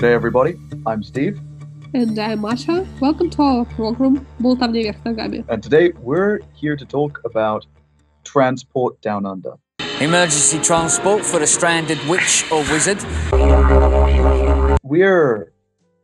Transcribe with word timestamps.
day, 0.00 0.14
everybody. 0.14 0.56
I'm 0.86 1.02
Steve, 1.02 1.38
And 1.92 2.18
I'm 2.18 2.40
Masha. 2.40 2.86
Welcome 2.98 3.28
to 3.30 3.42
our 3.42 3.64
program 3.66 4.26
«Болтовня 4.40 4.80
вверх 4.82 5.04
ногами». 5.04 5.44
and 5.48 5.62
today 5.62 5.92
we're 6.00 6.40
here 6.54 6.76
to 6.76 6.86
talk 6.86 7.20
about 7.26 7.66
transport 8.24 8.98
down 9.02 9.26
under. 9.26 9.52
Emergency 10.00 10.58
transport 10.60 11.22
for 11.26 11.42
a 11.42 11.46
stranded 11.46 11.98
witch 12.08 12.44
or 12.50 12.60
wizard. 12.72 12.98
We're 14.82 15.52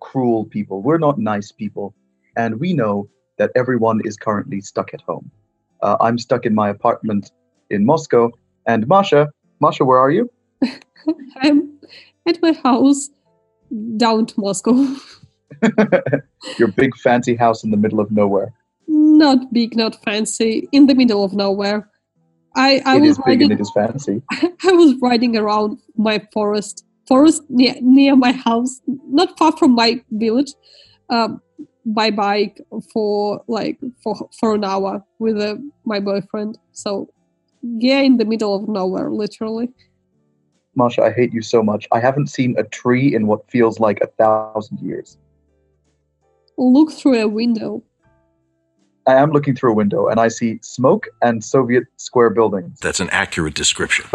cruel 0.01 0.45
people. 0.45 0.83
We're 0.83 0.99
not 0.99 1.19
nice 1.19 1.51
people, 1.51 1.95
and 2.37 2.61
we 2.61 2.75
know 2.75 3.09
that 3.39 3.53
everyone 3.55 4.03
is 4.05 4.19
currently 4.19 4.61
stuck 4.61 4.93
at 4.93 5.01
home. 5.01 5.31
Uh, 5.81 5.97
I'm 5.99 6.19
stuck 6.19 6.45
in 6.45 6.55
my 6.55 6.69
apartment 6.69 7.33
in 7.71 7.87
Moscow, 7.87 8.33
and 8.67 8.87
Masha, 8.87 9.29
Masha, 9.61 9.83
where 9.85 9.99
are 9.99 10.11
you? 10.11 10.31
I'm 11.37 11.81
at 12.29 12.41
my 12.43 12.53
house 12.53 13.09
down 13.98 14.26
to 14.28 14.40
Moscow. 14.40 14.96
Your 16.58 16.70
big 16.70 16.96
fancy 16.98 17.36
house 17.36 17.64
in 17.64 17.72
the 17.72 17.78
middle 17.78 18.00
of 18.00 18.12
nowhere. 18.12 18.54
not 18.88 19.52
big, 19.54 19.76
not 19.76 20.02
fancy, 20.04 20.68
in 20.72 20.88
the 20.88 20.96
middle 20.96 21.24
of 21.24 21.34
nowhere. 21.34 21.90
I, 22.56 22.82
I 22.86 22.98
It 22.98 23.02
was 23.02 23.10
is 23.12 23.18
big 23.26 23.42
and 23.42 23.52
riding 23.52 23.52
it 23.52 23.62
is 23.62 23.72
fancy. 23.72 24.22
I 24.32 24.72
was 24.72 24.96
riding 25.02 25.38
around 25.38 25.80
my 25.96 26.26
forest 26.34 26.86
forest 27.08 27.44
near, 27.50 27.76
near 27.82 28.16
my 28.16 28.34
house, 28.34 28.82
not 29.08 29.38
far 29.38 29.56
from 29.56 29.72
my 29.76 30.04
village, 30.12 30.54
um, 31.10 31.42
by 31.86 32.12
bike 32.12 32.60
for 32.92 33.44
like 33.48 33.80
for 34.04 34.30
for 34.40 34.56
an 34.56 34.64
hour 34.64 35.04
with 35.20 35.40
uh, 35.40 35.56
my 35.86 36.00
boyfriend. 36.00 36.58
So 36.74 37.10
yeah, 37.62 38.00
in 38.00 38.18
the 38.18 38.26
middle 38.26 38.56
of 38.56 38.68
nowhere, 38.68 39.10
literally. 39.12 39.70
Masha, 40.78 41.02
I 41.02 41.12
hate 41.12 41.34
you 41.34 41.42
so 41.42 41.64
much. 41.64 41.88
I 41.92 42.00
haven't 42.00 42.28
seen 42.28 42.56
a 42.58 42.64
tree 42.64 43.16
in 43.16 43.26
what 43.26 43.50
feels 43.50 43.80
like 43.80 44.00
a 44.02 44.08
thousand 44.08 44.80
years. 44.80 45.18
Look 46.56 46.92
through 46.92 47.20
a 47.20 47.28
window. 47.28 47.84
I 49.08 49.16
am 49.16 49.32
looking 49.32 49.56
through 49.56 49.72
a 49.72 49.74
window 49.74 50.08
and 50.08 50.20
I 50.20 50.28
see 50.28 50.60
smoke 50.62 51.08
and 51.24 51.44
Soviet 51.44 51.86
square 51.98 52.30
buildings. 52.30 52.80
That's 52.80 53.00
an 53.00 53.10
accurate 53.10 53.56
description. 53.56 54.06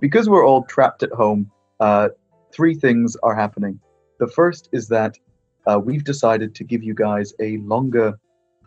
Because 0.00 0.28
we're 0.30 0.46
all 0.46 0.62
trapped 0.64 1.02
at 1.02 1.12
home, 1.12 1.50
uh, 1.80 2.08
three 2.50 2.74
things 2.74 3.14
are 3.22 3.34
happening. 3.34 3.78
The 4.20 4.28
first 4.28 4.70
is 4.72 4.88
that 4.88 5.18
uh, 5.66 5.78
we've 5.84 6.04
decided 6.04 6.54
to 6.54 6.64
give 6.64 6.82
you 6.82 6.94
guys 6.94 7.34
a 7.40 7.58
longer 7.58 8.18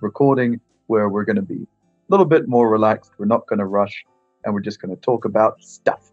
recording 0.01 0.59
where 0.85 1.09
we're 1.09 1.25
going 1.25 1.37
to 1.37 1.41
be 1.41 1.63
a 1.63 1.76
little 2.09 2.25
bit 2.25 2.47
more 2.47 2.69
relaxed. 2.69 3.11
We're 3.17 3.25
not 3.25 3.47
going 3.47 3.59
to 3.59 3.65
rush 3.65 4.05
and 4.45 4.53
we're 4.53 4.61
just 4.61 4.81
going 4.81 4.95
to 4.95 5.01
talk 5.01 5.25
about 5.25 5.61
stuff. 5.61 6.11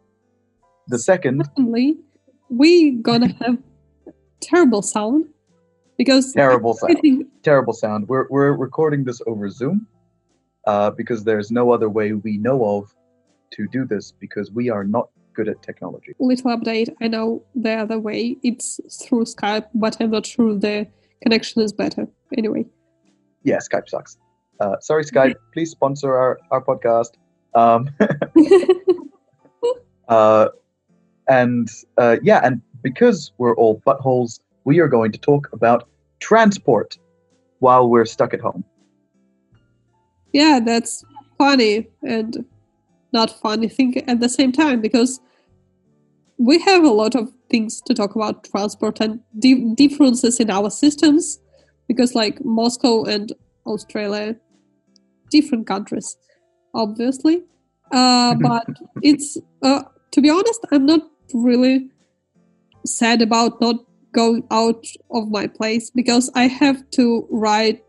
The 0.89 0.99
second, 0.99 1.45
Secondly, 1.45 1.97
we 2.51 2.93
gonna 2.93 3.33
have 3.41 3.59
terrible 4.41 4.83
sound 4.83 5.27
because 5.97 6.33
terrible 6.33 6.75
sound. 6.75 7.25
Terrible 7.43 7.73
sound. 7.73 8.09
We're, 8.09 8.27
we're 8.29 8.53
recording 8.53 9.05
this 9.05 9.23
over 9.27 9.49
Zoom 9.49 9.87
uh, 10.67 10.91
because 10.91 11.25
there's 11.25 11.51
no 11.51 11.73
other 11.73 11.89
way 11.89 12.13
we 12.13 12.37
know 12.37 12.65
of 12.77 12.95
to 13.53 13.67
do 13.69 13.87
this 13.87 14.13
because 14.13 14.51
we 14.51 14.69
are 14.69 14.85
not 14.85 15.09
good 15.35 15.49
at 15.49 15.63
technology. 15.63 16.15
little 16.19 16.57
update. 16.57 16.95
I 17.01 17.09
know 17.09 17.43
the 17.55 17.73
other 17.75 17.99
way. 17.99 18.37
It's 18.43 18.81
through 19.03 19.25
Skype, 19.25 19.67
but 19.75 19.97
I'm 20.01 20.11
not 20.11 20.27
sure 20.27 20.55
the 20.55 20.87
connection 21.23 21.63
is 21.63 21.73
better. 21.73 22.07
Anyway, 22.37 22.67
Yeah, 23.43 23.59
Skype 23.59 23.89
sucks. 23.89 24.19
Uh, 24.61 24.77
sorry, 24.81 25.05
Skype. 25.05 25.35
Please 25.53 25.71
sponsor 25.71 26.15
our, 26.15 26.39
our 26.51 26.63
podcast. 26.63 27.13
Um, 27.55 27.91
uh, 30.09 30.49
and 31.29 31.69
uh, 31.99 32.17
yeah, 32.23 32.41
and 32.45 32.61
because 32.83 33.33
we're 33.39 33.57
all 33.57 33.81
buttholes, 33.87 34.41
we 34.65 34.79
are 34.79 34.89
going 34.89 35.13
to 35.13 35.19
talk 35.19 35.49
about 35.53 35.89
transport 36.21 36.99
while 37.59 37.89
we're 37.89 38.05
stuck 38.05 38.35
at 38.35 38.41
home. 38.41 38.65
yeah, 40.33 40.61
that's 40.63 41.05
funny 41.39 41.89
and 42.03 42.45
not 43.13 43.31
funny 43.41 43.69
thing 43.69 43.97
at 44.09 44.21
the 44.21 44.29
same 44.29 44.53
time 44.53 44.81
because 44.81 45.21
we 46.39 46.59
have 46.61 46.83
a 46.85 46.91
lot 46.91 47.15
of 47.15 47.33
things 47.49 47.81
to 47.83 47.95
talk 47.95 48.17
about 48.17 48.45
transport 48.45 49.01
and 49.01 49.21
di- 49.39 49.75
differences 49.75 50.41
in 50.41 50.51
our 50.51 50.69
systems 50.69 51.39
because 51.87 52.15
like 52.15 52.45
Moscow 52.45 53.05
and 53.05 53.33
Australia, 53.67 54.37
different 55.37 55.67
countries, 55.67 56.17
obviously. 56.75 57.43
Uh, 57.93 58.35
but 58.49 58.67
it's 59.03 59.37
uh, 59.63 59.83
to 60.13 60.21
be 60.21 60.31
honest, 60.31 60.61
I'm 60.71 60.87
not 60.87 61.03
really 61.33 61.91
sad 62.87 63.21
about 63.23 63.61
not 63.61 63.77
going 64.13 64.45
out 64.51 64.87
of 65.11 65.31
my 65.31 65.47
place 65.47 65.91
because 65.91 66.31
I 66.35 66.47
have 66.47 66.89
to 66.93 67.27
ride 67.31 67.81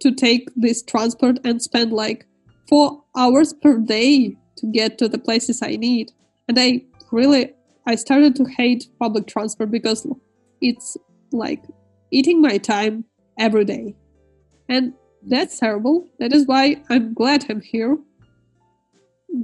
to 0.00 0.12
take 0.12 0.48
this 0.56 0.82
transport 0.82 1.38
and 1.44 1.62
spend 1.62 1.92
like 1.92 2.26
four 2.68 3.04
hours 3.16 3.52
per 3.52 3.78
day 3.78 4.36
to 4.56 4.66
get 4.66 4.98
to 4.98 5.08
the 5.08 5.18
places 5.18 5.62
I 5.62 5.76
need. 5.76 6.10
And 6.48 6.58
I 6.58 6.82
really, 7.12 7.52
I 7.86 7.94
started 7.94 8.34
to 8.36 8.44
hate 8.44 8.86
public 8.98 9.28
transport 9.28 9.70
because 9.70 10.06
it's 10.60 10.96
like 11.30 11.62
eating 12.10 12.40
my 12.42 12.58
time 12.58 13.04
every 13.38 13.64
day. 13.64 13.94
And 14.68 14.94
that's 15.26 15.58
terrible. 15.58 16.08
That 16.18 16.32
is 16.32 16.46
why 16.46 16.82
I'm 16.90 17.14
glad 17.14 17.46
I'm 17.48 17.60
here. 17.60 17.98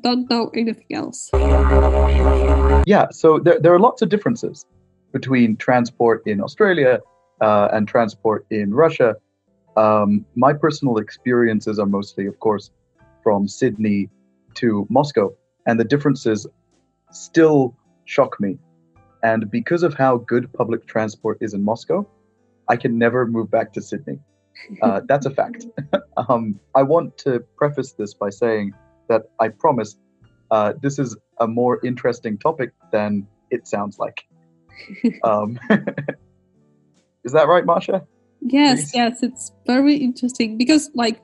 Don't 0.00 0.28
know 0.28 0.50
anything 0.54 0.86
else. 0.92 1.30
Yeah, 2.86 3.06
so 3.10 3.38
there, 3.38 3.58
there 3.58 3.72
are 3.74 3.80
lots 3.80 4.02
of 4.02 4.08
differences 4.08 4.66
between 5.12 5.56
transport 5.56 6.22
in 6.26 6.40
Australia 6.40 7.00
uh, 7.40 7.68
and 7.72 7.88
transport 7.88 8.46
in 8.50 8.74
Russia. 8.74 9.16
Um, 9.76 10.26
my 10.34 10.52
personal 10.52 10.98
experiences 10.98 11.78
are 11.78 11.86
mostly, 11.86 12.26
of 12.26 12.38
course, 12.40 12.70
from 13.22 13.48
Sydney 13.48 14.10
to 14.54 14.86
Moscow, 14.90 15.32
and 15.66 15.78
the 15.78 15.84
differences 15.84 16.46
still 17.12 17.74
shock 18.04 18.40
me. 18.40 18.58
And 19.22 19.50
because 19.50 19.82
of 19.82 19.94
how 19.94 20.18
good 20.18 20.52
public 20.52 20.86
transport 20.86 21.38
is 21.40 21.54
in 21.54 21.64
Moscow, 21.64 22.06
I 22.68 22.76
can 22.76 22.98
never 22.98 23.26
move 23.26 23.50
back 23.50 23.72
to 23.74 23.82
Sydney. 23.82 24.18
Uh, 24.82 25.00
that's 25.06 25.26
a 25.26 25.30
fact. 25.30 25.66
um, 26.28 26.58
I 26.74 26.82
want 26.82 27.16
to 27.18 27.40
preface 27.56 27.92
this 27.92 28.14
by 28.14 28.30
saying 28.30 28.72
that 29.08 29.22
I 29.40 29.48
promise 29.48 29.96
uh, 30.50 30.74
this 30.82 30.98
is 30.98 31.16
a 31.40 31.46
more 31.46 31.80
interesting 31.84 32.38
topic 32.38 32.72
than 32.92 33.26
it 33.50 33.66
sounds 33.66 33.98
like. 33.98 34.24
um, 35.24 35.58
is 37.24 37.32
that 37.32 37.48
right, 37.48 37.64
Masha? 37.64 38.06
Yes, 38.40 38.92
Please. 38.92 38.94
yes, 38.94 39.22
it's 39.22 39.52
very 39.66 39.96
interesting 39.96 40.56
because 40.56 40.90
like 40.94 41.20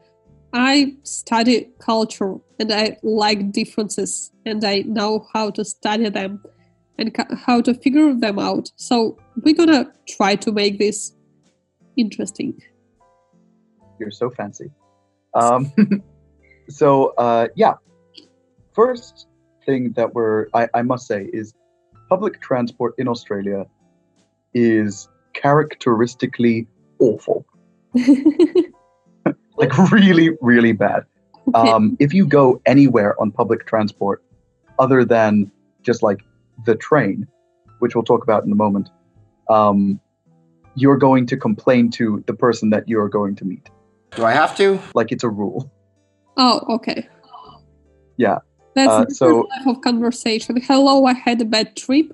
I 0.52 0.94
study 1.02 1.70
culture 1.80 2.36
and 2.58 2.72
I 2.72 2.96
like 3.02 3.52
differences 3.52 4.32
and 4.44 4.64
I 4.64 4.80
know 4.80 5.26
how 5.32 5.50
to 5.50 5.64
study 5.64 6.08
them 6.08 6.42
and 6.98 7.14
ca- 7.14 7.34
how 7.34 7.60
to 7.60 7.74
figure 7.74 8.14
them 8.14 8.38
out. 8.38 8.70
So 8.76 9.18
we're 9.42 9.54
gonna 9.54 9.92
try 10.08 10.36
to 10.36 10.52
make 10.52 10.78
this 10.78 11.12
interesting. 11.96 12.60
You're 13.98 14.10
so 14.10 14.30
fancy. 14.30 14.70
Um, 15.34 15.72
so, 16.68 17.14
uh, 17.18 17.48
yeah. 17.54 17.74
First 18.72 19.28
thing 19.64 19.92
that 19.92 20.14
we're, 20.14 20.48
I, 20.52 20.68
I 20.74 20.82
must 20.82 21.06
say, 21.06 21.28
is 21.32 21.54
public 22.08 22.40
transport 22.40 22.94
in 22.98 23.08
Australia 23.08 23.66
is 24.52 25.08
characteristically 25.32 26.66
awful. 26.98 27.46
Like, 29.56 29.76
really, 29.92 30.30
really 30.40 30.72
bad. 30.72 31.04
Um, 31.54 31.96
if 32.00 32.12
you 32.12 32.26
go 32.26 32.60
anywhere 32.66 33.20
on 33.20 33.30
public 33.30 33.66
transport 33.66 34.22
other 34.78 35.04
than 35.04 35.50
just 35.82 36.02
like 36.02 36.22
the 36.64 36.74
train, 36.74 37.28
which 37.78 37.94
we'll 37.94 38.04
talk 38.04 38.24
about 38.24 38.44
in 38.44 38.50
a 38.50 38.56
moment, 38.56 38.90
um, 39.48 40.00
you're 40.74 40.96
going 40.96 41.26
to 41.26 41.36
complain 41.36 41.90
to 41.92 42.24
the 42.26 42.34
person 42.34 42.70
that 42.70 42.88
you're 42.88 43.08
going 43.08 43.36
to 43.36 43.44
meet. 43.44 43.70
Do 44.16 44.24
I 44.24 44.32
have 44.32 44.56
to? 44.58 44.80
Like 44.94 45.10
it's 45.12 45.24
a 45.24 45.28
rule. 45.28 45.70
oh, 46.36 46.60
okay. 46.76 47.08
Yeah. 48.16 48.38
That's 48.74 48.90
Uh, 48.90 49.06
so- 49.08 49.42
type 49.56 49.66
of 49.66 49.80
conversation. 49.82 50.60
Hello, 50.62 51.04
I 51.06 51.14
had 51.14 51.40
a 51.40 51.44
bad 51.44 51.76
trip. 51.76 52.12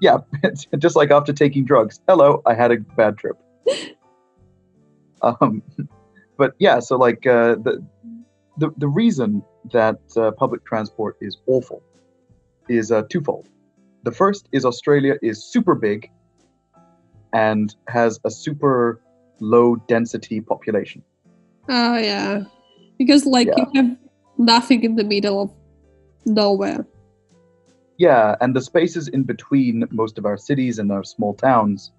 Yeah, 0.00 0.18
it's 0.42 0.66
just 0.78 0.96
like 0.96 1.10
after 1.10 1.32
taking 1.32 1.64
drugs. 1.64 2.00
Hello, 2.08 2.42
I 2.46 2.54
had 2.54 2.70
a 2.72 2.78
bad 2.96 3.16
trip. 3.16 3.36
um, 5.22 5.62
but 6.36 6.52
yeah, 6.58 6.80
so 6.80 6.96
like 6.96 7.26
uh, 7.26 7.54
the, 7.56 7.84
the 8.58 8.70
the 8.76 8.88
reason 8.88 9.42
that 9.72 9.98
uh, 10.16 10.30
public 10.32 10.64
transport 10.64 11.16
is 11.20 11.38
awful 11.46 11.82
is 12.68 12.92
uh, 12.92 13.02
twofold. 13.10 13.48
The 14.04 14.12
first 14.12 14.48
is 14.52 14.64
Australia 14.64 15.14
is 15.22 15.44
super 15.44 15.74
big 15.74 16.10
and 17.32 17.74
has 17.88 18.20
a 18.24 18.30
super 18.30 19.00
low 19.40 19.76
density 19.88 20.40
population. 20.40 21.02
Oh 21.68 21.96
yeah, 21.96 22.44
because 22.98 23.26
like 23.26 23.48
Yeah. 23.48 23.64
you 23.72 23.82
have 23.82 23.96
nothing 24.38 24.84
in 24.84 24.96
the 24.96 25.04
middle 25.04 25.42
of 25.42 25.50
nowhere. 26.24 26.86
Yeah, 27.98 28.36
and 28.40 28.54
the 28.54 28.60
spaces 28.60 29.08
in 29.08 29.22
between 29.22 29.84
most 29.90 30.18
of 30.18 30.26
our 30.26 30.36
cities 30.36 30.78
and 30.78 30.92
our 30.92 31.02
small 31.02 31.34
towns 31.34 31.92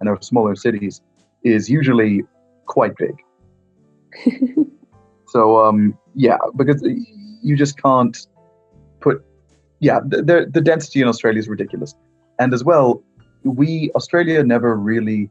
and 0.00 0.08
our 0.08 0.20
smaller 0.22 0.54
cities 0.54 1.02
is 1.44 1.68
usually 1.68 2.22
quite 2.66 2.94
big. 2.96 3.14
so 5.28 5.64
um, 5.64 5.96
yeah, 6.14 6.38
because 6.56 6.82
you 7.42 7.56
just 7.56 7.80
can't 7.80 8.26
put 9.00 9.24
yeah 9.80 10.00
the, 10.06 10.22
the 10.22 10.46
the 10.50 10.60
density 10.60 11.00
in 11.02 11.08
Australia 11.08 11.38
is 11.38 11.48
ridiculous, 11.48 11.94
and 12.38 12.54
as 12.54 12.64
well, 12.64 13.02
we 13.44 13.90
Australia 13.94 14.42
never 14.42 14.76
really 14.76 15.30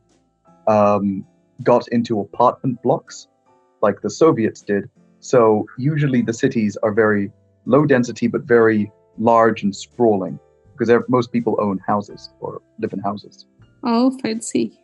um, 0.68 1.26
got 1.64 1.88
into 1.90 2.20
apartment 2.20 2.82
blocks 2.84 3.28
like 3.82 4.02
the 4.02 4.10
Soviets 4.10 4.62
did. 4.62 4.90
So 5.20 5.66
usually 5.78 6.22
the 6.22 6.34
cities 6.34 6.78
are 6.84 6.92
very 6.92 7.32
low 7.66 7.86
density 7.86 8.28
but 8.28 8.42
very 8.42 8.92
large 9.18 9.64
and 9.64 9.76
sprawling 9.76 10.40
because 10.78 10.92
most 11.08 11.32
people 11.32 11.56
own 11.60 11.80
houses 11.86 12.32
or 12.40 12.62
live 12.80 12.94
in 12.94 13.00
houses. 13.00 13.46
Oh, 13.84 14.18
fancy. 14.24 14.80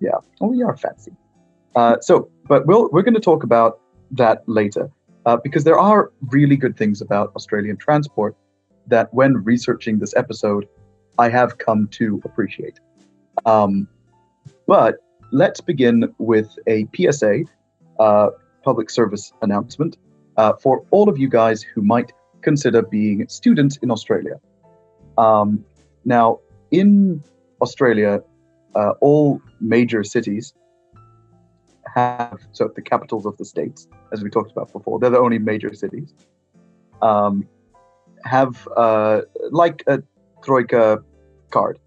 Yeah. 0.00 0.18
Oh, 0.40 0.48
we 0.48 0.62
are 0.62 0.76
fancy. 0.76 1.12
Uh, 1.76 1.96
so, 2.00 2.30
but 2.48 2.66
we'll, 2.66 2.88
we're 2.90 3.02
going 3.02 3.14
to 3.14 3.20
talk 3.20 3.44
about 3.44 3.80
that 4.12 4.42
later 4.46 4.90
uh, 5.26 5.36
because 5.36 5.64
there 5.64 5.78
are 5.78 6.10
really 6.28 6.56
good 6.56 6.76
things 6.76 7.00
about 7.00 7.32
Australian 7.36 7.76
transport 7.76 8.34
that, 8.86 9.12
when 9.12 9.34
researching 9.44 9.98
this 9.98 10.14
episode, 10.16 10.66
I 11.18 11.28
have 11.28 11.58
come 11.58 11.86
to 11.88 12.20
appreciate. 12.24 12.80
Um, 13.44 13.86
but 14.66 14.96
let's 15.32 15.60
begin 15.60 16.12
with 16.18 16.48
a 16.66 16.86
PSA, 16.94 17.44
uh, 17.98 18.30
public 18.62 18.90
service 18.90 19.32
announcement, 19.42 19.96
uh, 20.36 20.54
for 20.54 20.84
all 20.90 21.08
of 21.08 21.18
you 21.18 21.28
guys 21.28 21.62
who 21.62 21.82
might 21.82 22.12
consider 22.42 22.82
being 22.82 23.28
students 23.28 23.76
in 23.78 23.90
Australia. 23.90 24.40
Um, 25.18 25.64
now, 26.04 26.40
in 26.70 27.22
Australia, 27.60 28.22
uh, 28.74 28.92
all 29.00 29.40
major 29.60 30.02
cities 30.04 30.54
have 31.94 32.40
so 32.52 32.70
the 32.74 32.82
capitals 32.82 33.26
of 33.26 33.36
the 33.36 33.44
states, 33.44 33.88
as 34.12 34.22
we 34.22 34.30
talked 34.30 34.52
about 34.52 34.72
before. 34.72 34.98
They're 34.98 35.10
the 35.10 35.18
only 35.18 35.38
major 35.38 35.74
cities. 35.74 36.14
Um, 37.02 37.48
have 38.24 38.68
uh, 38.76 39.22
like 39.50 39.82
a 39.86 40.02
troika 40.44 41.02
card, 41.50 41.78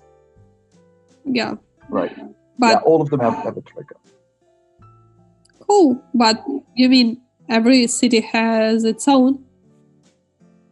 Yeah. 1.25 1.55
right? 1.89 2.15
But 2.63 2.69
yeah, 2.69 2.89
all 2.89 3.01
of 3.01 3.09
them 3.09 3.19
have, 3.19 3.35
have 3.43 3.57
a 3.57 3.61
trigger. 3.61 3.97
Cool, 5.67 6.01
but 6.13 6.41
you 6.75 6.87
mean 6.87 7.21
every 7.49 7.87
city 7.87 8.21
has 8.21 8.85
its 8.85 9.05
own? 9.05 9.43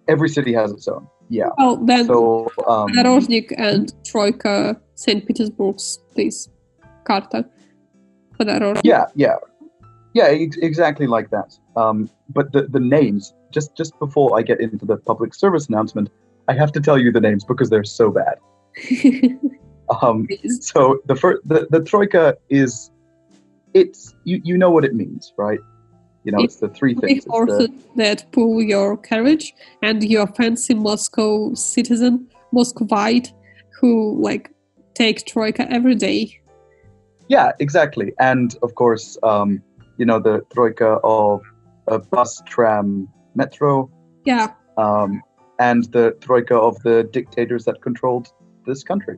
Every 0.07 0.29
city 0.29 0.53
has 0.53 0.71
its 0.71 0.88
own. 0.88 1.05
Yeah. 1.27 1.49
Oh, 1.59 1.85
then 1.85 2.05
so, 2.05 2.49
um, 2.65 2.88
Podorozhnik 2.88 3.53
and 3.57 3.93
Troika, 4.05 4.79
St. 4.95 5.25
Petersburg's 5.27 5.99
place, 6.13 6.47
Karta. 7.03 7.45
Yeah, 8.83 9.05
yeah, 9.15 9.35
yeah, 10.13 10.27
ex- 10.27 10.57
exactly 10.57 11.07
like 11.07 11.29
that. 11.31 11.53
Um, 11.75 12.09
but 12.29 12.53
the 12.53 12.67
the 12.67 12.79
names, 12.79 13.33
just 13.51 13.75
just 13.75 13.99
before 13.99 14.39
I 14.39 14.43
get 14.43 14.61
into 14.61 14.85
the 14.85 14.95
public 14.95 15.33
service 15.33 15.67
announcement, 15.67 16.09
I 16.47 16.53
have 16.53 16.71
to 16.71 16.79
tell 16.79 16.97
you 16.97 17.11
the 17.11 17.19
names 17.19 17.43
because 17.43 17.69
they're 17.69 17.83
so 17.83 18.11
bad. 18.11 18.38
Um, 20.01 20.27
so 20.61 21.01
the 21.05 21.15
first, 21.15 21.41
the, 21.45 21.67
the 21.69 21.81
troika 21.83 22.38
is, 22.49 22.91
it's 23.73 24.13
you 24.23 24.41
you 24.43 24.57
know 24.57 24.71
what 24.71 24.85
it 24.85 24.93
means, 24.93 25.33
right? 25.38 25.59
You 26.23 26.31
know, 26.31 26.43
it's 26.43 26.57
the 26.57 26.69
three 26.69 26.93
things. 26.93 27.17
It's 27.17 27.27
horses 27.27 27.67
the, 27.67 28.03
that 28.03 28.31
pull 28.31 28.61
your 28.61 28.97
carriage, 28.97 29.53
and 29.81 30.03
your 30.03 30.27
fancy 30.27 30.73
Moscow 30.73 31.53
citizen, 31.55 32.27
Muscovite, 32.51 33.33
who 33.79 34.21
like 34.21 34.51
take 34.93 35.25
Troika 35.25 35.69
every 35.71 35.95
day. 35.95 36.39
yeah, 37.27 37.51
exactly, 37.59 38.13
and 38.19 38.55
of 38.61 38.75
course, 38.75 39.17
um, 39.23 39.61
you 39.97 40.05
know, 40.05 40.19
the 40.19 40.41
troika 40.53 40.99
of 41.03 41.41
a 41.88 41.99
bus, 41.99 42.41
tram, 42.45 43.07
metro, 43.35 43.89
Yeah, 44.25 44.53
um, 44.77 45.21
and 45.59 45.85
the 45.91 46.15
troika 46.21 46.55
of 46.55 46.81
the 46.83 47.09
dictators 47.11 47.65
that 47.65 47.81
controlled 47.81 48.27
this 48.65 48.83
country. 48.83 49.17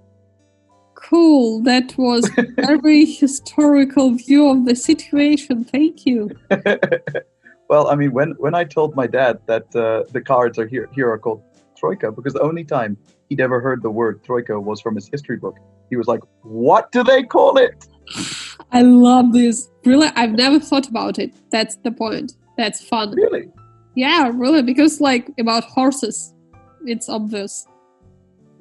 Cool. 1.03 1.61
That 1.61 1.95
was 1.97 2.29
very 2.55 3.05
historical 3.05 4.15
view 4.15 4.49
of 4.49 4.65
the 4.65 4.75
situation. 4.75 5.63
Thank 5.63 6.05
you. 6.05 6.31
well, 7.69 7.87
I 7.87 7.95
mean, 7.95 8.11
when 8.11 8.31
when 8.39 8.55
I 8.55 8.63
told 8.63 8.95
my 8.95 9.07
dad 9.07 9.39
that 9.45 9.75
uh, 9.75 10.03
the 10.11 10.21
cards 10.21 10.57
are 10.57 10.67
here 10.67 10.89
here 10.93 11.09
are 11.11 11.19
called 11.19 11.43
troika 11.77 12.11
because 12.11 12.33
the 12.33 12.41
only 12.41 12.63
time 12.63 12.97
he'd 13.29 13.41
ever 13.41 13.59
heard 13.59 13.83
the 13.83 13.89
word 13.89 14.23
troika 14.23 14.59
was 14.59 14.81
from 14.81 14.95
his 14.95 15.07
history 15.07 15.37
book, 15.37 15.57
he 15.89 15.95
was 15.95 16.07
like, 16.07 16.21
"What 16.41 16.91
do 16.91 17.03
they 17.03 17.23
call 17.23 17.57
it?" 17.57 17.87
I 18.71 18.81
love 18.81 19.33
this. 19.33 19.69
Really, 19.85 20.09
I've 20.15 20.33
never 20.33 20.59
thought 20.59 20.87
about 20.87 21.19
it. 21.19 21.33
That's 21.51 21.75
the 21.77 21.91
point. 21.91 22.33
That's 22.57 22.81
fun. 22.83 23.11
Really? 23.11 23.49
Yeah, 23.95 24.31
really, 24.33 24.61
because 24.61 24.99
like 24.99 25.29
about 25.39 25.63
horses, 25.65 26.33
it's 26.85 27.09
obvious. 27.09 27.67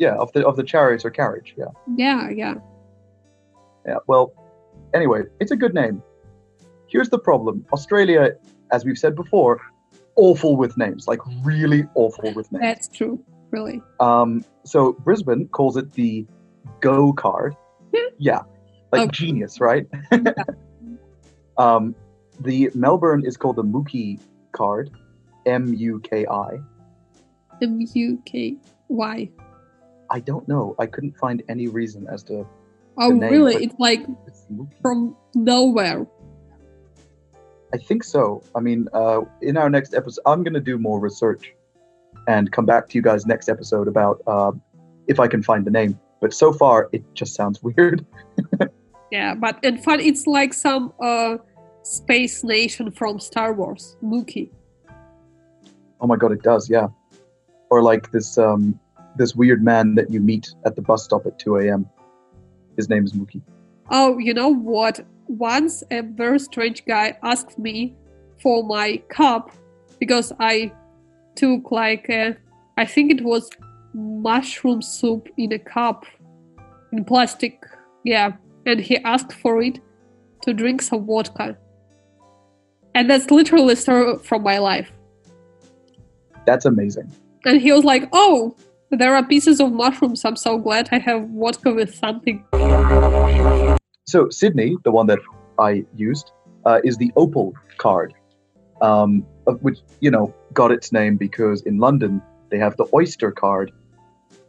Yeah, 0.04 0.14
of 0.24 0.28
the 0.32 0.40
of 0.50 0.54
the 0.56 0.64
chariot 0.72 1.04
or 1.04 1.10
carriage. 1.10 1.54
Yeah, 1.56 1.70
Yeah, 2.04 2.22
yeah. 2.42 2.54
yeah. 3.86 3.98
Well, 4.10 4.32
anyway, 4.98 5.20
it's 5.40 5.52
a 5.52 5.56
good 5.64 5.74
name. 5.82 6.02
Here's 6.92 7.10
the 7.10 7.18
problem: 7.18 7.64
Australia, 7.72 8.22
as 8.74 8.84
we've 8.84 8.98
said 9.04 9.14
before, 9.14 9.60
awful 10.16 10.56
with 10.62 10.76
names, 10.76 11.06
like 11.06 11.20
really 11.44 11.82
awful 11.94 12.32
with 12.34 12.50
names. 12.52 12.62
That's 12.68 12.88
true. 12.88 13.16
Really. 13.52 13.80
Um, 14.00 14.44
so 14.64 14.94
Brisbane 15.06 15.46
calls 15.48 15.76
it 15.76 15.92
the 15.92 16.26
Go 16.80 17.12
card. 17.12 17.54
yeah, 18.18 18.40
like 18.92 19.02
Okay. 19.02 19.10
genius, 19.26 19.60
right? 19.60 19.86
um, 21.58 21.94
the 22.40 22.70
Melbourne 22.74 23.24
is 23.24 23.36
called 23.36 23.56
the 23.56 23.62
Mookie 23.74 24.18
card, 24.52 24.90
M 25.46 25.74
U 25.74 26.00
K 26.00 26.24
I. 30.12 30.18
M 30.18 30.24
U 30.26 30.32
K 30.32 30.32
Y. 30.32 30.32
I 30.32 30.32
don't 30.32 30.46
know. 30.52 30.74
I 30.78 30.86
couldn't 30.86 31.16
find 31.24 31.42
any 31.48 31.66
reason 31.68 32.06
as 32.14 32.22
to 32.24 32.46
Oh, 32.98 33.08
The 33.08 33.14
name, 33.16 33.32
really? 33.32 33.64
It's 33.64 33.74
like 33.78 34.00
it's 34.26 34.46
from 34.82 35.16
nowhere. 35.34 36.06
I 37.74 37.78
think 37.78 38.04
so. 38.04 38.42
I 38.54 38.60
mean, 38.60 38.88
uh, 38.92 39.20
in 39.40 39.56
our 39.56 39.70
next 39.70 39.94
episode, 39.94 40.20
I'm 40.26 40.42
going 40.42 40.54
to 40.54 40.60
do 40.60 40.76
more 40.78 41.00
research 41.00 41.54
and 42.28 42.52
come 42.52 42.66
back 42.66 42.88
to 42.90 42.98
you 42.98 43.02
guys 43.02 43.24
next 43.26 43.48
episode 43.48 43.88
about 43.88 44.20
uh, 44.26 44.52
if 45.08 45.18
I 45.18 45.26
can 45.26 45.42
find 45.42 45.64
the 45.64 45.70
name. 45.70 45.98
But 46.20 46.34
so 46.34 46.52
far, 46.52 46.90
it 46.92 47.02
just 47.14 47.34
sounds 47.34 47.62
weird. 47.68 48.04
Yeah, 49.10 49.34
but 49.34 49.58
in 49.62 49.78
fact, 49.78 50.02
it's 50.02 50.26
like 50.26 50.52
some 50.52 50.92
uh, 51.00 51.38
space 51.82 52.44
nation 52.44 52.90
from 52.90 53.18
Star 53.18 53.54
Wars, 53.54 53.96
Mookie. 54.02 54.50
Oh 56.00 56.06
my 56.06 56.16
god, 56.16 56.32
it 56.32 56.42
does, 56.42 56.68
yeah. 56.68 56.88
Or 57.70 57.82
like 57.82 58.10
this 58.12 58.36
um 58.36 58.78
this 59.16 59.34
weird 59.34 59.62
man 59.62 59.94
that 59.94 60.10
you 60.10 60.20
meet 60.20 60.54
at 60.64 60.76
the 60.76 60.82
bus 60.82 61.04
stop 61.04 61.26
at 61.26 61.38
2 61.38 61.56
a.m. 61.58 61.88
His 62.76 62.88
name 62.88 63.04
is 63.04 63.12
Mookie. 63.12 63.42
Oh, 63.90 64.18
you 64.18 64.34
know 64.34 64.48
what? 64.48 65.00
Once 65.28 65.82
a 65.90 66.02
very 66.02 66.38
strange 66.38 66.84
guy 66.84 67.16
asked 67.22 67.58
me 67.58 67.94
for 68.40 68.64
my 68.64 68.96
cup 69.08 69.52
because 70.00 70.32
I 70.40 70.72
took 71.34 71.70
like 71.70 72.08
a, 72.08 72.36
I 72.76 72.84
think 72.84 73.12
it 73.12 73.22
was 73.22 73.50
mushroom 73.94 74.82
soup 74.82 75.28
in 75.36 75.52
a 75.52 75.58
cup 75.58 76.06
in 76.92 77.04
plastic. 77.04 77.64
Yeah, 78.04 78.32
and 78.66 78.80
he 78.80 78.98
asked 78.98 79.32
for 79.32 79.62
it 79.62 79.78
to 80.42 80.52
drink 80.52 80.82
some 80.82 81.06
vodka. 81.06 81.56
And 82.94 83.08
that's 83.08 83.30
literally 83.30 83.72
a 83.72 83.76
story 83.76 84.18
from 84.18 84.42
my 84.42 84.58
life. 84.58 84.90
That's 86.46 86.64
amazing. 86.64 87.10
And 87.44 87.60
he 87.60 87.72
was 87.72 87.84
like, 87.84 88.08
"Oh, 88.12 88.54
there 88.96 89.14
are 89.14 89.24
pieces 89.24 89.60
of 89.60 89.72
mushrooms. 89.72 90.24
I'm 90.24 90.36
so 90.36 90.58
glad 90.58 90.88
I 90.92 90.98
have 90.98 91.28
vodka 91.30 91.72
with 91.72 91.94
something." 91.94 92.44
So 94.06 94.28
Sydney, 94.30 94.76
the 94.84 94.90
one 94.90 95.06
that 95.06 95.18
I 95.58 95.84
used, 95.94 96.32
uh, 96.66 96.80
is 96.84 96.96
the 96.96 97.12
Opal 97.16 97.54
card, 97.78 98.14
um, 98.80 99.24
which 99.60 99.78
you 100.00 100.10
know 100.10 100.34
got 100.52 100.70
its 100.70 100.92
name 100.92 101.16
because 101.16 101.62
in 101.62 101.78
London 101.78 102.20
they 102.50 102.58
have 102.58 102.76
the 102.76 102.86
Oyster 102.92 103.30
card, 103.32 103.72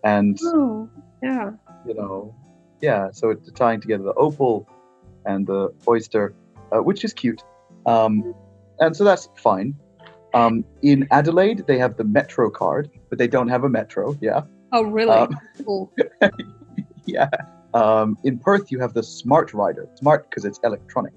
and 0.03 0.37
Oh, 0.43 0.89
yeah. 1.21 1.51
you 1.87 1.93
know, 1.93 2.35
yeah. 2.81 3.11
So 3.11 3.29
it's 3.29 3.49
tying 3.51 3.79
together 3.79 4.03
the 4.03 4.13
Opal 4.15 4.67
and 5.25 5.47
the 5.47 5.73
Oyster, 5.87 6.33
uh, 6.71 6.81
which 6.83 7.05
is 7.05 7.13
cute, 7.13 7.41
um, 7.85 8.33
and 8.79 8.95
so 8.95 9.03
that's 9.03 9.29
fine. 9.37 9.75
Um, 10.33 10.65
in 10.81 11.07
Adelaide, 11.11 11.65
they 11.67 11.77
have 11.77 11.95
the 11.97 12.03
Metro 12.03 12.49
card, 12.49 12.89
but 13.09 13.19
they 13.19 13.27
don't 13.27 13.47
have 13.49 13.63
a 13.63 13.69
Metro. 13.69 14.17
Yeah, 14.21 14.41
Oh, 14.71 14.81
really? 14.81 15.11
Um, 15.11 15.37
cool. 15.63 15.91
yeah. 17.05 17.29
Um, 17.75 18.17
in 18.23 18.39
Perth, 18.39 18.71
you 18.71 18.79
have 18.79 18.93
the 18.93 19.03
Smart 19.03 19.53
Rider. 19.53 19.87
Smart 19.95 20.27
because 20.29 20.45
it's 20.45 20.59
electronic. 20.63 21.13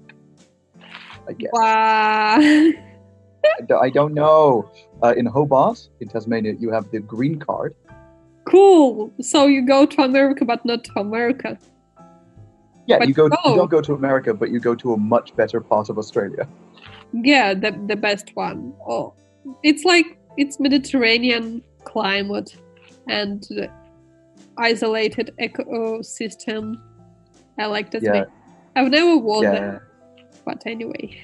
I 1.27 1.33
guess. 1.33 1.49
Wow. 1.53 2.37
I, 2.39 3.61
do- 3.67 3.77
I 3.77 3.89
don't 3.89 4.13
know. 4.13 4.69
Uh, 5.03 5.13
in 5.17 5.25
Hobart, 5.25 5.89
in 5.99 6.07
Tasmania, 6.07 6.53
you 6.59 6.71
have 6.71 6.89
the 6.91 6.99
green 6.99 7.39
card. 7.39 7.73
Cool. 8.45 9.11
So 9.21 9.47
you 9.47 9.65
go 9.65 9.85
to 9.85 10.01
America, 10.03 10.45
but 10.45 10.63
not 10.65 10.83
to 10.85 10.99
America. 10.99 11.57
Yeah, 12.87 12.99
But 12.99 13.07
you 13.09 13.13
go. 13.13 13.27
go. 13.29 13.35
You 13.45 13.55
don't 13.55 13.69
go 13.71 13.81
to 13.81 13.93
America, 13.93 14.33
but 14.33 14.49
you 14.51 14.59
go 14.59 14.73
to 14.75 14.93
a 14.93 14.97
much 14.97 15.35
better 15.35 15.59
part 15.59 15.89
of 15.89 15.97
Australia. 15.97 16.47
Yeah, 17.13 17.53
the 17.53 17.71
the 17.87 17.95
best 17.95 18.35
one. 18.35 18.73
Oh, 18.87 19.13
it's 19.63 19.83
like 19.83 20.17
it's 20.37 20.59
Mediterranean 20.59 21.63
climate 21.83 22.55
and 23.07 23.47
isolated 24.57 25.33
ecosystem. 25.39 26.79
I 27.57 27.65
like 27.65 27.91
that. 27.91 28.03
Yeah. 28.03 28.25
I've 28.75 28.91
never 28.91 29.17
worn 29.17 29.43
Yeah. 29.43 29.53
them, 29.53 29.81
but 30.45 30.63
anyway. 30.65 31.17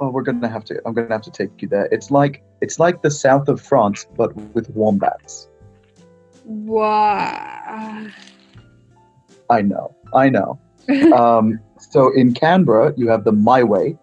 Oh, 0.00 0.10
we're 0.10 0.22
gonna 0.22 0.48
have 0.48 0.64
to. 0.66 0.80
I'm 0.86 0.94
gonna 0.94 1.12
have 1.12 1.22
to 1.22 1.30
take 1.30 1.60
you 1.60 1.68
there. 1.68 1.86
It's 1.90 2.10
like 2.10 2.42
it's 2.60 2.78
like 2.78 3.02
the 3.02 3.10
south 3.10 3.48
of 3.48 3.60
France, 3.60 4.06
but 4.16 4.34
with 4.54 4.70
wombats. 4.70 5.48
Wow. 6.44 8.06
I 9.50 9.62
know. 9.62 9.94
I 10.14 10.28
know. 10.30 10.58
Um, 11.14 11.60
so 11.78 12.10
in 12.14 12.32
Canberra, 12.32 12.94
you 12.96 13.08
have 13.08 13.24
the 13.24 13.32
My 13.32 13.62
Way, 13.62 13.98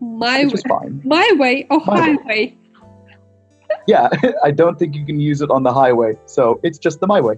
my 0.00 0.40
is 0.40 0.62
fine. 0.68 1.00
my 1.04 1.28
way 1.38 1.66
or 1.70 1.80
My 1.84 1.94
way. 1.94 2.16
highway. 2.16 2.58
Yeah, 3.86 4.08
I 4.44 4.50
don't 4.50 4.78
think 4.78 4.94
you 4.94 5.04
can 5.04 5.20
use 5.20 5.40
it 5.40 5.50
on 5.50 5.62
the 5.62 5.72
highway, 5.72 6.14
so 6.26 6.60
it's 6.62 6.78
just 6.78 7.00
the 7.00 7.06
My 7.06 7.20
Way. 7.20 7.36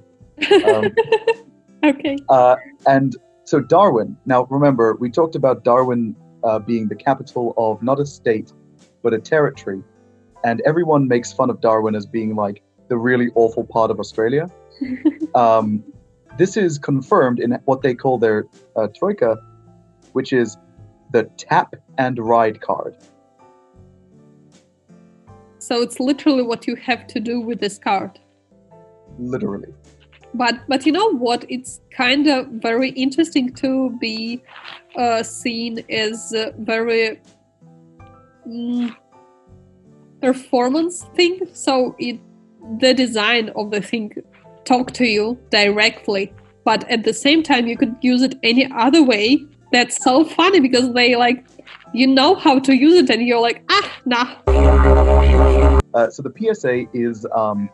Um, 0.65 0.95
okay. 1.85 2.17
Uh, 2.29 2.57
and 2.87 3.17
so 3.45 3.61
Darwin. 3.61 4.17
Now, 4.27 4.45
remember, 4.45 4.97
we 4.99 5.11
talked 5.11 5.35
about 5.35 5.65
Darwin 5.65 6.15
uh, 6.45 6.59
being 6.59 6.89
the 6.89 6.95
capital 6.95 7.55
of 7.57 7.83
not 7.83 8.01
a 8.01 8.07
state, 8.07 8.53
but 9.03 9.15
a 9.15 9.19
territory. 9.19 9.83
And 10.45 10.61
everyone 10.67 11.09
makes 11.09 11.33
fun 11.33 11.51
of 11.51 11.61
Darwin 11.61 11.95
as 11.95 12.07
being 12.07 12.37
like 12.37 12.63
the 12.89 12.97
really 12.97 13.31
awful 13.35 13.65
part 13.65 13.91
of 13.91 13.99
Australia. 13.99 14.49
um, 15.35 15.83
this 16.39 16.57
is 16.57 16.79
confirmed 16.79 17.41
in 17.41 17.53
what 17.65 17.83
they 17.83 17.95
call 17.95 18.19
their 18.19 18.45
uh, 18.77 18.89
troika, 18.95 19.39
which 20.13 20.33
is 20.33 20.57
the 21.17 21.25
tap 21.39 21.75
and 21.97 22.19
ride 22.19 22.61
card. 22.61 22.95
So 25.59 25.81
it's 25.81 25.99
literally 25.99 26.43
what 26.43 26.67
you 26.67 26.77
have 26.77 27.07
to 27.09 27.19
do 27.21 27.41
with 27.41 27.59
this 27.61 27.79
card. 27.79 28.21
Literally. 29.19 29.73
but 30.35 30.55
but 30.69 30.85
you 30.87 30.93
know 30.93 31.11
what 31.27 31.45
it's 31.49 31.81
kind 31.91 32.27
of 32.27 32.47
very 32.69 32.91
interesting 33.05 33.47
to 33.63 33.71
be 33.99 34.43
uh, 34.97 35.23
seen 35.23 35.73
as 35.89 36.33
a 36.35 36.53
very 36.59 37.21
mm, 38.47 38.95
performance 40.21 40.97
thing 41.15 41.41
so 41.53 41.95
it 41.99 42.21
the 42.81 42.93
design 42.93 43.51
of 43.61 43.71
the 43.71 43.81
thing 43.81 44.13
talk 44.65 44.93
to 45.01 45.07
you 45.17 45.39
directly 45.51 46.25
but 46.65 46.81
at 46.91 47.05
the 47.05 47.15
same 47.15 47.43
time 47.43 47.67
you 47.67 47.77
could 47.83 47.97
use 48.03 48.23
it 48.29 48.35
any 48.43 48.71
other 48.73 49.03
way 49.03 49.27
that's 49.73 50.03
so 50.03 50.25
funny 50.25 50.61
because 50.61 50.93
they 50.93 51.17
like 51.17 51.45
you 51.93 52.07
know 52.07 52.35
how 52.35 52.59
to 52.59 52.75
use 52.75 52.95
it 53.03 53.11
and 53.11 53.27
you're 53.27 53.41
like 53.41 53.63
ah 53.71 53.93
nah 54.05 54.27
Uh, 55.95 56.11
so 56.11 56.23
the 56.23 56.33
PSA 56.37 56.85
is 56.93 57.27
um, 57.35 57.71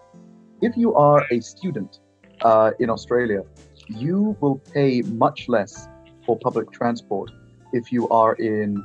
if 0.60 0.76
you 0.76 0.94
are 0.94 1.26
a 1.32 1.40
student 1.40 1.98
uh, 2.42 2.70
in 2.78 2.88
Australia, 2.88 3.42
you 3.88 4.36
will 4.40 4.58
pay 4.58 5.02
much 5.02 5.48
less 5.48 5.88
for 6.24 6.38
public 6.38 6.70
transport 6.70 7.30
if 7.72 7.90
you 7.90 8.08
are 8.10 8.34
in 8.34 8.84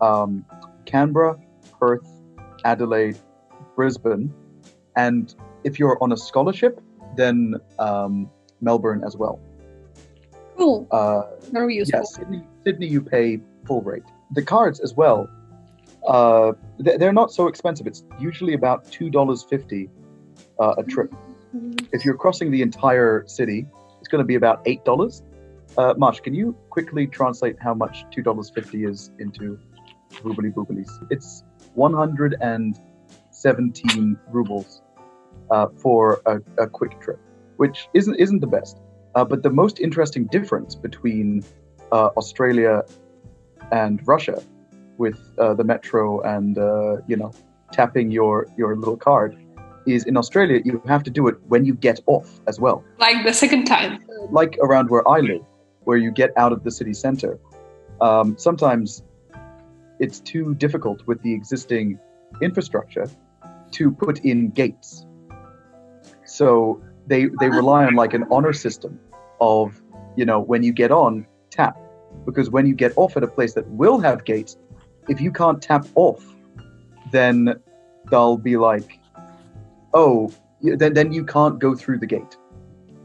um, 0.00 0.44
Canberra, 0.86 1.36
Perth, 1.78 2.08
Adelaide, 2.64 3.18
Brisbane, 3.76 4.32
and 4.96 5.34
if 5.64 5.78
you're 5.78 6.02
on 6.02 6.12
a 6.12 6.16
scholarship, 6.16 6.80
then 7.16 7.56
um, 7.78 8.30
Melbourne 8.60 9.02
as 9.04 9.16
well. 9.16 9.38
Cool 10.58 10.86
Uh, 10.90 11.22
very 11.58 11.74
useful 11.80 12.00
yeah, 12.00 12.04
Sydney, 12.04 12.42
Sydney, 12.64 12.88
you 12.94 13.00
pay 13.16 13.26
full 13.66 13.82
rate. 13.90 14.08
The 14.38 14.44
cards 14.54 14.78
as 14.86 14.92
well, 15.02 15.18
uh, 16.06 16.52
they're 17.00 17.18
not 17.22 17.30
so 17.38 17.42
expensive. 17.52 17.86
It's 17.86 18.02
usually 18.28 18.54
about 18.60 18.78
two 18.96 19.08
dollars 19.18 19.40
fifty 19.54 19.82
uh, 20.62 20.82
a 20.82 20.84
trip. 20.94 21.10
If 21.96 22.04
you're 22.04 22.20
crossing 22.24 22.50
the 22.50 22.62
entire 22.68 23.24
city, 23.26 23.66
it's 23.98 24.08
going 24.12 24.22
to 24.24 24.30
be 24.34 24.38
about 24.42 24.58
eight 24.70 24.84
dollars. 24.84 25.22
Uh, 25.76 25.94
Marsh, 25.96 26.20
can 26.20 26.34
you 26.34 26.56
quickly 26.70 27.06
translate 27.06 27.56
how 27.66 27.74
much 27.74 27.94
two 28.10 28.22
dollars 28.28 28.50
fifty 28.50 28.84
is 28.84 29.10
into 29.18 29.58
ruble 30.22 30.50
booblies? 30.56 30.90
It's 31.10 31.44
one 31.74 31.94
hundred 32.02 32.36
and 32.40 32.78
seventeen 33.30 34.18
rubles 34.30 34.82
uh, 35.50 35.68
for 35.82 36.20
a, 36.26 36.34
a 36.64 36.66
quick 36.66 37.00
trip, 37.00 37.20
which 37.56 37.88
isn't 37.94 38.16
isn't 38.16 38.40
the 38.40 38.52
best. 38.58 38.76
Uh, 39.14 39.24
but 39.24 39.42
the 39.42 39.50
most 39.50 39.80
interesting 39.80 40.24
difference 40.26 40.74
between 40.74 41.44
uh, 41.92 42.10
Australia 42.16 42.82
and 43.72 44.06
Russia, 44.06 44.42
with 44.98 45.18
uh, 45.38 45.54
the 45.54 45.64
metro 45.64 46.20
and 46.22 46.58
uh, 46.58 46.96
you 47.06 47.16
know 47.16 47.32
tapping 47.72 48.10
your 48.10 48.46
your 48.56 48.76
little 48.76 48.96
card, 48.96 49.36
is 49.86 50.04
in 50.04 50.16
Australia 50.16 50.60
you 50.64 50.82
have 50.86 51.02
to 51.02 51.10
do 51.10 51.28
it 51.28 51.36
when 51.48 51.64
you 51.64 51.74
get 51.74 52.00
off 52.06 52.40
as 52.46 52.60
well. 52.60 52.84
Like 52.98 53.24
the 53.24 53.32
second 53.32 53.64
time. 53.64 54.04
Like 54.30 54.58
around 54.62 54.90
where 54.90 55.06
I 55.08 55.20
live, 55.20 55.44
where 55.84 55.96
you 55.96 56.10
get 56.10 56.30
out 56.36 56.52
of 56.52 56.64
the 56.64 56.70
city 56.70 56.92
center, 56.92 57.38
um, 58.00 58.36
sometimes 58.38 59.02
it's 59.98 60.20
too 60.20 60.54
difficult 60.54 61.06
with 61.06 61.20
the 61.22 61.32
existing 61.32 61.98
infrastructure 62.42 63.10
to 63.72 63.90
put 63.90 64.20
in 64.20 64.50
gates. 64.50 65.06
So 66.24 66.82
they 67.08 67.26
they 67.40 67.48
rely 67.48 67.84
on 67.84 67.94
like 67.94 68.14
an 68.14 68.24
honor 68.30 68.52
system 68.52 68.98
of 69.40 69.80
you 70.16 70.24
know 70.24 70.40
when 70.40 70.62
you 70.62 70.72
get 70.72 70.90
on 70.90 71.26
tap 71.50 71.76
because 72.26 72.50
when 72.50 72.66
you 72.66 72.74
get 72.74 72.92
off 72.96 73.16
at 73.16 73.22
a 73.22 73.26
place 73.26 73.54
that 73.54 73.66
will 73.68 73.98
have 73.98 74.24
gates, 74.24 74.56
if 75.08 75.20
you 75.20 75.32
can't 75.32 75.62
tap 75.62 75.86
off, 75.94 76.24
then 77.10 77.54
they'll 78.10 78.36
be 78.36 78.56
like, 78.56 78.98
oh, 79.94 80.32
then 80.62 80.94
then 80.94 81.12
you 81.12 81.24
can't 81.24 81.58
go 81.58 81.74
through 81.74 81.98
the 81.98 82.06
gate. 82.06 82.36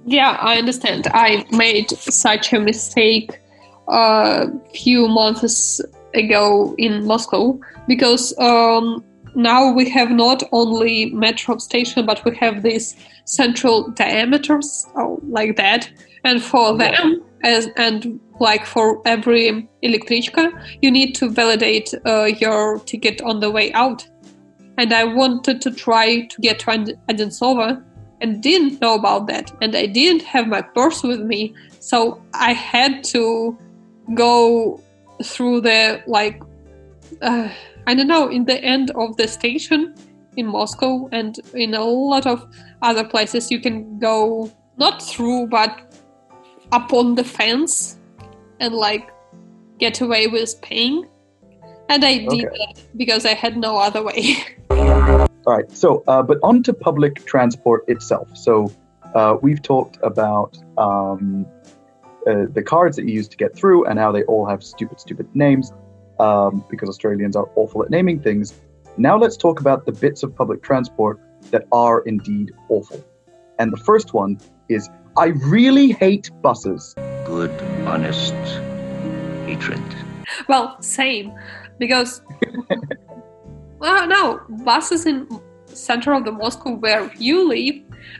Yeah, 0.05 0.38
I 0.41 0.57
understand. 0.57 1.07
I 1.13 1.45
made 1.51 1.89
such 1.91 2.51
a 2.51 2.60
mistake 2.60 3.39
a 3.88 4.50
few 4.74 5.07
months 5.07 5.79
ago 6.13 6.75
in 6.77 7.05
Moscow 7.05 7.60
because 7.88 8.38
um, 8.38 9.03
now 9.35 9.71
we 9.71 9.89
have 9.89 10.11
not 10.11 10.43
only 10.51 11.11
metro 11.11 11.57
station 11.57 12.05
but 12.05 12.23
we 12.25 12.35
have 12.37 12.63
these 12.63 12.95
central 13.25 13.89
diameters 13.91 14.85
oh, 14.95 15.19
like 15.27 15.55
that, 15.57 15.89
and 16.23 16.41
for 16.41 16.77
them 16.77 17.23
as 17.43 17.67
and 17.77 18.19
like 18.39 18.65
for 18.65 19.01
every 19.05 19.67
electrichka, 19.83 20.51
you 20.81 20.91
need 20.91 21.13
to 21.15 21.29
validate 21.29 21.93
uh, 22.05 22.25
your 22.25 22.79
ticket 22.79 23.21
on 23.21 23.39
the 23.39 23.51
way 23.51 23.71
out. 23.73 24.07
And 24.77 24.91
I 24.91 25.03
wanted 25.03 25.61
to 25.61 25.71
try 25.71 26.21
to 26.21 26.41
get 26.41 26.59
to 26.59 26.71
Ad- 26.71 26.99
Odintsovo 27.09 27.83
and 28.21 28.41
didn't 28.41 28.81
know 28.81 28.95
about 28.95 29.27
that. 29.27 29.51
And 29.61 29.75
i 29.75 29.85
didn't 29.85 30.23
have 30.23 30.47
my 30.47 30.61
purse 30.61 31.03
with 31.03 31.21
me 31.21 31.53
so 31.79 32.21
i 32.33 32.53
had 32.53 33.03
to 33.03 33.57
go 34.15 34.81
through 35.23 35.61
the 35.61 36.01
like 36.07 36.41
uh, 37.23 37.49
i 37.87 37.93
don't 37.93 38.07
know 38.07 38.27
in 38.29 38.45
the 38.45 38.63
end 38.63 38.91
of 38.95 39.15
the 39.17 39.27
station 39.27 39.95
in 40.37 40.45
moscow 40.45 41.07
and 41.11 41.39
in 41.53 41.73
a 41.73 41.83
lot 41.83 42.25
of 42.25 42.45
other 42.81 43.03
places 43.03 43.51
you 43.51 43.59
can 43.59 43.97
go 43.99 44.51
not 44.77 45.01
through 45.01 45.47
but 45.47 45.95
upon 46.71 47.15
the 47.15 47.23
fence 47.23 47.97
and 48.59 48.73
like 48.73 49.09
get 49.79 50.01
away 50.01 50.27
with 50.27 50.61
paying 50.61 51.07
and 51.89 52.03
i 52.05 52.17
did 52.17 52.45
Okay. 52.45 52.57
that 52.57 52.83
because 52.97 53.25
i 53.25 53.33
had 53.33 53.57
no 53.57 53.77
other 53.77 54.03
way 54.03 54.37
All 55.45 55.57
right. 55.57 55.69
So, 55.71 56.03
uh, 56.07 56.23
but 56.23 56.37
on 56.41 56.63
to 56.63 56.73
public 56.73 57.25
transport 57.25 57.83
itself. 57.87 58.29
So, 58.33 58.73
uh, 59.13 59.35
we've 59.41 59.61
talked 59.61 59.97
about 60.01 60.57
um, 60.77 61.45
uh, 62.25 62.45
the 62.51 62.63
cards 62.63 62.95
that 62.95 63.05
you 63.05 63.13
use 63.13 63.27
to 63.27 63.37
get 63.37 63.55
through 63.55 63.85
and 63.85 63.99
how 63.99 64.11
they 64.11 64.23
all 64.23 64.45
have 64.45 64.63
stupid, 64.63 64.99
stupid 64.99 65.27
names 65.35 65.71
um, 66.23 66.63
because 66.69 66.89
Australians 66.89 67.35
are 67.35 67.49
awful 67.55 67.83
at 67.83 67.89
naming 67.89 68.19
things. 68.19 68.53
Now, 68.97 69.17
let's 69.17 69.37
talk 69.37 69.59
about 69.59 69.85
the 69.85 69.91
bits 69.91 70.23
of 70.23 70.35
public 70.35 70.63
transport 70.63 71.19
that 71.51 71.63
are 71.71 71.99
indeed 72.01 72.51
awful. 72.69 73.03
And 73.59 73.73
the 73.73 73.81
first 73.89 74.13
one 74.13 74.39
is 74.69 74.89
I 75.17 75.27
really 75.57 75.91
hate 75.91 76.31
buses. 76.41 76.93
good, 77.25 77.51
honest 77.85 78.33
hatred. 79.45 79.83
Well, 80.47 80.81
same, 80.81 81.33
because 81.77 82.21
well, 83.79 84.07
no 84.07 84.41
buses 84.63 85.05
in 85.05 85.27
center 85.65 86.13
of 86.13 86.23
the 86.23 86.31
Moscow 86.31 86.75
where 86.75 87.11
you 87.17 87.47
live 87.47 87.75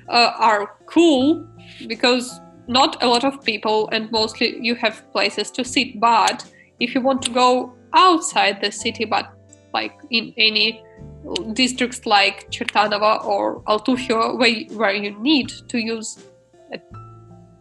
uh, 0.10 0.31
are 0.38 0.75
cool 0.88 1.48
because 1.88 2.39
not 2.67 3.01
a 3.03 3.07
lot 3.07 3.24
of 3.24 3.43
people 3.43 3.89
and 3.91 4.12
mostly 4.12 4.57
you 4.62 4.75
have 4.75 4.95
places 5.12 5.51
to 5.51 5.63
sit. 5.63 6.00
But 6.00 6.45
if 6.79 6.93
you 6.93 7.01
want 7.01 7.22
to 7.24 7.31
go 7.31 7.74
outside 7.94 8.62
the 8.62 8.72
city, 8.72 9.06
but 9.06 9.32
like 9.74 9.94
in 10.10 10.34
any 10.38 10.84
districts 11.54 12.06
like 12.06 12.50
Chertanova 12.52 13.24
or 13.26 13.62
Altufio 13.64 14.38
where, 14.38 14.78
where 14.78 14.94
you 14.94 15.12
need 15.20 15.50
to 15.70 15.78
use 15.78 16.20
a 16.74 16.80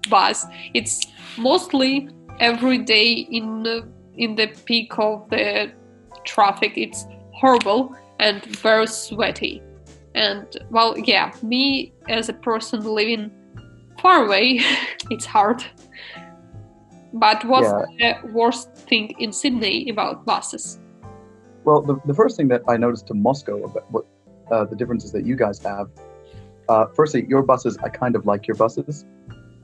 bus. 0.09 0.47
It's 0.75 1.07
mostly 1.39 2.09
every 2.41 2.79
day 2.79 3.13
in 3.13 3.63
the, 3.63 3.89
in 4.17 4.35
the 4.35 4.49
peak 4.65 4.99
of 4.99 5.29
the 5.31 5.73
traffic. 6.25 6.73
It's 6.77 7.07
horrible 7.35 7.95
and 8.19 8.45
very 8.45 8.87
sweaty. 8.87 9.63
And 10.15 10.47
well, 10.71 10.99
yeah, 10.99 11.33
me 11.43 11.93
as 12.09 12.29
a 12.29 12.35
person 12.35 12.85
living 12.85 13.31
far 14.01 14.27
away, 14.27 14.61
it's 15.11 15.25
hard. 15.25 15.65
But 17.15 17.45
what's 17.45 17.69
Yeah. 17.99 18.17
the 18.23 18.33
worst 18.33 18.69
thing 18.83 19.15
in 19.19 19.33
Sydney 19.33 19.89
about 19.89 20.25
buses? 20.25 20.79
Well, 21.65 21.83
the, 21.83 22.01
the 22.07 22.15
first 22.15 22.37
thing 22.37 22.49
that 22.49 22.63
I 22.69 22.77
noticed 22.77 23.07
to 23.09 23.15
Moscow 23.15 23.65
about 23.65 23.91
what 23.91 24.07
uh, 24.51 24.65
the 24.65 24.77
differences 24.77 25.13
that 25.13 25.25
you 25.25 25.37
guys 25.37 25.59
have. 25.61 25.89
Uh, 26.69 26.87
firstly, 26.95 27.25
your 27.29 27.43
buses, 27.43 27.79
I 27.79 27.89
kind 27.89 28.15
of 28.15 28.27
like 28.27 28.47
your 28.47 28.57
buses 28.57 29.05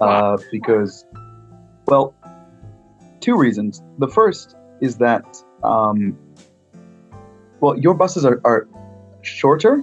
uh, 0.00 0.36
because, 0.50 1.04
well, 1.86 2.14
two 3.20 3.36
reasons. 3.36 3.82
The 3.98 4.08
first 4.08 4.56
is 4.80 4.96
that, 4.98 5.42
um, 5.62 6.16
well, 7.60 7.78
your 7.78 7.94
buses 7.94 8.24
are, 8.24 8.40
are 8.44 8.68
shorter, 9.22 9.82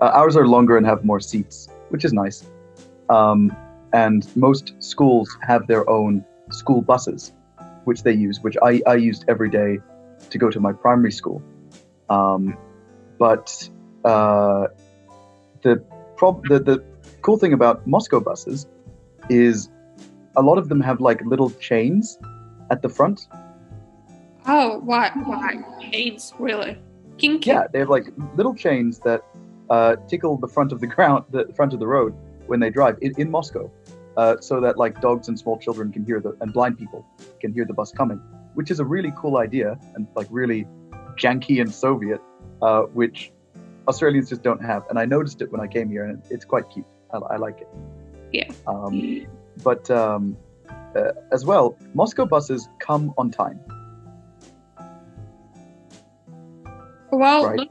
uh, 0.00 0.06
ours 0.06 0.36
are 0.36 0.46
longer 0.46 0.76
and 0.76 0.86
have 0.86 1.04
more 1.04 1.20
seats, 1.20 1.68
which 1.90 2.04
is 2.04 2.12
nice. 2.12 2.44
Um, 3.08 3.54
and 3.92 4.26
most 4.36 4.74
schools 4.78 5.36
have 5.42 5.66
their 5.66 5.88
own 5.88 6.24
school 6.50 6.80
buses, 6.80 7.32
which 7.84 8.02
they 8.02 8.12
use, 8.12 8.40
which 8.40 8.56
I, 8.62 8.82
I 8.86 8.94
used 8.94 9.24
every 9.28 9.50
day 9.50 9.78
to 10.30 10.38
go 10.38 10.50
to 10.50 10.60
my 10.60 10.72
primary 10.72 11.12
school. 11.12 11.42
Um, 12.08 12.56
but 13.18 13.68
uh, 14.04 14.66
the, 15.62 15.82
prob- 16.16 16.46
the 16.48 16.58
the 16.58 16.84
cool 17.22 17.38
thing 17.38 17.52
about 17.52 17.86
Moscow 17.86 18.20
buses 18.20 18.66
is 19.28 19.68
a 20.36 20.42
lot 20.42 20.58
of 20.58 20.68
them 20.68 20.80
have 20.80 21.00
like 21.00 21.24
little 21.24 21.50
chains 21.50 22.18
at 22.70 22.82
the 22.82 22.88
front. 22.88 23.28
Oh, 24.46 24.78
why? 24.78 25.10
Why 25.24 25.58
chains? 25.80 26.32
Really? 26.38 26.78
Kinky? 27.18 27.50
Yeah, 27.50 27.66
they 27.72 27.80
have 27.80 27.90
like 27.90 28.06
little 28.36 28.54
chains 28.54 28.98
that 29.00 29.22
uh, 29.68 29.96
tickle 30.08 30.36
the 30.38 30.48
front 30.48 30.72
of 30.72 30.80
the 30.80 30.86
ground, 30.86 31.24
the 31.30 31.52
front 31.54 31.72
of 31.72 31.80
the 31.80 31.86
road 31.86 32.14
when 32.46 32.58
they 32.58 32.70
drive 32.70 32.96
in, 33.00 33.12
in 33.18 33.30
Moscow, 33.30 33.70
uh, 34.16 34.36
so 34.40 34.60
that 34.60 34.76
like 34.76 35.00
dogs 35.00 35.28
and 35.28 35.38
small 35.38 35.58
children 35.58 35.92
can 35.92 36.04
hear 36.04 36.20
the 36.20 36.36
and 36.40 36.52
blind 36.52 36.78
people 36.78 37.06
can 37.40 37.52
hear 37.52 37.64
the 37.64 37.74
bus 37.74 37.92
coming, 37.92 38.18
which 38.54 38.70
is 38.70 38.80
a 38.80 38.84
really 38.84 39.12
cool 39.16 39.36
idea 39.38 39.78
and 39.94 40.06
like 40.14 40.26
really 40.30 40.66
janky 41.16 41.60
and 41.60 41.72
Soviet, 41.72 42.20
uh, 42.62 42.82
which 42.82 43.32
Australians 43.88 44.28
just 44.28 44.42
don't 44.42 44.62
have. 44.62 44.84
And 44.88 44.98
I 44.98 45.04
noticed 45.04 45.40
it 45.42 45.50
when 45.52 45.60
I 45.60 45.66
came 45.66 45.88
here, 45.88 46.04
and 46.04 46.22
it's 46.30 46.44
quite 46.44 46.68
cute. 46.70 46.86
I, 47.12 47.18
I 47.18 47.36
like 47.36 47.60
it. 47.60 47.68
Yeah. 48.32 48.50
Um, 48.66 49.26
but 49.62 49.90
um, 49.90 50.36
uh, 50.94 51.12
as 51.32 51.44
well, 51.44 51.76
Moscow 51.94 52.24
buses 52.24 52.68
come 52.78 53.12
on 53.18 53.30
time. 53.30 53.60
Well, 57.12 57.46
Right. 57.46 57.68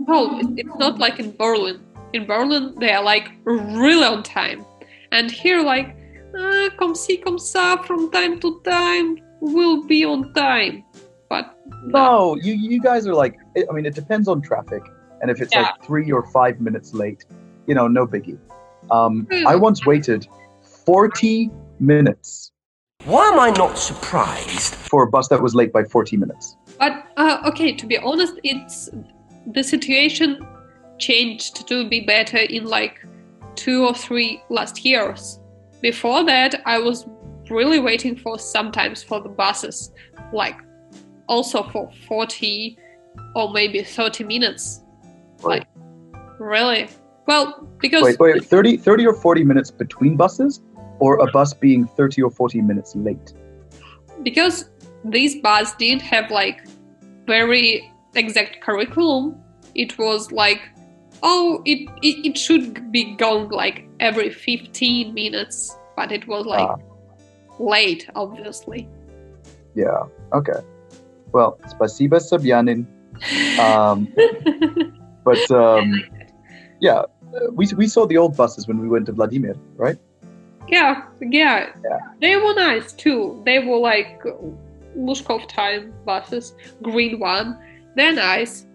It's 0.58 0.78
not 0.78 1.00
like 1.00 1.20
in 1.20 1.36
Berlin. 1.36 1.80
In 2.12 2.26
Berlin, 2.26 2.76
they 2.80 2.92
are 2.92 3.04
like 3.04 3.32
really 3.46 4.04
on 4.04 4.24
time, 4.24 4.66
and 5.12 5.32
here, 5.32 5.62
like, 5.62 5.96
uh, 6.38 6.70
come 6.78 6.96
see, 6.96 7.18
come 7.18 7.40
sa, 7.40 7.78
from 7.84 8.12
time 8.12 8.40
to 8.40 8.62
time, 8.62 9.18
we'll 9.42 9.86
be 9.88 10.06
on 10.06 10.34
time. 10.34 10.84
But 11.30 11.56
No, 11.86 12.36
you 12.36 12.54
you 12.54 12.82
guys 12.82 13.08
are 13.08 13.14
like. 13.14 13.36
I 13.58 13.66
I 13.70 13.74
mean, 13.74 13.86
it 13.86 13.96
depends 13.96 14.28
on 14.28 14.42
traffic, 14.42 14.84
and 15.22 15.30
if 15.32 15.42
it's 15.42 15.54
Yeah. 15.56 15.62
like 15.64 15.86
three 15.86 16.12
or 16.12 16.24
five 16.32 16.60
minutes 16.60 16.94
late, 16.94 17.24
you 17.68 17.76
know, 17.76 17.88
no 17.88 18.06
biggie. 18.08 18.38
Um, 18.92 19.28
Hmm. 19.32 19.48
I 19.48 19.56
once 19.56 19.86
waited 19.86 20.28
forty 20.86 21.50
minutes 21.80 22.52
Why 23.06 23.28
am 23.32 23.40
I 23.40 23.52
not 23.52 23.78
surprised? 23.78 24.76
for 24.76 25.04
a 25.04 25.10
bus 25.10 25.28
that 25.30 25.42
was 25.42 25.54
late 25.56 25.72
by 25.72 25.84
forty 25.84 26.18
minutes. 26.18 26.58
But 26.78 27.06
uh, 27.18 27.38
okay, 27.50 27.74
to 27.74 27.86
be 27.86 27.98
honest, 27.98 28.34
it's 28.44 28.90
the 29.54 29.64
situation 29.64 30.46
changed 30.98 31.68
to 31.68 31.88
be 31.88 32.02
better 32.02 32.38
in 32.38 32.66
like 32.66 33.00
two 33.56 33.86
or 33.86 33.94
three 33.94 34.42
last 34.50 34.84
years. 34.84 35.39
Before 35.82 36.26
that, 36.26 36.62
I 36.66 36.80
was 36.80 37.06
really 37.50 37.80
waiting 37.80 38.16
for 38.16 38.38
sometimes 38.38 39.02
for 39.04 39.22
the 39.22 39.30
buses, 39.30 39.92
like 40.34 40.60
also 41.28 41.64
for 41.64 41.92
40 42.08 42.78
or 43.36 43.52
maybe 43.52 43.82
30 43.84 44.24
minutes. 44.24 44.82
Right. 45.42 45.66
Really? 46.40 46.90
Well, 47.28 47.68
because 47.80 48.04
Wait, 48.04 48.20
wait, 48.20 48.46
30, 48.46 48.78
30 48.78 49.08
or 49.08 49.14
forty 49.14 49.44
minutes 49.44 49.70
between 49.70 50.16
buses, 50.16 50.62
or 51.00 51.18
a 51.20 51.32
bus 51.32 51.54
being 51.54 51.86
thirty 51.86 52.22
or 52.22 52.32
forty 52.32 52.62
minutes 52.62 52.96
late. 52.96 53.34
because 54.24 54.70
these 55.06 55.36
bus 55.42 55.74
didn't 55.76 56.02
have 56.02 56.30
like 56.30 56.68
very 57.26 57.92
exact 58.16 58.60
curriculum 58.62 59.36
it 59.76 59.98
was 59.98 60.32
like 60.32 60.62
oh 61.24 61.62
it, 61.66 61.90
it, 62.02 62.26
it 62.26 62.38
should 62.38 62.92
be 62.92 63.16
going 63.16 63.50
like 63.50 63.88
every 64.00 64.30
15 64.30 65.14
minutes, 65.14 65.78
but 65.96 66.12
it 66.12 66.28
was 66.28 66.46
like 66.46 66.68
ah. 66.68 66.78
late, 67.60 68.10
obviously. 68.16 68.88
Yeah, 69.76 70.04
okay. 70.34 70.60
Well, 71.32 71.60
спасибо, 71.68 72.18
Собянин. 72.18 72.86
Um, 73.60 74.08
but 75.24 75.52
um, 75.52 76.04
yeah, 76.80 77.04
we, 77.52 77.68
we 77.76 77.88
saw 77.88 78.06
the 78.06 78.18
old 78.18 78.36
buses 78.36 78.68
when 78.68 78.80
we 78.80 78.88
went 78.88 79.06
to 79.08 79.12
Vladimir, 79.12 79.56
right? 79.76 79.98
Yeah, 80.68 81.06
yeah, 81.22 81.72
yeah. 81.84 82.00
They 82.22 82.36
were 82.36 82.54
nice 82.54 82.94
too. 82.94 83.42
They 83.46 83.60
were 83.60 83.78
like 83.78 84.24
Luzhkov 84.96 85.48
time 85.48 85.94
buses, 86.06 86.54
green 86.84 87.20
one. 87.20 87.58
They're 87.96 88.14
nice. 88.14 88.66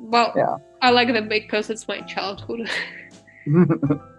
Well, 0.00 0.32
yeah. 0.36 0.56
I 0.80 0.90
like 0.90 1.12
them 1.12 1.28
because 1.28 1.70
it's 1.70 1.86
my 1.86 2.00
childhood. 2.00 2.68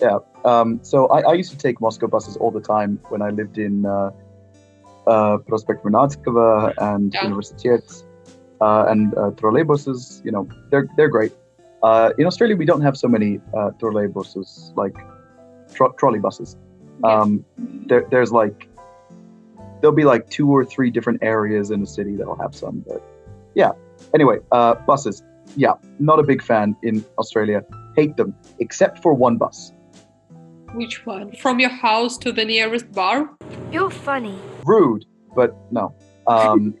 Yeah. 0.00 0.18
Um, 0.44 0.80
so 0.82 1.06
I, 1.08 1.20
I, 1.22 1.32
used 1.34 1.50
to 1.50 1.58
take 1.58 1.80
Moscow 1.80 2.06
buses 2.06 2.36
all 2.36 2.50
the 2.50 2.60
time 2.60 3.00
when 3.08 3.22
I 3.22 3.30
lived 3.30 3.58
in 3.58 3.84
uh, 3.84 4.10
uh, 5.06 5.38
Prospect 5.38 5.84
Munatskova 5.84 6.74
and 6.78 7.12
yeah. 7.12 7.24
Universitet 7.24 8.04
uh, 8.60 8.86
and 8.88 9.12
uh, 9.14 9.30
trolleybuses. 9.32 10.24
You 10.24 10.32
know, 10.32 10.48
they're 10.70 10.88
they're 10.96 11.08
great. 11.08 11.32
Uh, 11.82 12.12
in 12.18 12.26
Australia, 12.26 12.56
we 12.56 12.64
don't 12.64 12.80
have 12.80 12.96
so 12.96 13.08
many 13.08 13.40
uh, 13.54 13.70
trolleybuses 13.80 14.76
like 14.76 14.96
tro- 15.74 15.92
trolley 15.92 16.18
buses. 16.18 16.56
Um, 17.04 17.44
there, 17.58 18.06
there's 18.10 18.32
like 18.32 18.68
there'll 19.80 19.96
be 19.96 20.04
like 20.04 20.28
two 20.30 20.50
or 20.50 20.64
three 20.64 20.90
different 20.90 21.22
areas 21.22 21.70
in 21.70 21.80
the 21.80 21.86
city 21.86 22.16
that'll 22.16 22.40
have 22.40 22.54
some. 22.54 22.84
But 22.86 23.02
yeah. 23.54 23.72
Anyway, 24.14 24.38
uh, 24.52 24.74
buses. 24.74 25.22
Yeah, 25.56 25.74
not 25.98 26.18
a 26.18 26.22
big 26.22 26.42
fan 26.42 26.76
in 26.82 27.04
Australia. 27.18 27.64
Hate 27.96 28.16
them, 28.16 28.34
except 28.58 29.02
for 29.02 29.14
one 29.14 29.38
bus. 29.38 29.72
Which 30.74 31.06
one? 31.06 31.32
From 31.32 31.60
your 31.60 31.70
house 31.70 32.18
to 32.18 32.32
the 32.32 32.44
nearest 32.44 32.92
bar? 32.92 33.30
You're 33.72 33.90
funny. 33.90 34.38
Rude, 34.64 35.04
but 35.34 35.56
no. 35.70 35.94
Um, 36.26 36.74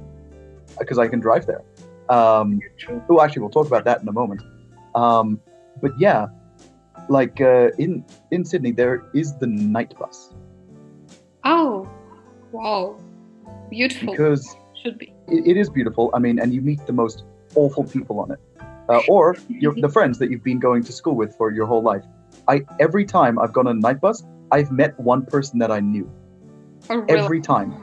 because 0.78 0.98
I 0.98 1.08
can 1.08 1.20
drive 1.20 1.46
there. 1.46 1.62
Um, 2.08 2.60
oh, 3.08 3.20
actually, 3.20 3.42
we'll 3.42 3.50
talk 3.50 3.66
about 3.66 3.84
that 3.84 4.00
in 4.02 4.08
a 4.08 4.12
moment. 4.12 4.42
Um, 4.94 5.40
but 5.80 5.92
yeah, 5.98 6.26
like 7.08 7.40
uh, 7.40 7.70
in 7.78 8.04
in 8.30 8.44
Sydney, 8.44 8.72
there 8.72 9.04
is 9.14 9.36
the 9.36 9.46
night 9.46 9.96
bus 9.98 10.34
Oh, 11.44 11.88
wow. 12.52 12.98
Beautiful. 13.70 14.12
because 14.12 14.56
Should 14.82 14.98
be. 14.98 15.12
it, 15.28 15.46
it 15.46 15.56
is 15.56 15.70
beautiful. 15.70 16.10
I 16.14 16.18
mean, 16.18 16.38
and 16.38 16.52
you 16.52 16.60
meet 16.60 16.84
the 16.86 16.92
most 16.92 17.24
awful 17.54 17.84
people 17.84 18.20
on 18.20 18.32
it, 18.32 18.38
uh, 18.88 19.00
or 19.08 19.36
your, 19.48 19.74
the 19.74 19.88
friends 19.88 20.18
that 20.18 20.30
you've 20.30 20.44
been 20.44 20.58
going 20.58 20.82
to 20.84 20.92
school 20.92 21.14
with 21.14 21.34
for 21.36 21.50
your 21.52 21.66
whole 21.66 21.82
life. 21.82 22.04
I 22.50 22.62
every 22.80 23.04
time 23.04 23.38
I've 23.38 23.52
gone 23.52 23.68
on 23.68 23.76
a 23.76 23.80
night 23.80 24.00
bus, 24.00 24.24
I've 24.50 24.70
met 24.72 24.98
one 24.98 25.24
person 25.24 25.60
that 25.60 25.70
I 25.70 25.80
knew. 25.80 26.10
Oh, 26.90 26.96
really? 26.96 27.18
every 27.18 27.40
time. 27.40 27.74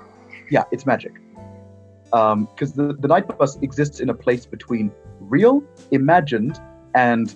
Yeah, 0.51 0.63
it's 0.71 0.85
magic. 0.85 1.13
Because 2.05 2.73
the, 2.73 2.95
the 2.99 3.07
night 3.07 3.25
bus 3.37 3.57
exists 3.61 3.99
in 3.99 4.09
a 4.09 4.13
place 4.13 4.45
between 4.45 4.91
real, 5.19 5.63
imagined, 5.91 6.59
and 6.95 7.33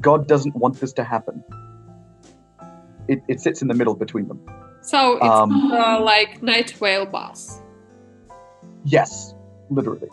God 0.00 0.26
doesn't 0.26 0.56
want 0.56 0.80
this 0.80 0.92
to 0.94 1.04
happen. 1.04 1.42
It, 3.06 3.22
it 3.28 3.40
sits 3.40 3.62
in 3.62 3.68
the 3.68 3.74
middle 3.74 3.94
between 3.94 4.28
them. 4.28 4.40
So 4.82 5.16
it's 5.16 5.24
Um, 5.24 5.72
uh, 5.72 6.00
like 6.00 6.42
night 6.42 6.78
whale 6.80 7.06
bus. 7.06 7.60
Yes, 8.84 9.34
literally. 9.70 10.08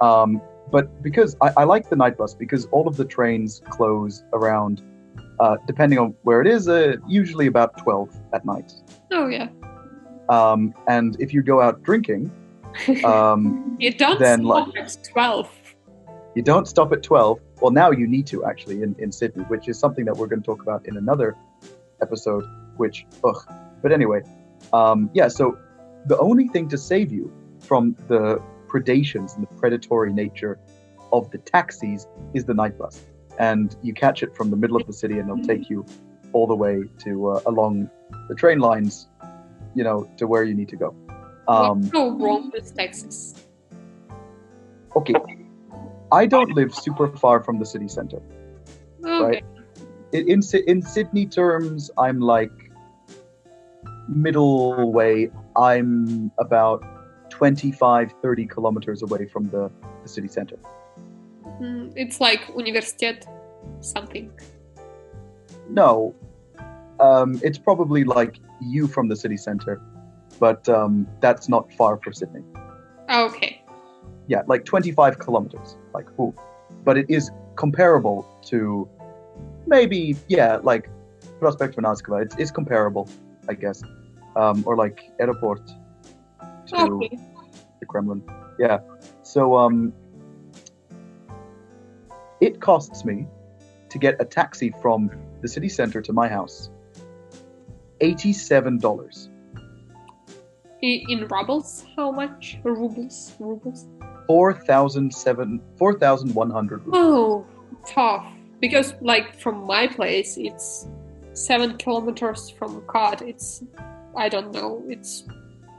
Um, 0.00 0.40
but 0.70 1.02
because 1.02 1.36
I, 1.40 1.52
I 1.58 1.64
like 1.64 1.90
the 1.90 1.96
night 1.96 2.16
bus 2.16 2.34
because 2.34 2.66
all 2.66 2.86
of 2.88 2.96
the 2.96 3.04
trains 3.04 3.62
close 3.70 4.22
around, 4.32 4.82
uh, 5.40 5.56
depending 5.66 5.98
on 5.98 6.14
where 6.22 6.40
it 6.40 6.46
is, 6.46 6.68
uh, 6.68 6.96
usually 7.08 7.46
about 7.46 7.76
12 7.78 8.14
at 8.32 8.44
night. 8.44 8.72
Oh 9.10 9.26
yeah. 9.28 9.48
Um, 10.28 10.74
and 10.86 11.16
if 11.18 11.34
you 11.34 11.42
go 11.42 11.60
out 11.60 11.82
drinking, 11.82 12.30
um, 13.04 13.76
you 13.80 13.92
don't 13.92 14.20
then, 14.20 14.44
stop 14.44 14.68
at 14.76 14.98
twelve. 15.02 15.50
You 16.36 16.42
don't 16.42 16.68
stop 16.68 16.92
at 16.92 17.02
12. 17.02 17.40
Well, 17.60 17.72
now 17.72 17.90
you 17.90 18.06
need 18.06 18.26
to 18.28 18.44
actually 18.44 18.82
in, 18.82 18.94
in 19.00 19.10
Sydney, 19.10 19.42
which 19.44 19.68
is 19.68 19.78
something 19.78 20.04
that 20.04 20.16
we're 20.16 20.28
going 20.28 20.40
to 20.40 20.46
talk 20.46 20.62
about 20.62 20.86
in 20.86 20.96
another 20.96 21.36
episode, 22.00 22.44
which, 22.76 23.04
ugh. 23.24 23.42
But 23.82 23.90
anyway, 23.90 24.22
um, 24.72 25.10
yeah, 25.12 25.26
so 25.26 25.58
the 26.06 26.16
only 26.18 26.46
thing 26.46 26.68
to 26.68 26.78
save 26.78 27.10
you 27.10 27.32
from 27.58 27.96
the 28.06 28.40
predations 28.68 29.34
and 29.34 29.42
the 29.42 29.54
predatory 29.58 30.12
nature 30.12 30.60
of 31.12 31.28
the 31.32 31.38
taxis 31.38 32.06
is 32.34 32.44
the 32.44 32.54
night 32.54 32.78
bus. 32.78 33.04
And 33.40 33.74
you 33.82 33.94
catch 33.94 34.22
it 34.22 34.36
from 34.36 34.50
the 34.50 34.56
middle 34.56 34.76
of 34.76 34.86
the 34.86 34.92
city 34.92 35.18
and 35.18 35.30
it'll 35.30 35.42
take 35.44 35.70
you 35.70 35.84
all 36.32 36.46
the 36.46 36.54
way 36.54 36.84
to 37.04 37.30
uh, 37.30 37.40
along 37.46 37.90
the 38.28 38.34
train 38.34 38.58
lines, 38.58 39.08
you 39.74 39.82
know, 39.82 40.08
to 40.18 40.26
where 40.26 40.44
you 40.44 40.54
need 40.54 40.68
to 40.68 40.76
go. 40.76 40.94
Um, 41.48 41.80
What's 41.80 41.90
so 41.90 42.10
wrong 42.10 42.50
with 42.52 42.74
taxis? 42.76 43.34
okay, 44.94 45.14
I 46.12 46.26
don't 46.26 46.52
live 46.54 46.74
super 46.74 47.08
far 47.16 47.42
from 47.42 47.58
the 47.58 47.66
city 47.66 47.88
center. 47.88 48.20
Okay. 49.04 49.24
Right. 49.24 49.44
In, 50.12 50.42
in 50.66 50.82
Sydney 50.82 51.26
terms, 51.26 51.90
I'm 51.96 52.20
like 52.20 52.52
middle 54.08 54.92
way. 54.92 55.30
I'm 55.56 56.30
about 56.38 56.84
25, 57.30 58.14
30 58.20 58.46
kilometers 58.46 59.02
away 59.02 59.26
from 59.26 59.48
the, 59.50 59.70
the 60.02 60.08
city 60.08 60.28
center. 60.28 60.56
Mm, 61.60 61.92
it's 61.96 62.20
like 62.20 62.46
universitet 62.48 63.24
something. 63.80 64.32
No, 65.68 66.14
um, 67.00 67.40
it's 67.42 67.58
probably 67.58 68.04
like 68.04 68.38
you 68.60 68.86
from 68.86 69.08
the 69.08 69.16
city 69.16 69.36
center, 69.36 69.80
but 70.38 70.68
um, 70.68 71.06
that's 71.20 71.48
not 71.48 71.72
far 71.74 71.98
for 72.02 72.12
Sydney. 72.12 72.42
Okay. 73.10 73.62
Yeah, 74.26 74.42
like 74.46 74.64
25 74.64 75.18
kilometers. 75.18 75.76
Like, 75.92 76.06
ooh. 76.18 76.34
But 76.84 76.96
it 76.96 77.06
is 77.08 77.30
comparable 77.56 78.26
to 78.46 78.88
maybe, 79.66 80.16
yeah, 80.28 80.58
like 80.62 80.88
Prospect 81.40 81.76
Vernadskogo. 81.76 82.22
It's, 82.22 82.36
it's 82.38 82.50
comparable, 82.50 83.08
I 83.48 83.54
guess. 83.54 83.82
Um, 84.36 84.62
or 84.66 84.76
like 84.76 85.10
Aeroport 85.20 85.66
to 86.68 86.76
Okay. 86.76 87.18
the 87.80 87.86
Kremlin. 87.86 88.22
Yeah. 88.58 88.78
So 89.22 89.56
um, 89.56 89.92
it 92.40 92.60
costs 92.60 93.04
me 93.04 93.26
to 93.88 93.98
get 93.98 94.16
a 94.20 94.24
taxi 94.24 94.72
from 94.80 95.10
the 95.42 95.48
city 95.48 95.68
center 95.68 96.00
to 96.02 96.12
my 96.12 96.28
house 96.28 96.70
eighty-seven 98.00 98.78
dollars. 98.78 99.28
In 100.82 101.26
rubles, 101.28 101.84
how 101.96 102.10
much? 102.10 102.58
Rubles, 102.64 103.34
rubles. 103.38 103.86
Four 104.26 104.54
thousand 104.54 105.12
seven, 105.14 105.60
four 105.76 105.98
thousand 105.98 106.34
one 106.34 106.50
hundred. 106.50 106.82
Oh, 106.92 107.46
tough. 107.86 108.24
Because 108.60 108.94
like 109.00 109.38
from 109.38 109.66
my 109.66 109.86
place, 109.86 110.36
it's 110.38 110.86
seven 111.34 111.76
kilometers 111.76 112.48
from 112.50 112.82
Cod. 112.86 113.22
It's 113.22 113.62
I 114.16 114.28
don't 114.28 114.52
know. 114.52 114.82
It's 114.88 115.24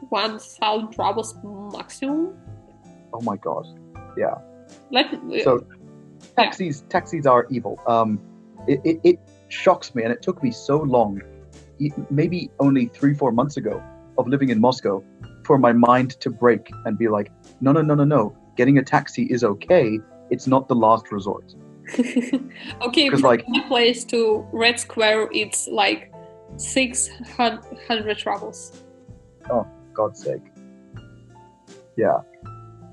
one 0.10 0.38
thousand 0.38 0.96
rubles 1.00 1.36
maximum. 1.74 2.38
Oh 3.14 3.22
my 3.22 3.38
god. 3.38 3.66
Yeah. 4.18 4.36
Let 4.92 5.12
So 5.44 5.66
taxis, 6.36 6.84
taxis 6.90 7.26
are 7.26 7.48
evil. 7.50 7.80
Um, 7.88 8.20
it, 8.68 8.80
it, 8.84 9.00
it 9.04 9.20
shocks 9.50 9.94
me, 9.96 10.04
and 10.04 10.12
it 10.12 10.22
took 10.22 10.42
me 10.44 10.52
so 10.52 10.78
long, 10.78 11.22
maybe 12.10 12.50
only 12.60 12.88
three, 12.88 13.14
four 13.14 13.32
months 13.32 13.58
ago, 13.58 13.82
of 14.18 14.28
living 14.28 14.50
in 14.50 14.60
Moscow, 14.60 15.04
for 15.46 15.58
my 15.58 15.74
mind 15.74 16.12
to 16.20 16.30
break 16.30 16.70
and 16.86 16.98
be 16.98 17.08
like, 17.08 17.32
no, 17.60 17.72
no, 17.72 17.82
no, 17.82 17.96
no, 17.96 18.04
no. 18.04 18.36
Getting 18.56 18.78
a 18.78 18.84
taxi 18.84 19.24
is 19.24 19.44
okay. 19.44 20.00
It's 20.30 20.48
not 20.48 20.68
the 20.68 20.76
last 20.76 21.12
resort. 21.12 21.56
okay, 22.00 23.10
'Cause, 23.10 23.20
from 23.20 23.22
like- 23.22 23.44
my 23.48 23.62
place 23.68 24.04
to 24.06 24.46
Red 24.52 24.80
Square, 24.80 25.30
it's 25.34 25.68
like 25.68 26.12
six 26.58 27.10
hundred 27.38 28.26
rubles. 28.26 28.82
Oh, 29.50 29.66
God's 29.94 30.24
sake. 30.24 30.44
Yeah. 31.98 32.20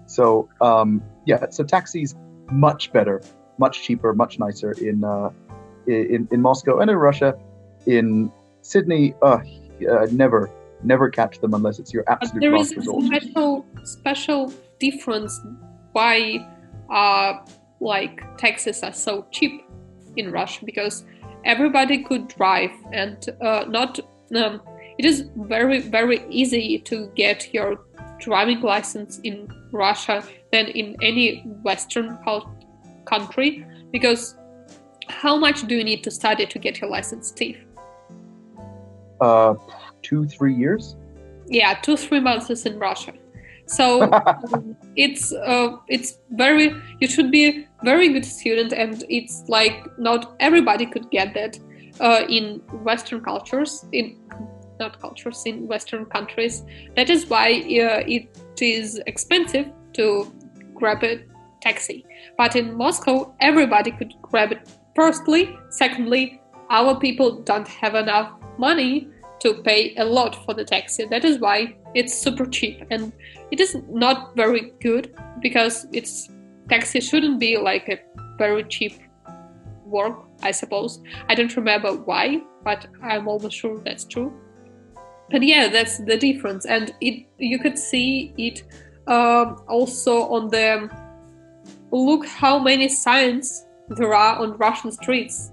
So 0.07 0.49
um, 0.61 1.03
yeah, 1.27 1.51
so 1.51 1.64
taxis 1.64 2.14
much 2.51 2.93
better, 2.93 3.21
much 3.59 3.83
cheaper, 3.83 4.15
much 4.15 4.39
nicer 4.39 4.73
in 4.73 5.05
uh, 5.05 5.31
in 5.87 6.29
in 6.31 6.43
Moscow 6.43 6.81
and 6.81 6.91
in 6.91 6.97
Russia. 6.97 7.35
In 7.87 8.31
Sydney, 8.63 9.15
uh, 9.23 9.39
uh, 9.91 10.07
never 10.11 10.51
never 10.83 11.09
catch 11.11 11.41
them 11.41 11.55
unless 11.55 11.79
it's 11.79 11.93
your 11.93 12.05
absolute. 12.09 12.35
But 12.35 12.41
there 12.41 12.57
is 12.57 12.73
a 12.73 12.83
special 12.83 13.67
special 13.85 14.53
difference 14.79 15.41
why 15.93 16.47
uh 16.91 17.39
like 17.81 18.23
taxis 18.39 18.83
are 18.83 18.93
so 18.93 19.27
cheap 19.31 19.65
in 20.17 20.31
Russia 20.31 20.65
because 20.65 21.05
everybody 21.45 22.03
could 22.03 22.29
drive 22.29 22.73
and 22.93 23.29
uh, 23.41 23.65
not 23.69 23.99
um, 24.35 24.61
it 24.99 25.05
is 25.05 25.29
very 25.37 25.81
very 25.81 26.25
easy 26.29 26.79
to 26.79 27.11
get 27.15 27.53
your 27.55 27.79
driving 28.19 28.61
license 28.61 29.21
in 29.23 29.49
Russia 29.72 30.22
than 30.52 30.66
in 30.68 30.96
any 31.02 31.42
Western 31.62 32.18
country 33.04 33.66
because 33.92 34.35
how 35.09 35.37
much 35.37 35.66
do 35.66 35.74
you 35.74 35.85
need 35.85 36.04
to 36.04 36.11
study 36.11 36.46
to 36.46 36.59
get 36.59 36.81
your 36.81 36.90
license, 36.90 37.28
Steve? 37.28 37.64
Uh, 39.20 39.54
two 40.02 40.26
three 40.26 40.54
years. 40.54 40.96
Yeah, 41.46 41.74
two 41.74 41.96
three 41.96 42.20
months 42.20 42.50
is 42.50 42.66
in 42.66 42.78
Russia. 42.78 43.14
So 43.66 44.02
um, 44.12 44.76
it's 44.96 45.33
uh, 45.33 45.76
it's 45.88 46.18
very 46.31 46.74
you 47.00 47.09
should 47.09 47.31
be 47.31 47.66
very 47.83 48.09
good 48.12 48.24
student, 48.24 48.72
and 48.72 49.04
it's 49.09 49.44
like 49.48 49.87
not 49.98 50.37
everybody 50.40 50.87
could 50.87 51.11
get 51.11 51.35
that 51.35 51.59
uh, 52.00 52.24
in 52.28 52.61
Western 52.85 53.20
cultures 53.22 53.85
in 53.92 54.16
not 54.78 55.00
cultures 55.00 55.42
in 55.46 55.66
Western 55.66 56.04
countries. 56.07 56.64
That 56.96 57.11
is 57.11 57.26
why 57.26 57.50
uh, 57.50 58.04
it 58.07 58.28
is 58.62 59.01
expensive 59.07 59.71
to 59.94 60.33
grab 60.75 61.03
a 61.03 61.25
taxi. 61.61 62.05
But 62.37 62.57
in 62.57 62.77
Moscow, 62.77 63.35
everybody 63.40 63.90
could 63.90 64.14
grab 64.23 64.53
it. 64.53 64.68
Firstly, 64.94 65.57
secondly, 65.71 66.40
our 66.71 66.99
people 66.99 67.40
don't 67.42 67.68
have 67.68 67.94
enough 67.94 68.33
money 68.59 69.09
to 69.40 69.55
pay 69.62 69.94
a 69.97 70.05
lot 70.05 70.44
for 70.44 70.55
the 70.55 70.64
taxi. 70.64 71.05
That 71.07 71.25
is 71.25 71.38
why 71.38 71.77
it's 71.94 72.16
super 72.16 72.44
cheap 72.44 72.85
and 72.90 73.12
it 73.51 73.61
is 73.61 73.77
not 73.88 74.37
very 74.37 74.73
good 74.81 75.16
because 75.40 75.87
it's 75.92 76.29
taxi 76.68 77.01
shouldn't 77.01 77.40
be 77.40 77.57
like 77.57 77.88
a 77.88 77.99
very 78.37 78.64
cheap 78.64 79.01
work, 79.85 80.18
I 80.42 80.51
suppose. 80.51 81.01
I 81.29 81.35
don't 81.35 81.55
remember 81.57 81.92
why, 81.92 82.42
but 82.62 82.87
I'm 83.03 83.27
almost 83.27 83.57
sure 83.57 83.81
that's 83.85 84.05
true. 84.05 84.33
But 85.31 85.43
yeah, 85.43 85.69
that's 85.69 85.99
the 85.99 86.17
difference, 86.17 86.64
and 86.67 86.95
it 87.01 87.27
you 87.38 87.59
could 87.59 87.79
see 87.79 88.33
it 88.38 88.62
um, 89.07 89.62
also 89.69 90.23
on 90.29 90.49
the 90.49 90.88
look 91.93 92.27
how 92.27 92.59
many 92.59 92.88
signs 92.88 93.64
there 93.88 94.14
are 94.14 94.38
on 94.38 94.57
Russian 94.59 94.91
streets, 94.93 95.51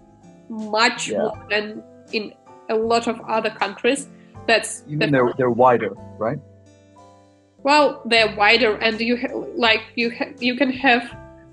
much 0.50 1.10
Yeah. 1.10 1.18
more 1.20 1.38
than 1.50 1.84
in 2.14 2.34
a 2.70 2.76
lot 2.76 3.08
of 3.08 3.20
other 3.28 3.50
countries. 3.50 4.08
That's 4.48 4.84
You 4.88 4.98
mean 4.98 5.12
that's- 5.12 5.12
they're 5.12 5.34
they're 5.38 5.50
wider, 5.66 5.92
right? 6.18 6.40
well, 7.64 8.02
they're 8.06 8.34
wider, 8.36 8.76
and 8.78 9.00
you 9.02 9.18
ha- 9.18 9.36
like 9.56 9.82
you 9.96 10.12
ha- 10.18 10.34
you 10.40 10.56
can 10.56 10.72
have 10.72 11.04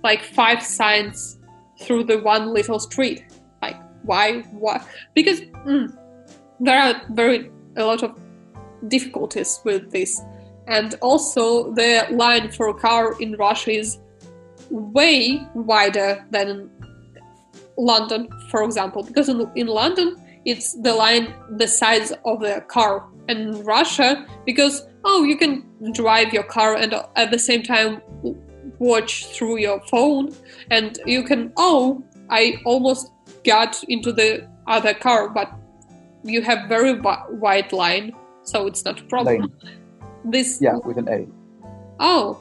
like 0.05 0.23
five 0.23 0.63
signs 0.63 1.39
through 1.81 2.05
the 2.05 2.19
one 2.19 2.53
little 2.53 2.79
street. 2.79 3.25
Like 3.63 3.77
why? 4.05 4.43
Why? 4.53 4.81
Because 5.15 5.41
mm, 5.67 5.91
there 6.61 6.79
are 6.79 6.95
very 7.11 7.51
a 7.77 7.85
lot 7.85 8.03
of 8.03 8.19
difficulties 8.89 9.61
with 9.65 9.91
this, 9.91 10.21
and 10.67 10.95
also 11.01 11.73
the 11.75 12.07
line 12.11 12.51
for 12.51 12.69
a 12.69 12.75
car 12.75 13.21
in 13.21 13.35
Russia 13.35 13.71
is 13.71 13.99
way 14.71 15.47
wider 15.55 16.25
than 16.31 16.49
in 16.49 16.71
London, 17.77 18.29
for 18.51 18.63
example. 18.63 19.03
Because 19.03 19.29
in, 19.29 19.51
in 19.55 19.67
London, 19.67 20.17
it's 20.45 20.75
the 20.83 20.95
line 20.95 21.35
the 21.57 21.69
size 21.69 22.13
of 22.25 22.41
the 22.41 22.65
car, 22.69 23.07
and 23.29 23.39
in 23.39 23.65
Russia, 23.65 24.27
because 24.45 24.87
oh, 25.05 25.25
you 25.25 25.37
can 25.37 25.65
drive 25.93 26.33
your 26.33 26.45
car 26.45 26.77
and 26.77 26.95
at 27.17 27.31
the 27.31 27.39
same 27.39 27.63
time 27.63 28.01
watch 28.79 29.27
through 29.27 29.59
your 29.59 29.81
phone, 29.87 30.35
and 30.71 30.99
you 31.07 31.23
can 31.23 31.53
oh, 31.57 32.03
I 32.31 32.55
almost 32.65 33.13
got 33.45 33.83
into 33.85 34.13
the 34.13 34.49
other 34.67 34.95
car, 34.95 35.29
but 35.29 35.53
you 36.25 36.43
have 36.43 36.69
very 36.69 36.95
wi- 36.95 37.25
wide 37.31 37.73
line, 37.73 38.13
so 38.43 38.67
it's 38.67 38.85
not 38.85 39.01
a 39.01 39.05
problem. 39.05 39.41
Lane. 39.41 39.53
This 40.25 40.61
Yeah, 40.61 40.77
with 40.85 40.99
an 40.99 41.09
A. 41.09 41.27
Oh, 41.99 42.41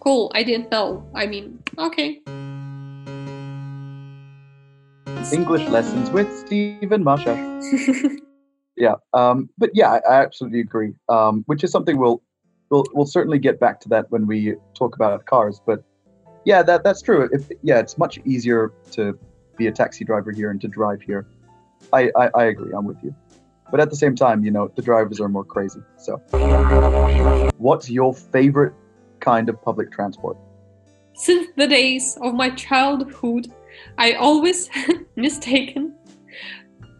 cool. 0.00 0.30
I 0.34 0.42
didn't 0.42 0.70
know. 0.70 1.08
I 1.14 1.26
mean, 1.26 1.62
okay. 1.78 2.20
English 5.32 5.68
lessons 5.68 6.10
with 6.10 6.28
Stephen 6.46 6.92
and 6.92 7.04
Masha. 7.04 7.36
Yeah, 8.76 8.94
um, 9.12 9.50
but 9.58 9.70
yeah, 9.74 9.90
I, 9.90 9.98
I 10.08 10.22
absolutely 10.22 10.60
agree. 10.60 10.94
Um, 11.10 11.42
which 11.46 11.62
is 11.62 11.70
something 11.70 11.98
we'll 11.98 12.22
we'll 12.70 12.84
we'll 12.94 13.04
certainly 13.04 13.38
get 13.38 13.60
back 13.60 13.78
to 13.80 13.90
that 13.90 14.10
when 14.10 14.26
we 14.26 14.54
talk 14.74 14.94
about 14.94 15.22
cars. 15.26 15.60
But 15.66 15.84
Yeah, 16.46 16.62
that 16.62 16.82
that's 16.82 17.02
true. 17.02 17.28
If, 17.30 17.50
yeah, 17.62 17.78
it's 17.78 17.98
much 17.98 18.18
easier 18.24 18.72
to 18.92 19.18
be 19.58 19.66
a 19.66 19.72
taxi 19.72 20.02
driver 20.02 20.32
here 20.32 20.50
and 20.50 20.58
to 20.62 20.68
drive 20.68 21.02
here. 21.02 21.26
I, 21.92 22.10
I, 22.16 22.30
I 22.34 22.44
agree. 22.44 22.72
I'm 22.72 22.84
with 22.84 23.02
you. 23.02 23.14
But 23.70 23.80
at 23.80 23.90
the 23.90 23.96
same 23.96 24.16
time, 24.16 24.44
you 24.44 24.50
know, 24.50 24.70
the 24.74 24.82
drivers 24.82 25.20
are 25.20 25.28
more 25.28 25.44
crazy. 25.44 25.80
So, 25.96 26.16
what's 27.58 27.88
your 27.88 28.12
favorite 28.14 28.74
kind 29.20 29.48
of 29.48 29.62
public 29.62 29.92
transport? 29.92 30.36
Since 31.14 31.48
the 31.56 31.68
days 31.68 32.18
of 32.20 32.34
my 32.34 32.50
childhood, 32.50 33.52
I 33.98 34.14
always 34.14 34.68
mistaken 35.16 35.94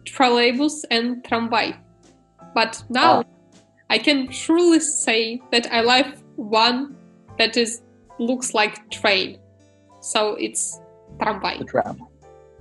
trolleybus 0.05 0.85
and 0.91 1.25
tramway. 1.25 1.77
But 2.55 2.83
now 2.89 3.21
ah. 3.21 3.25
I 3.89 3.99
can 3.99 4.29
truly 4.29 4.81
say 4.81 5.41
that 5.53 5.73
I 5.73 5.81
like 5.81 6.19
one 6.37 6.97
that 7.39 7.57
is 7.57 7.83
looks 8.19 8.55
like 8.55 8.91
train. 8.91 9.39
So 10.01 10.35
it's 10.35 10.81
tramway. 11.21 11.59
The 11.59 11.65
tram. 11.65 12.07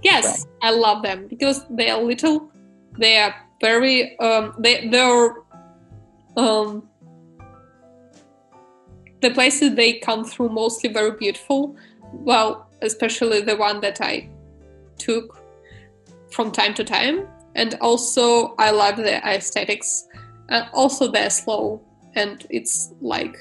Yes, 0.03 0.47
I 0.61 0.71
love 0.71 1.03
them 1.03 1.27
because 1.27 1.65
they 1.69 1.89
are 1.89 2.01
little. 2.01 2.51
They 2.97 3.17
are 3.17 3.35
very 3.61 4.17
um 4.19 4.55
they 4.57 4.87
they're 4.87 5.35
um 6.37 6.87
the 9.21 9.31
places 9.31 9.75
they 9.75 9.99
come 9.99 10.23
through 10.23 10.49
mostly 10.49 10.91
very 10.91 11.11
beautiful. 11.11 11.75
Well, 12.13 12.69
especially 12.81 13.41
the 13.41 13.57
one 13.57 13.81
that 13.81 13.99
I 14.01 14.29
took 14.97 15.37
from 16.31 16.51
time 16.51 16.73
to 16.75 16.83
time. 16.83 17.27
And 17.55 17.75
also 17.81 18.55
I 18.57 18.71
love 18.71 18.97
the 18.97 19.17
aesthetics. 19.27 20.07
And 20.49 20.67
also 20.73 21.11
they're 21.11 21.29
slow 21.29 21.81
and 22.15 22.45
it's 22.49 22.93
like 23.01 23.35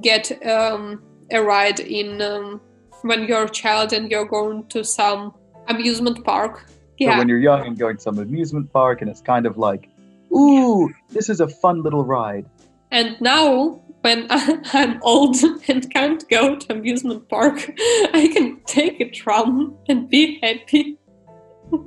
get 0.00 0.30
um, 0.46 1.02
a 1.32 1.42
ride 1.42 1.80
in 1.80 2.20
um, 2.22 2.60
when 3.02 3.26
you're 3.26 3.44
a 3.44 3.50
child 3.50 3.92
and 3.92 4.10
you're 4.10 4.26
going 4.26 4.66
to 4.68 4.84
some 4.84 5.34
amusement 5.68 6.24
park. 6.24 6.66
Yeah. 6.98 7.12
So 7.12 7.18
when 7.18 7.28
you're 7.28 7.38
young 7.38 7.66
and 7.66 7.78
going 7.78 7.96
to 7.96 8.02
some 8.02 8.18
amusement 8.18 8.72
park, 8.72 9.00
and 9.00 9.10
it's 9.10 9.20
kind 9.20 9.46
of 9.46 9.56
like, 9.56 9.88
ooh, 10.34 10.90
this 11.10 11.28
is 11.28 11.40
a 11.40 11.48
fun 11.48 11.82
little 11.82 12.04
ride. 12.04 12.46
And 12.90 13.20
now, 13.20 13.82
when 14.02 14.26
I'm 14.30 15.00
old 15.02 15.36
and 15.68 15.90
can't 15.92 16.28
go 16.28 16.56
to 16.56 16.72
amusement 16.72 17.28
park, 17.28 17.70
I 17.78 18.30
can 18.32 18.60
take 18.66 19.00
a 19.00 19.10
tram 19.10 19.76
and 19.88 20.08
be 20.08 20.38
happy. 20.42 20.98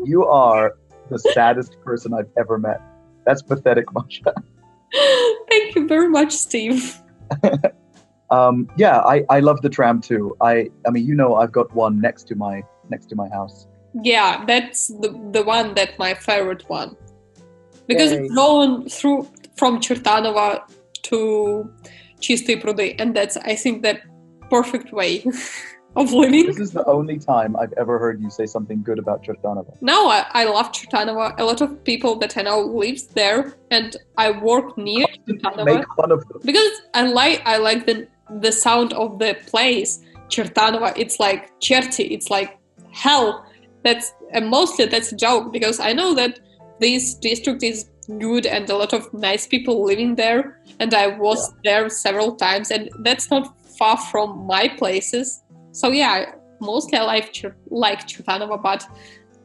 You 0.03 0.25
are 0.25 0.73
the 1.09 1.17
saddest 1.17 1.79
person 1.85 2.13
I've 2.13 2.29
ever 2.37 2.57
met. 2.57 2.81
That's 3.25 3.41
pathetic, 3.41 3.85
Masha. 3.93 4.33
Thank 5.49 5.73
you 5.73 5.87
very 5.87 6.09
much, 6.09 6.33
Steve. 6.33 7.01
Um, 8.31 8.69
yeah, 8.77 8.99
I, 8.99 9.25
I 9.29 9.39
love 9.39 9.61
the 9.61 9.69
tram 9.69 10.01
too. 10.01 10.35
I 10.41 10.69
I 10.85 10.91
mean, 10.91 11.05
you 11.05 11.15
know, 11.15 11.35
I've 11.35 11.51
got 11.51 11.73
one 11.73 11.99
next 11.99 12.27
to 12.27 12.35
my 12.35 12.63
next 12.89 13.07
to 13.07 13.15
my 13.15 13.27
house 13.29 13.67
Yeah, 14.02 14.44
that's 14.46 14.88
the 14.88 15.10
the 15.32 15.42
one 15.44 15.74
that 15.74 15.98
my 15.98 16.14
favorite 16.14 16.68
one 16.68 16.96
because 17.86 18.10
Yay. 18.12 18.18
it's 18.24 18.34
going 18.34 18.88
through 18.88 19.28
from 19.56 19.80
Chertanova 19.80 20.62
to 21.02 21.70
Чистые 22.20 22.60
пруды, 22.60 22.96
and 22.98 23.14
that's 23.14 23.36
I 23.36 23.54
think 23.54 23.82
that 23.82 24.00
perfect 24.50 24.92
way 24.92 25.24
of 25.96 26.12
living. 26.12 26.46
This 26.46 26.58
is 26.58 26.72
the 26.72 26.84
only 26.86 27.18
time 27.18 27.54
I've 27.56 27.72
ever 27.74 27.98
heard 27.98 28.20
you 28.20 28.30
say 28.30 28.46
something 28.46 28.82
good 28.82 28.98
about 28.98 29.22
Chertanova. 29.22 29.76
No, 29.80 30.08
I, 30.08 30.26
I 30.30 30.44
love 30.44 30.72
Chertanova. 30.72 31.38
A 31.38 31.44
lot 31.44 31.60
of 31.60 31.84
people 31.84 32.16
that 32.16 32.36
I 32.36 32.42
know 32.42 32.60
lives 32.60 33.06
there, 33.08 33.54
and 33.70 33.96
I 34.16 34.30
work 34.30 34.76
near 34.78 35.06
Chertanova 35.28 35.64
Make 35.64 35.86
fun 35.96 36.10
of 36.12 36.26
them. 36.28 36.40
because 36.44 36.72
I 36.94 37.06
like 37.06 37.42
I 37.44 37.58
like 37.58 37.86
the 37.86 38.08
the 38.40 38.52
sound 38.52 38.92
of 38.94 39.18
the 39.18 39.36
place 39.46 40.00
Chertanova. 40.28 40.94
It's 40.96 41.20
like 41.20 41.50
Cherti. 41.60 42.10
It's 42.10 42.30
like 42.30 42.58
hell. 42.92 43.44
that's 43.83 44.13
and 44.31 44.49
mostly 44.49 44.85
that's 44.85 45.11
a 45.11 45.15
joke 45.15 45.53
because 45.53 45.79
I 45.79 45.93
know 45.93 46.13
that 46.15 46.39
this 46.79 47.13
district 47.15 47.63
is 47.63 47.89
good 48.19 48.45
and 48.45 48.69
a 48.69 48.75
lot 48.75 48.93
of 48.93 49.13
nice 49.13 49.47
people 49.47 49.85
living 49.85 50.15
there, 50.15 50.61
and 50.79 50.93
I 50.93 51.07
was 51.07 51.53
there 51.63 51.89
several 51.89 52.35
times, 52.35 52.71
and 52.71 52.89
that's 52.99 53.29
not 53.29 53.55
far 53.77 53.97
from 53.97 54.45
my 54.45 54.67
places. 54.67 55.41
So 55.71 55.91
yeah, 55.91 56.33
mostly 56.59 56.97
I 56.97 57.03
like 57.03 57.45
like 57.69 58.07
Chertanova, 58.07 58.61
but 58.61 58.85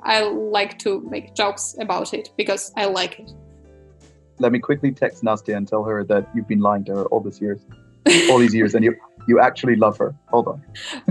I 0.03 0.23
like 0.23 0.79
to 0.81 1.01
make 1.11 1.35
jokes 1.35 1.77
about 1.81 2.13
it 2.13 2.31
because 2.37 2.73
I 2.77 2.87
like 2.87 3.21
it. 3.21 3.31
Let 4.39 4.53
me 4.53 4.59
quickly 4.59 4.93
text 4.93 5.23
Nastya 5.23 5.57
and 5.57 5.67
tell 5.67 5.85
her 5.85 6.05
that 6.05 6.29
you've 6.35 6.49
been 6.49 6.61
lying 6.61 6.85
to 6.87 6.97
her 6.97 7.05
all 7.07 7.21
these 7.21 7.41
years, 7.41 7.61
all 8.31 8.39
these 8.39 8.55
years, 8.55 8.75
and 8.75 8.85
you 8.85 8.97
you 9.27 9.41
actually 9.41 9.77
love 9.77 9.97
her. 9.99 10.15
Hold 10.27 10.49
on. 10.49 10.63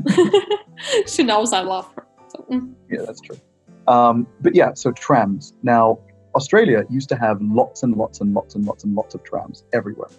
she 1.08 1.24
knows 1.24 1.54
I 1.54 1.62
love 1.62 1.92
her. 1.96 2.06
So, 2.34 2.46
mm. 2.50 2.74
Yeah, 2.90 3.02
that's 3.06 3.22
true. 3.22 3.40
Um, 3.88 4.28
but 4.42 4.56
yeah, 4.56 4.74
so 4.74 4.92
trams. 4.92 5.54
Now, 5.64 6.00
Australia 6.36 6.84
used 6.90 7.10
to 7.10 7.16
have 7.16 7.42
lots 7.42 7.84
and 7.84 7.96
lots 7.96 8.22
and 8.22 8.34
lots 8.34 8.56
and 8.56 8.66
lots 8.66 8.84
and 8.84 8.96
lots 8.96 9.14
of 9.14 9.24
trams 9.24 9.64
everywhere. 9.74 10.10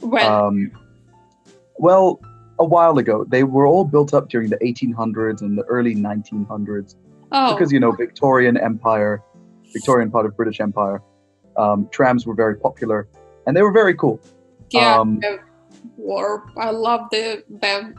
when 0.00 0.26
Um, 0.26 0.72
well, 1.76 2.20
a 2.58 2.64
while 2.64 2.98
ago, 2.98 3.24
they 3.28 3.44
were 3.44 3.66
all 3.66 3.84
built 3.84 4.14
up 4.14 4.28
during 4.28 4.48
the 4.48 4.58
1800s 4.58 5.42
and 5.42 5.58
the 5.58 5.64
early 5.64 5.94
1900s 5.94 6.96
oh 7.32 7.54
because 7.54 7.72
you 7.72 7.80
know 7.80 7.92
Victorian 7.92 8.56
Empire, 8.56 9.22
Victorian 9.72 10.10
part 10.10 10.26
of 10.26 10.36
British 10.36 10.60
Empire. 10.60 11.02
Um, 11.56 11.88
trams 11.90 12.26
were 12.26 12.34
very 12.34 12.56
popular, 12.56 13.08
and 13.46 13.56
they 13.56 13.62
were 13.62 13.72
very 13.72 13.94
cool. 13.94 14.20
yeah, 14.70 14.98
um, 14.98 15.20
war. 15.96 16.44
I 16.56 16.70
love 16.70 17.08
the 17.10 17.44
them 17.48 17.94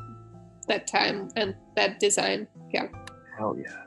that 0.67 0.87
time 0.87 1.29
and 1.35 1.55
that 1.75 1.99
design. 1.99 2.47
Yeah, 2.75 2.87
Hell 3.37 3.55
yeah, 3.57 3.83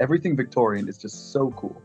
everything 0.00 0.36
Victorian 0.36 0.88
is 0.88 0.98
just 0.98 1.32
so 1.32 1.50
cool, 1.60 1.76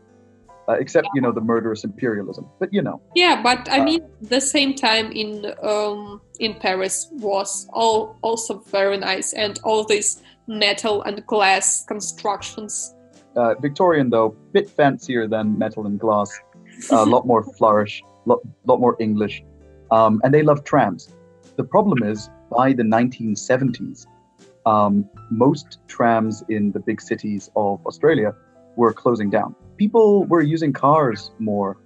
uh, 0.68 0.74
except 0.80 1.06
you 1.14 1.20
know 1.22 1.32
the 1.32 1.40
murderous 1.40 1.84
imperialism. 1.84 2.44
But 2.60 2.68
you 2.72 2.82
know, 2.82 3.00
yeah, 3.14 3.42
but 3.42 3.68
I 3.70 3.78
Uh, 3.78 3.84
mean, 3.84 4.00
the 4.20 4.40
same 4.40 4.74
time 4.74 5.12
in 5.12 5.30
um 5.62 6.20
in 6.40 6.54
Paris 6.54 7.08
was 7.12 7.66
all 7.72 8.16
also 8.22 8.52
very 8.72 8.98
nice, 8.98 9.32
and 9.44 9.58
all 9.64 9.84
these 9.84 10.22
metal 10.48 11.02
and 11.06 11.24
glass 11.26 11.84
constructions. 11.86 12.94
uh, 13.36 13.54
Victorian 13.60 14.10
though, 14.10 14.30
bit 14.52 14.68
fancier 14.70 15.28
than 15.28 15.58
metal 15.58 15.86
and 15.86 15.98
glass, 16.00 16.30
a 16.90 17.04
lot 17.14 17.26
more 17.26 17.42
flourish, 17.58 18.02
lot 18.26 18.40
lot 18.66 18.80
more 18.80 18.96
English, 19.00 19.42
um, 19.90 20.20
and 20.24 20.32
they 20.34 20.42
love 20.42 20.60
trams. 20.64 21.02
The 21.56 21.64
problem 21.64 22.02
is 22.02 22.30
by 22.50 22.72
the 22.72 22.82
1970s, 22.84 24.06
um, 24.68 25.08
most 25.30 25.78
trams 25.88 26.44
in 26.48 26.72
the 26.72 26.80
big 26.80 27.00
cities 27.00 27.50
of 27.56 27.74
Australia 27.86 28.34
were 28.76 28.92
closing 28.92 29.30
down. 29.30 29.54
People 29.76 30.24
were 30.24 30.42
using 30.42 30.72
cars 30.72 31.30
more, 31.38 31.78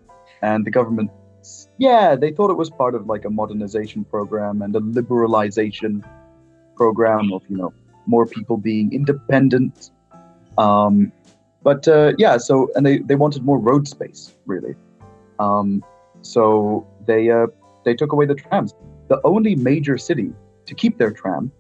and 0.43 0.65
the 0.67 0.71
government, 0.71 1.11
yeah, 1.79 2.17
they 2.17 2.33
thought 2.33 2.51
it 2.51 2.57
was 2.65 2.71
part 2.71 2.95
of 2.95 3.07
like 3.07 3.25
a 3.25 3.31
modernization 3.31 4.05
program 4.05 4.63
and 4.63 4.75
a 4.75 4.81
liberalization 4.81 6.03
program 6.75 7.33
of 7.33 7.43
you 7.49 7.57
know 7.57 7.73
more 8.07 8.27
people 8.27 8.57
being 8.57 8.93
independent. 8.93 9.91
Um, 10.59 11.13
but 11.63 11.87
uh, 11.87 12.13
yeah, 12.19 12.37
so 12.39 12.69
and 12.75 12.85
they, 12.85 12.99
they 12.99 13.15
wanted 13.15 13.45
more 13.45 13.59
road 13.59 13.87
space 13.87 14.35
really. 14.47 14.75
Um, 15.39 15.85
so 16.23 16.87
they 17.07 17.31
uh, 17.31 17.47
they 17.85 17.95
took 17.95 18.13
away 18.13 18.27
the 18.27 18.35
trams. 18.35 18.75
The 19.09 19.21
only 19.25 19.55
major 19.55 19.97
city 19.99 20.31
to 20.67 20.75
keep 20.75 20.99
their 20.99 21.13
tram 21.13 21.53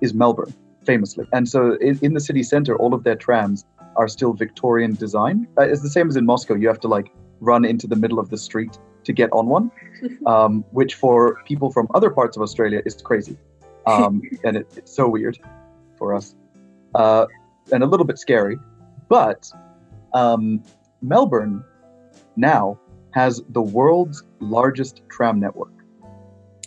is 0.00 0.12
Melbourne, 0.12 0.54
famously. 0.86 1.26
And 1.32 1.48
so 1.48 1.74
in, 1.74 1.98
in 2.02 2.14
the 2.14 2.20
city 2.20 2.42
center, 2.42 2.76
all 2.76 2.94
of 2.94 3.04
their 3.04 3.16
trams 3.16 3.64
are 3.96 4.08
still 4.08 4.32
Victorian 4.32 4.94
design. 4.94 5.46
Uh, 5.58 5.62
it's 5.62 5.82
the 5.82 5.90
same 5.90 6.08
as 6.08 6.16
in 6.16 6.26
Moscow. 6.26 6.54
You 6.54 6.68
have 6.68 6.80
to 6.80 6.88
like 6.88 7.12
run 7.40 7.64
into 7.64 7.86
the 7.86 7.96
middle 7.96 8.18
of 8.18 8.30
the 8.30 8.38
street 8.38 8.78
to 9.04 9.12
get 9.12 9.30
on 9.32 9.46
one, 9.46 9.70
um, 10.26 10.64
which 10.70 10.94
for 10.94 11.42
people 11.44 11.70
from 11.70 11.88
other 11.94 12.10
parts 12.10 12.36
of 12.36 12.42
Australia 12.42 12.82
is 12.86 12.94
crazy. 13.02 13.36
Um, 13.86 14.22
and 14.44 14.56
it, 14.56 14.66
it's 14.76 14.94
so 14.94 15.08
weird 15.08 15.38
for 15.98 16.14
us 16.14 16.34
uh, 16.94 17.26
and 17.72 17.82
a 17.82 17.86
little 17.86 18.06
bit 18.06 18.18
scary. 18.18 18.58
But 19.08 19.50
um, 20.14 20.62
Melbourne 21.02 21.64
now 22.36 22.78
has 23.12 23.42
the 23.50 23.62
world's 23.62 24.24
largest 24.40 25.02
tram 25.08 25.40
network. 25.40 25.72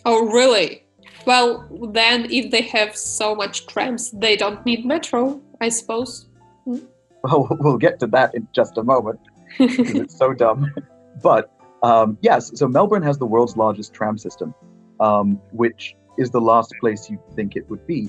Oh, 0.04 0.26
really? 0.26 0.84
Well, 1.26 1.68
then 1.92 2.26
if 2.30 2.50
they 2.50 2.62
have 2.62 2.96
so 2.96 3.34
much 3.34 3.66
trams, 3.66 4.10
they 4.10 4.36
don't 4.36 4.64
need 4.64 4.84
metro, 4.84 5.40
I 5.60 5.68
suppose. 5.68 6.26
Well, 7.22 7.48
we'll 7.60 7.76
get 7.76 8.00
to 8.00 8.06
that 8.06 8.34
in 8.34 8.48
just 8.54 8.78
a 8.78 8.82
moment 8.82 9.20
it's 9.58 10.16
so 10.16 10.32
dumb. 10.32 10.72
But 11.22 11.52
um, 11.82 12.16
yes, 12.22 12.50
so 12.54 12.66
Melbourne 12.66 13.02
has 13.02 13.18
the 13.18 13.26
world's 13.26 13.54
largest 13.54 13.92
tram 13.92 14.16
system, 14.16 14.54
um, 15.00 15.38
which 15.52 15.94
is 16.16 16.30
the 16.30 16.40
last 16.40 16.72
place 16.80 17.10
you'd 17.10 17.20
think 17.34 17.56
it 17.56 17.68
would 17.68 17.86
be. 17.86 18.08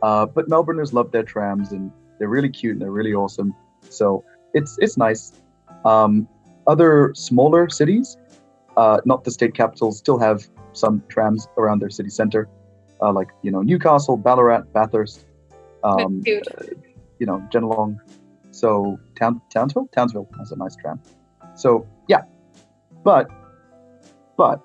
Uh, 0.00 0.24
but 0.24 0.48
Melbourners 0.48 0.94
love 0.94 1.10
their 1.10 1.24
trams 1.24 1.72
and 1.72 1.92
they're 2.18 2.28
really 2.28 2.48
cute 2.48 2.72
and 2.72 2.80
they're 2.80 2.92
really 2.92 3.12
awesome. 3.12 3.54
So 3.90 4.24
it's 4.54 4.78
it's 4.80 4.96
nice. 4.96 5.32
Um, 5.84 6.26
other 6.66 7.12
smaller 7.14 7.68
cities, 7.68 8.16
uh, 8.78 9.00
not 9.04 9.24
the 9.24 9.30
state 9.30 9.52
capitals, 9.52 9.98
still 9.98 10.18
have 10.18 10.46
some 10.76 11.02
trams 11.08 11.48
around 11.58 11.80
their 11.82 11.90
city 11.90 12.10
center. 12.10 12.48
uh, 13.02 13.12
like 13.12 13.28
you 13.42 13.50
know 13.50 13.60
Newcastle, 13.62 14.16
Ballarat, 14.16 14.62
Bathurst, 14.72 15.26
um, 15.84 16.22
Cute. 16.24 16.48
you 17.18 17.26
know 17.26 17.38
Geelong. 17.52 18.00
So 18.52 18.98
Town 19.18 19.40
Townsville, 19.52 19.88
Townsville 19.94 20.28
has 20.38 20.50
a 20.52 20.56
nice 20.56 20.76
tram. 20.76 20.98
So 21.56 21.86
yeah, 22.08 22.22
but 23.04 23.26
but 24.36 24.60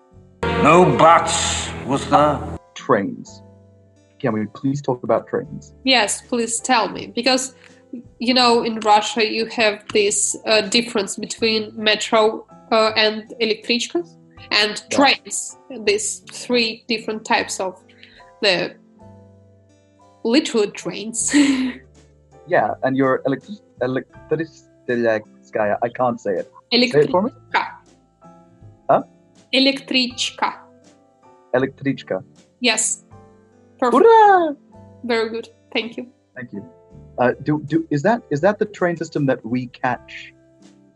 No 0.63 0.85
buts, 0.97 1.69
was 1.85 2.07
there? 2.09 2.39
trains. 2.73 3.41
Can 4.19 4.31
we 4.33 4.45
please 4.59 4.81
talk 4.81 5.03
about 5.03 5.27
trains? 5.27 5.73
Yes, 5.83 6.21
please 6.21 6.59
tell 6.59 6.87
me 6.89 7.07
because 7.13 7.53
you 8.19 8.33
know 8.33 8.63
in 8.63 8.79
Russia 8.79 9.23
you 9.37 9.45
have 9.47 9.83
this 9.93 10.37
uh, 10.45 10.61
difference 10.77 11.17
between 11.17 11.71
metro 11.75 12.45
uh, 12.71 12.91
and 12.95 13.33
electrichkas 13.41 14.15
and 14.51 14.81
Yeah. 14.81 14.97
trains. 14.97 15.57
These 15.85 16.19
three 16.31 16.83
different 16.87 17.25
types 17.25 17.59
of 17.59 17.81
the 18.41 18.75
literal 20.23 20.71
trains. 20.71 21.33
Yeah, 22.47 22.73
and 22.83 22.97
your 22.97 23.21
electric 23.25 23.59
electric 23.81 25.21
I 25.83 25.89
can't 25.89 26.19
say 26.19 26.33
it. 26.41 26.51
Say 26.73 27.01
it 27.01 27.11
for. 27.11 27.29
Electrichka. 27.29 27.63
Huh? 28.89 29.03
Electrichka. 29.53 30.53
Elektrichka. 31.53 32.23
Yes. 32.59 33.03
Perfect. 33.79 34.03
Hurrah! 34.03 34.53
Very 35.03 35.29
good. 35.29 35.49
Thank 35.73 35.97
you. 35.97 36.07
Thank 36.35 36.51
you. 36.53 36.65
Uh, 37.17 37.33
do 37.43 37.61
do 37.65 37.87
is 37.89 38.01
that 38.03 38.21
is 38.31 38.41
that 38.41 38.59
the 38.59 38.65
train 38.65 38.97
system 38.97 39.25
that 39.27 39.45
we 39.45 39.67
catch 39.67 40.33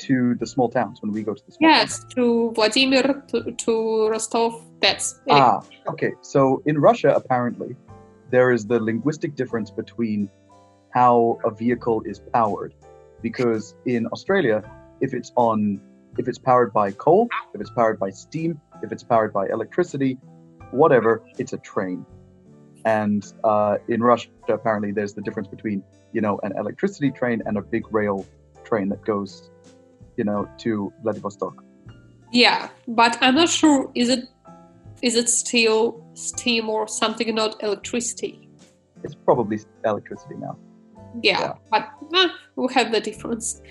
to 0.08 0.36
the 0.42 0.48
small 0.54 0.70
towns 0.70 1.02
when 1.02 1.12
we 1.12 1.22
go 1.24 1.34
to 1.34 1.44
the 1.46 1.52
small 1.52 1.70
towns? 1.70 1.82
Yes, 1.82 2.14
to 2.16 2.52
Vladimir, 2.56 3.24
to, 3.30 3.52
to 3.64 3.72
Rostov. 4.10 4.62
That's 4.82 5.20
Ah, 5.30 5.62
okay. 5.94 6.14
So 6.22 6.62
in 6.66 6.76
Russia, 6.90 7.12
apparently, 7.22 7.76
there 8.32 8.52
is 8.56 8.66
the 8.66 8.80
linguistic 8.80 9.36
difference 9.36 9.70
between 9.82 10.30
how 10.94 11.40
a 11.44 11.52
vehicle 11.52 12.02
is 12.06 12.18
powered, 12.34 12.74
because 13.22 13.76
in 13.86 14.08
Australia, 14.08 14.58
if 15.02 15.14
it's 15.14 15.32
on, 15.36 15.82
if 16.18 16.28
it's 16.30 16.42
powered 16.50 16.72
by 16.72 16.92
coal, 16.92 17.28
if 17.54 17.60
it's 17.62 17.74
powered 17.80 18.00
by 18.00 18.10
steam, 18.10 18.60
if 18.84 18.92
it's 18.92 19.04
powered 19.04 19.34
by 19.34 19.48
electricity, 19.48 20.18
whatever, 20.72 21.22
it's 21.38 21.54
a 21.54 21.58
train. 21.58 22.06
And 22.86 23.22
uh, 23.44 23.78
in 23.88 24.00
Russia, 24.02 24.30
apparently, 24.48 24.92
there's 24.92 25.14
the 25.14 25.22
difference 25.22 25.48
between, 25.48 25.84
you 26.14 26.22
know, 26.22 26.40
an 26.44 26.54
electricity 26.58 27.12
train 27.12 27.42
and 27.46 27.58
a 27.58 27.62
big 27.62 27.84
rail 27.92 28.26
train 28.64 28.90
that 28.90 29.04
goes, 29.06 29.50
you 30.18 30.24
know, 30.24 30.48
to 30.60 30.92
Vladivostok. 31.04 31.64
Yeah, 32.32 32.70
but 32.88 33.18
I'm 33.22 33.36
not 33.36 33.50
sure. 33.50 33.92
Is 33.96 34.10
it 34.10 34.26
is 35.02 35.16
it 35.16 35.30
still 35.30 36.04
steam 36.14 36.70
or 36.70 36.88
something, 36.88 37.34
not 37.36 37.62
electricity? 37.64 38.50
It's 39.04 39.16
probably 39.16 39.60
electricity 39.84 40.36
now. 40.36 40.58
Yeah, 41.22 41.40
Yeah. 41.40 41.54
but 41.72 41.84
eh, 42.16 42.28
we 42.56 42.74
have 42.74 42.92
the 42.92 43.02
difference. 43.02 43.62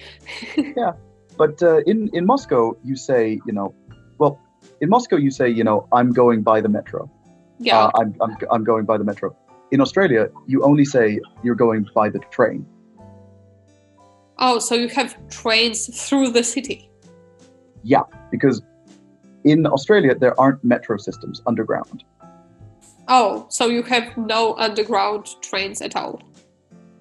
Yeah, 0.57 0.93
but 1.37 1.63
uh, 1.63 1.79
in 1.87 2.09
in 2.13 2.25
Moscow, 2.27 2.77
you 2.85 2.97
say, 2.97 3.41
you 3.47 3.53
know, 3.53 3.75
well, 4.19 4.39
in 4.81 4.89
Moscow, 4.89 5.17
you 5.17 5.31
say, 5.31 5.49
you 5.49 5.65
know, 5.65 5.89
I'm 5.93 6.13
going 6.13 6.43
by 6.43 6.61
the 6.61 6.69
metro. 6.69 7.11
Yeah, 7.59 7.79
Uh, 7.87 7.91
I'm, 7.99 8.15
I'm 8.21 8.37
I'm 8.51 8.65
going 8.65 8.85
by 8.85 8.99
the 8.99 9.05
metro. 9.05 9.35
In 9.71 9.81
Australia, 9.81 10.29
you 10.47 10.63
only 10.63 10.85
say 10.85 11.21
you're 11.43 11.57
going 11.67 11.87
by 11.95 12.09
the 12.11 12.21
train. 12.31 12.67
Oh, 14.39 14.59
so 14.59 14.75
you 14.75 14.89
have 14.89 15.17
trains 15.29 16.09
through 16.09 16.31
the 16.31 16.45
city. 16.45 16.91
Yeah, 17.83 18.03
because 18.31 18.63
in 19.45 19.67
Australia 19.67 20.15
there 20.15 20.39
aren't 20.41 20.63
metro 20.65 20.97
systems 20.97 21.43
underground. 21.47 22.05
Oh, 23.09 23.47
so 23.51 23.67
you 23.67 23.83
have 23.83 24.17
no 24.17 24.55
underground 24.57 25.29
trains 25.43 25.83
at 25.83 25.95
all. 25.95 26.23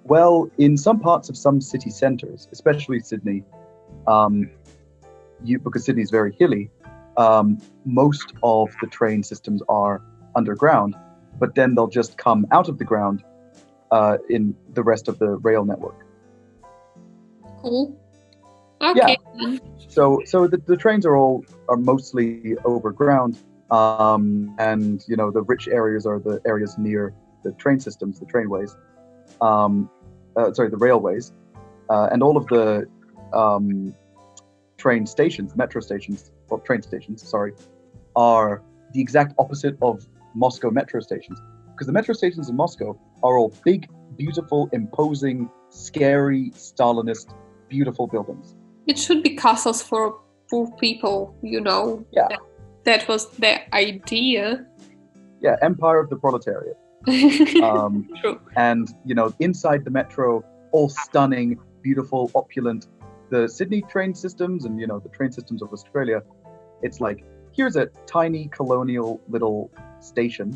Well, 0.04 0.50
in 0.58 0.76
some 0.76 1.00
parts 1.00 1.30
of 1.30 1.38
some 1.38 1.62
city 1.62 1.90
centres, 1.90 2.50
especially 2.52 3.00
Sydney, 3.00 3.44
um, 4.06 4.50
you 5.44 5.60
because 5.60 5.86
Sydney 5.86 6.02
is 6.02 6.12
very 6.12 6.36
hilly, 6.38 6.70
um, 7.16 7.58
most 7.86 8.34
of 8.44 8.70
the 8.82 8.88
train 8.88 9.24
systems 9.24 9.62
are 9.70 10.02
underground, 10.36 10.96
but 11.40 11.56
then 11.56 11.76
they'll 11.76 11.88
just 11.88 12.18
come 12.18 12.46
out 12.52 12.68
of 12.68 12.80
the 12.80 12.84
ground 12.84 13.24
uh, 13.92 14.18
in 14.30 14.56
the 14.74 14.84
rest 14.84 15.08
of 15.08 15.20
the 15.20 15.30
rail 15.38 15.64
network. 15.64 16.03
Cool. 17.64 17.98
Okay. 18.82 19.18
then. 19.40 19.62
So, 19.88 20.22
so 20.26 20.48
the, 20.48 20.58
the 20.58 20.76
trains 20.76 21.06
are 21.06 21.16
all 21.16 21.46
are 21.70 21.78
mostly 21.78 22.58
overground, 22.66 23.38
um, 23.72 24.54
and 24.60 25.04
you 25.08 25.16
know 25.16 25.32
the 25.32 25.44
rich 25.44 25.68
areas 25.68 26.06
are 26.06 26.20
the 26.20 26.42
areas 26.46 26.78
near 26.78 27.14
the 27.44 27.52
train 27.54 27.80
systems, 27.80 28.20
the 28.20 28.26
trainways, 28.26 28.76
um, 29.42 29.90
uh, 30.36 30.52
sorry, 30.54 30.70
the 30.70 30.78
railways, 30.78 31.32
uh, 31.90 32.10
and 32.12 32.22
all 32.22 32.38
of 32.38 32.48
the 32.48 32.86
um, 33.34 33.94
train 34.78 35.06
stations, 35.06 35.56
metro 35.56 35.80
stations, 35.80 36.32
or 36.50 36.60
train 36.60 36.82
stations, 36.82 37.28
sorry, 37.28 37.54
are 38.16 38.62
the 38.94 39.02
exact 39.02 39.34
opposite 39.40 39.78
of 39.82 40.06
Moscow 40.36 40.72
metro 40.72 41.00
stations, 41.00 41.40
because 41.72 41.88
the 41.88 41.94
metro 41.94 42.14
stations 42.14 42.50
in 42.50 42.56
Moscow 42.56 43.00
are 43.24 43.38
all 43.38 43.54
big, 43.64 43.88
beautiful, 44.18 44.70
imposing, 44.74 45.50
scary, 45.70 46.52
Stalinist, 46.56 47.34
beautiful 47.70 48.08
buildings. 48.08 48.56
It 48.88 48.98
should 48.98 49.24
be 49.24 49.36
castles 49.36 49.82
for 49.82 50.20
poor 50.50 50.72
people, 50.80 51.36
you 51.42 51.62
know. 51.62 52.06
Yeah. 52.12 52.28
That, 52.30 52.40
that 52.86 53.08
was 53.08 53.30
the 53.38 53.74
idea. 53.76 54.66
Yeah, 55.42 55.56
Empire 55.62 56.00
of 56.00 56.10
the 56.10 56.18
Proletariat. 56.18 56.78
Um, 57.62 58.08
True. 58.22 58.40
and 58.56 58.88
you 59.06 59.14
know, 59.16 59.34
inside 59.40 59.84
the 59.84 59.92
metro, 59.92 60.44
all 60.72 60.90
stunning, 60.90 61.60
beautiful, 61.82 62.32
opulent. 62.34 62.88
The 63.30 63.50
Sydney 63.50 63.82
train 63.90 64.14
systems 64.14 64.64
and 64.66 64.80
you 64.80 64.88
know 64.88 65.00
the 65.00 65.10
train 65.10 65.32
systems 65.32 65.62
of 65.62 65.74
Australia, 65.74 66.22
it's 66.82 67.02
like 67.02 67.26
here's 67.52 67.76
a 67.76 67.88
tiny 68.06 68.48
colonial 68.50 69.22
little 69.28 69.70
station 70.00 70.56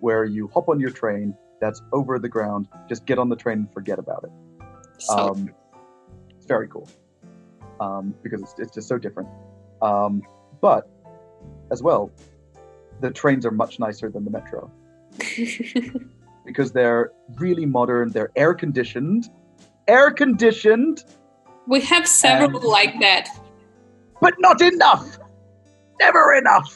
where 0.00 0.24
you 0.24 0.48
hop 0.54 0.68
on 0.68 0.78
your 0.80 0.90
train 0.90 1.34
that's 1.60 1.82
over 1.92 2.18
the 2.18 2.28
ground, 2.28 2.68
just 2.88 3.04
get 3.04 3.18
on 3.18 3.28
the 3.28 3.36
train 3.36 3.58
and 3.58 3.72
forget 3.72 3.98
about 3.98 4.24
it. 4.24 4.30
So, 4.98 5.18
Um, 5.18 5.50
very 6.54 6.68
cool 6.74 6.88
um, 7.84 8.04
because 8.24 8.40
it's, 8.42 8.54
it's 8.62 8.74
just 8.78 8.88
so 8.92 8.98
different. 8.98 9.28
Um, 9.88 10.22
but 10.60 10.82
as 11.74 11.80
well, 11.82 12.10
the 13.00 13.10
trains 13.20 13.46
are 13.48 13.54
much 13.64 13.78
nicer 13.78 14.10
than 14.14 14.22
the 14.28 14.32
metro 14.38 14.60
because 16.48 16.68
they're 16.72 17.12
really 17.44 17.66
modern. 17.78 18.10
They're 18.10 18.32
air 18.44 18.52
conditioned, 18.64 19.22
air 19.96 20.10
conditioned, 20.22 20.96
we 21.74 21.80
have 21.92 22.04
several 22.08 22.56
And- 22.60 22.64
like 22.78 22.94
that. 23.06 23.26
but 24.24 24.34
not 24.46 24.60
enough. 24.60 25.06
Never 26.00 26.24
enough. 26.42 26.70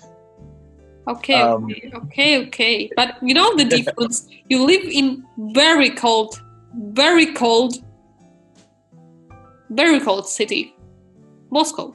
Okay, 1.14 1.40
Um, 1.42 1.64
okay, 1.64 1.90
okay, 2.02 2.30
okay. 2.46 2.76
But 3.00 3.10
you 3.28 3.34
know 3.38 3.48
the 3.62 3.64
difference? 3.76 4.16
you 4.50 4.58
live 4.72 4.84
in 5.00 5.06
very 5.62 5.90
cold, 6.04 6.30
very 7.02 7.26
cold, 7.42 7.72
very 9.74 10.00
cold 10.00 10.28
city, 10.28 10.74
Moscow. 11.50 11.94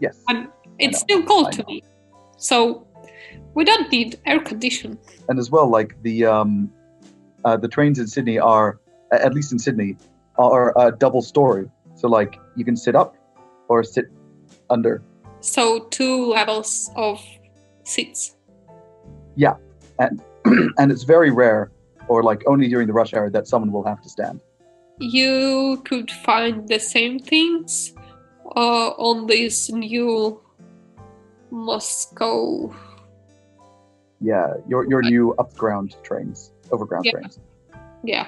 Yes. 0.00 0.18
And 0.28 0.48
it's 0.78 0.98
still 1.00 1.22
cold 1.22 1.52
to 1.52 1.64
me. 1.66 1.82
So 2.36 2.86
we 3.54 3.64
don't 3.64 3.90
need 3.90 4.18
air 4.26 4.40
condition. 4.40 4.98
and 5.28 5.38
as 5.38 5.50
well, 5.50 5.68
like 5.68 6.00
the 6.02 6.24
um, 6.24 6.70
uh, 7.44 7.56
the 7.56 7.68
trains 7.68 7.98
in 7.98 8.06
Sydney 8.06 8.38
are, 8.38 8.78
at 9.12 9.34
least 9.34 9.52
in 9.52 9.58
Sydney, 9.58 9.96
are 10.36 10.76
uh, 10.78 10.90
double 10.90 11.22
story. 11.22 11.70
So 11.94 12.08
like 12.08 12.38
you 12.56 12.64
can 12.64 12.76
sit 12.76 12.94
up 12.96 13.16
or 13.68 13.84
sit 13.84 14.06
under. 14.70 15.02
So 15.40 15.86
two 15.90 16.30
levels 16.30 16.90
of 16.96 17.20
seats. 17.84 18.36
Yeah, 19.36 19.54
and 19.98 20.22
and 20.78 20.90
it's 20.90 21.02
very 21.02 21.30
rare, 21.30 21.70
or 22.08 22.22
like 22.22 22.42
only 22.46 22.68
during 22.68 22.86
the 22.86 22.92
rush 22.92 23.14
hour, 23.14 23.30
that 23.30 23.46
someone 23.46 23.72
will 23.72 23.84
have 23.84 24.00
to 24.02 24.08
stand. 24.08 24.40
You 25.04 25.82
could 25.84 26.10
find 26.10 26.66
the 26.68 26.78
same 26.78 27.18
things 27.18 27.92
uh, 28.56 28.88
on 28.96 29.26
this 29.26 29.70
new 29.70 30.40
Moscow. 31.50 32.72
Yeah, 34.20 34.54
your 34.68 34.88
your 34.88 35.02
new 35.02 35.34
upground 35.38 35.92
trains, 36.02 36.50
overground 36.72 37.04
Yeah. 37.04 37.12
trains. 37.12 37.38
Yeah. 38.02 38.26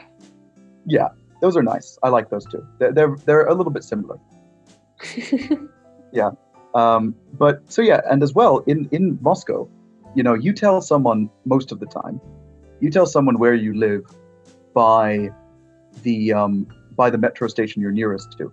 Yeah, 0.84 1.08
those 1.40 1.56
are 1.56 1.62
nice. 1.62 1.98
I 2.02 2.10
like 2.10 2.28
those 2.28 2.44
too. 2.46 2.64
They're 2.78 2.92
they're, 2.92 3.16
they're 3.24 3.46
a 3.46 3.54
little 3.54 3.72
bit 3.72 3.84
similar. 3.84 4.18
Yeah, 6.12 6.30
um, 6.74 7.14
but 7.38 7.60
so 7.70 7.82
yeah, 7.82 8.00
and 8.10 8.22
as 8.22 8.32
well 8.32 8.58
in 8.66 8.88
in 8.92 9.18
Moscow, 9.20 9.68
you 10.14 10.22
know, 10.22 10.34
you 10.34 10.52
tell 10.52 10.80
someone 10.80 11.28
most 11.44 11.72
of 11.72 11.80
the 11.80 11.86
time, 11.86 12.20
you 12.80 12.90
tell 12.90 13.06
someone 13.06 13.38
where 13.38 13.54
you 13.54 13.74
live 13.74 14.04
by 14.72 15.28
the 16.02 16.32
um, 16.32 16.66
by 16.96 17.10
the 17.10 17.18
metro 17.18 17.48
station 17.48 17.82
you're 17.82 17.92
nearest 17.92 18.36
to, 18.38 18.52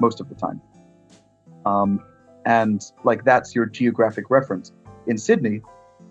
most 0.00 0.20
of 0.20 0.28
the 0.28 0.34
time. 0.34 0.60
Um, 1.64 2.00
and 2.44 2.80
like 3.04 3.24
that's 3.24 3.54
your 3.54 3.66
geographic 3.66 4.30
reference. 4.30 4.72
In 5.06 5.18
Sydney 5.18 5.62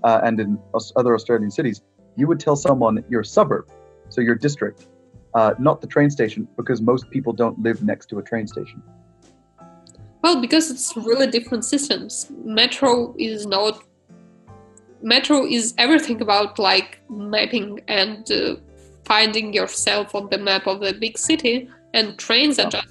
uh, 0.03 0.22
and 0.24 0.39
in 0.39 0.60
other 0.95 1.16
Australian 1.16 1.51
cities, 1.51 1.82
you 2.18 2.28
would 2.28 2.39
tell 2.39 2.56
someone 2.56 3.03
your 3.10 3.24
suburb, 3.24 3.70
so 4.10 4.22
your 4.22 4.36
district, 4.36 4.88
uh, 5.34 5.53
not 5.60 5.82
the 5.82 5.88
train 5.88 6.10
station, 6.10 6.47
because 6.58 6.82
most 6.82 7.10
people 7.10 7.34
don't 7.34 7.58
live 7.62 7.84
next 7.84 8.08
to 8.08 8.20
a 8.20 8.24
train 8.24 8.47
station. 8.47 8.82
Well, 10.22 10.41
because 10.41 10.72
it's 10.72 10.95
really 10.97 11.28
different 11.28 11.66
systems. 11.66 12.32
Metro 12.43 13.14
is 13.18 13.45
not. 13.45 13.84
Metro 15.01 15.45
is 15.45 15.74
everything 15.78 16.22
about 16.22 16.58
like 16.58 16.99
mapping 17.10 17.82
and 17.88 18.30
uh, 18.32 18.56
finding 19.06 19.53
yourself 19.53 20.16
on 20.16 20.28
the 20.30 20.38
map 20.38 20.68
of 20.68 20.80
the 20.80 20.93
big 20.93 21.18
city, 21.18 21.70
and 21.93 22.18
trains 22.18 22.60
are 22.60 22.70
just 22.70 22.88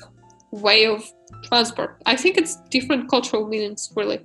way 0.51 0.87
of 0.87 1.05
transport. 1.45 1.97
I 2.07 2.17
think 2.17 2.37
it's 2.37 2.57
different 2.71 3.11
cultural 3.11 3.47
meanings, 3.49 3.93
really. 3.97 4.21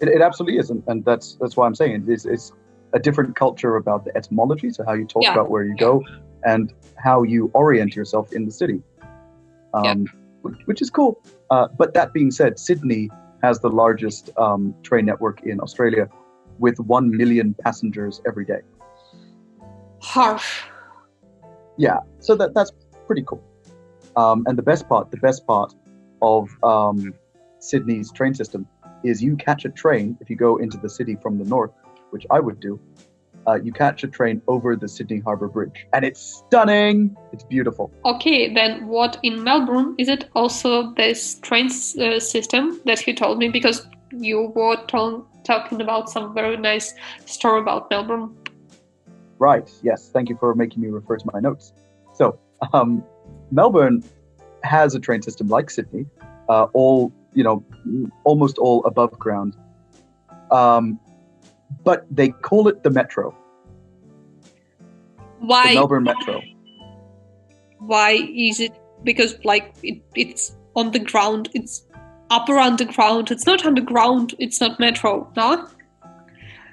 It, 0.00 0.08
it 0.08 0.22
absolutely 0.22 0.58
is, 0.58 0.70
and, 0.70 0.82
and 0.86 1.04
that's 1.04 1.36
that's 1.40 1.56
why 1.56 1.66
I'm 1.66 1.74
saying 1.74 2.04
it 2.06 2.12
is 2.12 2.24
it's 2.26 2.52
a 2.92 2.98
different 2.98 3.36
culture 3.36 3.76
about 3.76 4.04
the 4.04 4.16
etymology, 4.16 4.70
so 4.70 4.84
how 4.84 4.94
you 4.94 5.06
talk 5.06 5.22
Yeah. 5.24 5.32
about 5.32 5.50
where 5.50 5.64
you 5.64 5.76
go, 5.76 6.02
and 6.44 6.72
how 6.96 7.22
you 7.22 7.50
orient 7.54 7.94
yourself 7.94 8.28
in 8.32 8.46
the 8.46 8.52
city, 8.52 8.82
um, 9.74 9.84
Yeah. 9.84 9.94
which, 10.42 10.58
which 10.66 10.82
is 10.82 10.90
cool. 10.90 11.20
Uh, 11.50 11.68
but 11.78 11.94
that 11.94 12.12
being 12.12 12.30
said, 12.30 12.58
Sydney 12.58 13.10
has 13.42 13.60
the 13.60 13.70
largest 13.70 14.30
um, 14.36 14.74
train 14.82 15.04
network 15.06 15.42
in 15.42 15.60
Australia, 15.60 16.08
with 16.58 16.78
one 16.78 17.10
million 17.16 17.54
passengers 17.62 18.20
every 18.26 18.44
day. 18.44 18.60
Harsh. 20.02 20.64
Yeah, 21.80 22.00
so 22.18 22.34
that 22.36 22.52
that's 22.52 22.72
pretty 23.06 23.24
cool. 23.26 23.42
Um, 24.14 24.44
and 24.46 24.58
the 24.58 24.62
best 24.62 24.86
part, 24.86 25.10
the 25.10 25.16
best 25.16 25.46
part 25.46 25.72
of 26.20 26.50
um, 26.62 27.14
Sydney's 27.58 28.12
train 28.12 28.34
system 28.34 28.66
is 29.02 29.22
you 29.22 29.34
catch 29.34 29.64
a 29.64 29.70
train 29.70 30.18
if 30.20 30.28
you 30.28 30.36
go 30.36 30.58
into 30.58 30.76
the 30.76 30.90
city 30.90 31.16
from 31.22 31.38
the 31.38 31.46
north, 31.46 31.70
which 32.10 32.26
I 32.30 32.38
would 32.38 32.60
do. 32.60 32.78
Uh, 33.46 33.54
you 33.54 33.72
catch 33.72 34.04
a 34.04 34.08
train 34.08 34.42
over 34.46 34.76
the 34.76 34.86
Sydney 34.86 35.20
Harbour 35.20 35.48
Bridge, 35.48 35.86
and 35.94 36.04
it's 36.04 36.20
stunning. 36.20 37.16
It's 37.32 37.44
beautiful. 37.44 37.90
Okay, 38.04 38.52
then 38.52 38.86
what 38.86 39.16
in 39.22 39.42
Melbourne 39.42 39.94
is 39.96 40.08
it 40.08 40.28
also 40.34 40.92
this 40.96 41.36
train 41.36 41.70
uh, 41.98 42.20
system 42.20 42.78
that 42.84 43.06
you 43.06 43.14
told 43.14 43.38
me 43.38 43.48
because 43.48 43.86
you 44.12 44.52
were 44.54 44.76
talking 44.84 45.80
about 45.80 46.10
some 46.10 46.34
very 46.34 46.58
nice 46.58 46.92
story 47.24 47.62
about 47.62 47.88
Melbourne. 47.90 48.36
Right. 49.40 49.68
Yes. 49.82 50.10
Thank 50.10 50.28
you 50.28 50.36
for 50.38 50.54
making 50.54 50.82
me 50.82 50.88
refer 50.88 51.16
to 51.16 51.30
my 51.32 51.40
notes. 51.40 51.72
So, 52.14 52.38
um, 52.72 53.02
Melbourne 53.50 54.04
has 54.62 54.94
a 54.94 55.00
train 55.00 55.22
system 55.22 55.48
like 55.48 55.70
Sydney, 55.70 56.06
uh, 56.48 56.66
all 56.74 57.12
you 57.32 57.42
know, 57.42 57.64
almost 58.24 58.58
all 58.58 58.84
above 58.84 59.18
ground. 59.18 59.56
Um, 60.50 61.00
but 61.84 62.06
they 62.10 62.28
call 62.28 62.68
it 62.68 62.82
the 62.82 62.90
Metro, 62.90 63.34
the 65.40 65.46
Why? 65.46 65.74
Melbourne 65.74 66.04
Metro. 66.04 66.42
Why 67.78 68.10
is 68.34 68.60
it? 68.60 68.72
Because 69.04 69.36
like 69.44 69.74
it, 69.82 70.02
it's 70.14 70.54
on 70.76 70.90
the 70.90 70.98
ground. 70.98 71.48
It's 71.54 71.86
upper 72.30 72.58
underground. 72.58 73.30
It's 73.30 73.46
not 73.46 73.64
underground. 73.64 74.34
It's 74.38 74.60
not 74.60 74.78
metro. 74.78 75.32
No. 75.36 75.66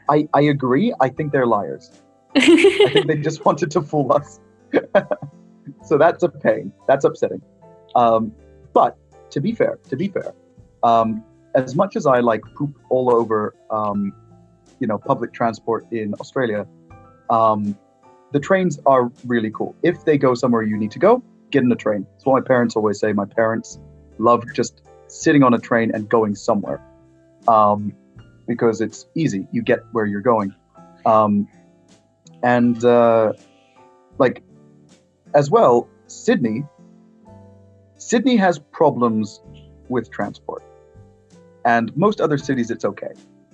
I, 0.09 0.27
I 0.33 0.41
agree. 0.41 0.93
I 0.99 1.09
think 1.09 1.31
they're 1.31 1.47
liars. 1.47 1.91
I 2.35 2.89
think 2.93 3.07
they 3.07 3.17
just 3.17 3.45
wanted 3.45 3.71
to 3.71 3.81
fool 3.81 4.13
us. 4.13 4.39
so 5.83 5.97
that's 5.97 6.23
a 6.23 6.29
pain. 6.29 6.71
That's 6.87 7.05
upsetting. 7.05 7.41
Um, 7.95 8.33
but 8.73 8.97
to 9.31 9.41
be 9.41 9.53
fair, 9.53 9.79
to 9.89 9.95
be 9.95 10.07
fair, 10.07 10.33
um, 10.83 11.23
as 11.55 11.75
much 11.75 11.95
as 11.95 12.05
I 12.05 12.19
like 12.19 12.41
poop 12.55 12.77
all 12.89 13.13
over, 13.13 13.55
um, 13.71 14.13
you 14.79 14.87
know, 14.87 14.97
public 14.97 15.33
transport 15.33 15.85
in 15.91 16.13
Australia, 16.15 16.67
um, 17.29 17.77
the 18.31 18.39
trains 18.39 18.79
are 18.85 19.11
really 19.25 19.51
cool. 19.51 19.75
If 19.83 20.05
they 20.05 20.17
go 20.17 20.33
somewhere 20.33 20.61
you 20.61 20.77
need 20.77 20.91
to 20.91 20.99
go, 20.99 21.23
get 21.51 21.63
in 21.63 21.71
a 21.71 21.75
train. 21.75 22.05
That's 22.13 22.25
what 22.25 22.33
my 22.41 22.45
parents 22.45 22.75
always 22.75 22.99
say. 22.99 23.13
My 23.13 23.25
parents 23.25 23.79
love 24.17 24.43
just 24.53 24.81
sitting 25.07 25.43
on 25.43 25.53
a 25.53 25.59
train 25.59 25.91
and 25.93 26.09
going 26.09 26.35
somewhere 26.35 26.81
um, 27.47 27.93
because 28.47 28.81
it's 28.81 29.05
easy. 29.15 29.47
You 29.51 29.61
get 29.61 29.79
where 29.91 30.05
you're 30.05 30.21
going. 30.21 30.53
And 32.43 32.83
uh, 32.83 33.33
like 34.17 34.43
as 35.33 35.49
well 35.49 35.87
sydney 36.07 36.63
sydney 37.97 38.35
has 38.37 38.59
problems 38.59 39.41
with 39.89 40.09
transport. 40.09 40.63
And 41.65 41.95
most 41.97 42.21
other 42.21 42.37
cities 42.37 42.71
it's 42.71 42.85
okay. 42.85 43.11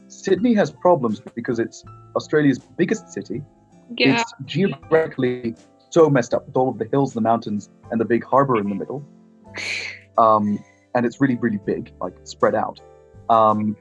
Sydney 0.07 0.53
has 0.53 0.71
problems 0.71 1.21
because 1.33 1.59
it's 1.59 1.83
australia's 2.15 2.59
biggest 2.59 3.09
city. 3.09 3.41
Yeah. 3.97 4.21
it's 4.21 4.33
geographically 4.45 5.55
so 5.89 6.09
messed 6.09 6.33
up 6.33 6.47
with 6.47 6.55
all 6.55 6.69
of 6.69 6.77
the 6.77 6.85
hills 6.85 7.13
the 7.13 7.21
mountains 7.21 7.69
and 7.91 7.99
the 7.99 8.05
big 8.05 8.23
harbor 8.23 8.57
in 8.57 8.69
the 8.69 8.75
middle. 8.75 9.03
Um, 10.17 10.63
and 10.95 11.05
it's 11.05 11.19
really 11.19 11.35
really 11.37 11.59
big 11.65 11.91
like 12.01 12.15
spread 12.23 12.55
out. 12.55 12.79
Um, 13.29 13.75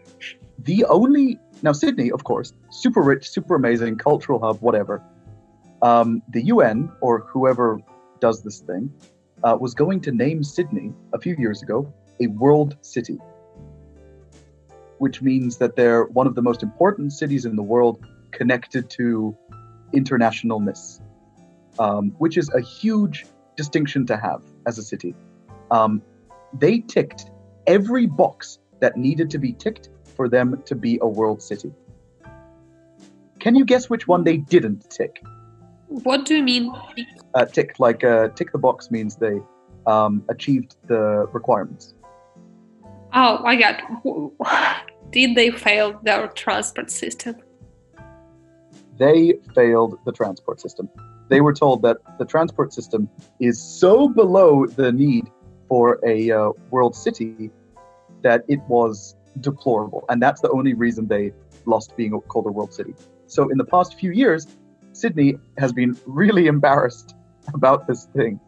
the 0.58 0.84
only 0.86 1.38
now 1.62 1.72
sydney 1.72 2.10
of 2.10 2.24
course 2.24 2.52
super 2.70 3.02
rich 3.02 3.28
super 3.30 3.54
amazing 3.54 3.96
cultural 3.96 4.38
hub 4.40 4.58
whatever. 4.60 5.02
Um, 5.82 6.22
the 6.28 6.42
un 6.42 6.92
or 7.00 7.20
whoever 7.20 7.80
does 8.20 8.42
this 8.42 8.60
thing 8.60 8.92
uh, 9.42 9.56
was 9.60 9.74
going 9.74 10.00
to 10.02 10.12
name 10.12 10.44
sydney 10.44 10.92
a 11.12 11.18
few 11.18 11.34
years 11.36 11.62
ago 11.62 11.92
a 12.20 12.28
world 12.28 12.76
city. 12.82 13.18
Which 14.98 15.20
means 15.20 15.56
that 15.56 15.74
they're 15.74 16.04
one 16.04 16.28
of 16.28 16.36
the 16.36 16.42
most 16.42 16.62
important 16.62 17.12
cities 17.12 17.44
in 17.44 17.56
the 17.56 17.62
world 17.62 18.06
connected 18.30 18.88
to 18.90 19.36
internationalness 19.92 21.00
um, 21.78 22.14
which 22.18 22.36
is 22.36 22.50
a 22.54 22.60
huge 22.60 23.26
distinction 23.56 24.06
to 24.06 24.16
have 24.16 24.42
as 24.66 24.78
a 24.78 24.82
city. 24.82 25.14
Um, 25.70 26.02
they 26.58 26.80
ticked 26.80 27.30
every 27.66 28.06
box 28.06 28.58
that 28.80 28.96
needed 28.96 29.30
to 29.30 29.38
be 29.38 29.52
ticked 29.52 29.88
for 30.22 30.28
them 30.28 30.62
to 30.64 30.76
be 30.76 31.00
a 31.02 31.08
world 31.08 31.42
city. 31.42 31.72
Can 33.40 33.56
you 33.56 33.64
guess 33.64 33.90
which 33.90 34.06
one 34.06 34.22
they 34.22 34.36
didn't 34.36 34.88
tick? 34.88 35.20
What 35.88 36.24
do 36.26 36.36
you 36.36 36.44
mean? 36.44 36.72
Uh, 37.34 37.44
tick 37.44 37.80
like 37.80 38.04
uh, 38.04 38.28
tick 38.36 38.52
the 38.52 38.58
box 38.68 38.92
means 38.92 39.16
they 39.16 39.40
um, 39.88 40.22
achieved 40.28 40.76
the 40.86 41.26
requirements. 41.32 41.94
Oh, 43.12 43.42
I 43.44 43.56
got. 43.56 43.76
Did 45.10 45.34
they 45.34 45.50
fail 45.50 45.98
their 46.04 46.28
transport 46.28 46.88
system? 46.88 47.34
They 48.96 49.34
failed 49.56 49.98
the 50.06 50.12
transport 50.12 50.60
system. 50.60 50.88
They 51.30 51.40
were 51.40 51.52
told 51.52 51.82
that 51.82 51.96
the 52.20 52.26
transport 52.26 52.72
system 52.72 53.08
is 53.40 53.60
so 53.60 54.08
below 54.08 54.66
the 54.66 54.92
need 54.92 55.24
for 55.68 55.98
a 56.06 56.30
uh, 56.30 56.50
world 56.70 56.94
city 56.94 57.50
that 58.22 58.44
it 58.46 58.60
was 58.68 59.16
deplorable, 59.40 60.04
and 60.08 60.22
that's 60.22 60.40
the 60.40 60.50
only 60.50 60.74
reason 60.74 61.06
they 61.06 61.32
lost 61.66 61.96
being 61.96 62.12
called 62.22 62.46
a 62.46 62.52
world 62.52 62.72
city. 62.72 62.94
So 63.26 63.48
in 63.48 63.58
the 63.58 63.64
past 63.64 63.98
few 63.98 64.10
years, 64.10 64.46
Sydney 64.92 65.36
has 65.58 65.72
been 65.72 65.96
really 66.06 66.46
embarrassed 66.54 67.14
about 67.54 67.86
this 67.86 68.06
thing, 68.16 68.40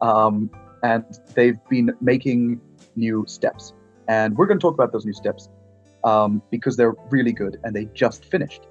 um, 0.00 0.50
and 0.82 1.04
they've 1.34 1.58
been 1.68 1.92
making 2.00 2.60
new 2.96 3.24
steps. 3.26 3.72
And 4.08 4.36
we're 4.36 4.46
going 4.46 4.58
to 4.58 4.62
talk 4.62 4.74
about 4.74 4.92
those 4.92 5.04
new 5.04 5.12
steps 5.12 5.48
um, 6.04 6.42
because 6.50 6.76
they're 6.76 6.94
really 7.10 7.32
good, 7.32 7.58
and 7.64 7.74
they 7.74 7.86
just 7.94 8.24
finished 8.24 8.66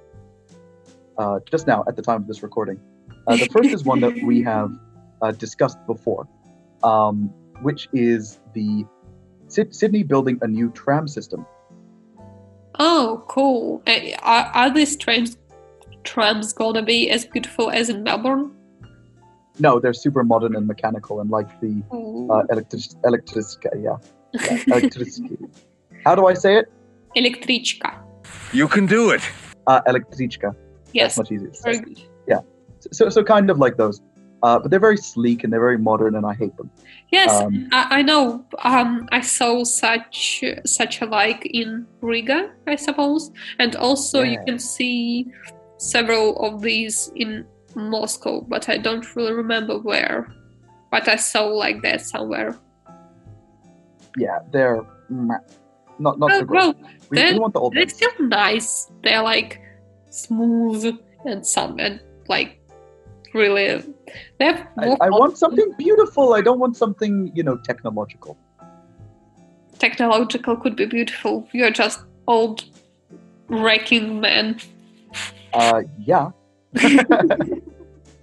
uh, 1.17 1.39
just 1.49 1.67
now 1.67 1.83
at 1.87 1.95
the 1.95 2.01
time 2.01 2.21
of 2.21 2.27
this 2.27 2.43
recording. 2.43 2.79
Uh, 3.27 3.35
the 3.35 3.47
first 3.47 3.69
is 3.69 3.83
one 3.83 3.99
that 3.99 4.15
we 4.23 4.41
have 4.41 4.71
uh, 5.21 5.31
discussed 5.31 5.77
before, 5.85 6.27
um, 6.83 7.33
which 7.61 7.89
is 7.93 8.39
the 8.53 8.85
Sydney 9.47 10.03
building 10.03 10.37
a 10.41 10.47
new 10.47 10.69
tram 10.71 11.07
system. 11.07 11.45
Oh, 12.79 13.23
cool. 13.27 13.81
Are, 14.21 14.45
are 14.53 14.73
these 14.73 14.95
trams, 14.97 15.37
trams 16.03 16.53
gonna 16.53 16.83
be 16.83 17.09
as 17.09 17.25
beautiful 17.25 17.71
as 17.71 17.89
in 17.89 18.03
Melbourne? 18.03 18.51
No, 19.59 19.79
they're 19.79 19.93
super 19.93 20.23
modern 20.23 20.55
and 20.55 20.67
mechanical 20.67 21.19
and 21.19 21.29
like 21.29 21.49
the 21.59 21.81
Ooh. 21.93 22.29
uh, 22.29 22.43
electric, 22.51 22.81
electric, 23.03 23.45
yeah, 23.79 23.97
yeah 24.33 24.63
electricity. 24.67 25.37
How 26.05 26.13
do 26.13 26.27
I 26.27 26.35
say 26.35 26.57
it? 26.57 26.71
Electrichka. 27.15 27.97
You 28.53 28.67
can 28.67 28.85
do 28.85 29.09
it. 29.09 29.21
Uh, 29.65 29.81
electrichka. 29.87 30.55
Yes, 30.93 31.15
That's 31.15 31.17
much 31.17 31.31
easier. 31.31 31.49
to 31.49 31.61
very 31.63 31.75
say. 31.77 31.81
good. 31.83 32.07
So, 32.91 33.09
so 33.09 33.23
kind 33.23 33.49
of 33.49 33.57
like 33.57 33.77
those, 33.77 34.01
uh, 34.43 34.59
but 34.59 34.69
they're 34.71 34.79
very 34.79 34.97
sleek 34.97 35.43
and 35.43 35.51
they're 35.51 35.59
very 35.59 35.77
modern, 35.77 36.15
and 36.15 36.25
I 36.25 36.33
hate 36.33 36.55
them. 36.57 36.69
Yes, 37.11 37.31
Um, 37.31 37.69
I, 37.71 37.99
I 37.99 38.01
know. 38.01 38.45
Um, 38.63 39.07
I 39.11 39.21
saw 39.21 39.63
such 39.63 40.43
such 40.65 41.01
a 41.01 41.05
like 41.05 41.45
in 41.45 41.87
Riga, 42.01 42.51
I 42.67 42.75
suppose, 42.75 43.31
and 43.59 43.75
also 43.75 44.23
you 44.23 44.39
can 44.45 44.59
see 44.59 45.27
several 45.77 46.37
of 46.45 46.61
these 46.61 47.11
in 47.15 47.45
Moscow, 47.75 48.41
but 48.41 48.67
I 48.69 48.77
don't 48.77 49.05
really 49.15 49.33
remember 49.33 49.79
where. 49.79 50.27
But 50.91 51.07
I 51.07 51.15
saw 51.17 51.45
like 51.47 51.81
that 51.83 52.01
somewhere. 52.01 52.57
Yeah, 54.17 54.39
they're 54.51 54.81
not 55.09 55.41
not 55.99 56.19
Well, 56.19 56.29
so 56.39 56.45
great. 56.45 56.57
well, 56.57 56.73
we, 57.09 57.17
then 57.17 57.33
we 57.35 57.39
want 57.39 57.53
the 57.53 57.59
old 57.59 57.73
they're 57.73 57.83
ones. 57.83 57.93
still 57.93 58.27
nice. 58.27 58.91
They're 59.03 59.23
like 59.23 59.61
smooth 60.09 60.97
and 61.25 61.45
some 61.45 61.79
and 61.79 62.01
like 62.27 62.59
really. 63.33 63.83
They 64.39 64.45
have 64.45 64.67
I, 64.77 64.95
I 65.01 65.09
want 65.09 65.37
something 65.37 65.73
beautiful. 65.77 66.33
I 66.33 66.41
don't 66.41 66.59
want 66.59 66.77
something, 66.77 67.31
you 67.33 67.43
know, 67.43 67.57
technological. 67.57 68.37
technological 69.79 70.57
could 70.57 70.75
be 70.75 70.85
beautiful. 70.85 71.47
You're 71.51 71.71
just 71.71 71.99
old 72.27 72.63
wrecking 73.47 74.19
man. 74.19 74.59
Uh, 75.53 75.83
yeah. 75.99 76.31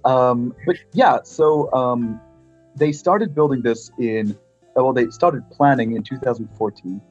um, 0.05 0.55
but 0.65 0.77
yeah, 0.93 1.19
so 1.23 1.71
um, 1.73 2.19
they 2.75 2.91
started 2.91 3.33
building 3.33 3.61
this 3.61 3.91
in, 3.99 4.31
uh, 4.77 4.83
well, 4.83 4.93
they 4.93 5.09
started 5.09 5.49
planning 5.51 5.95
in 5.95 6.03
2014. 6.03 7.01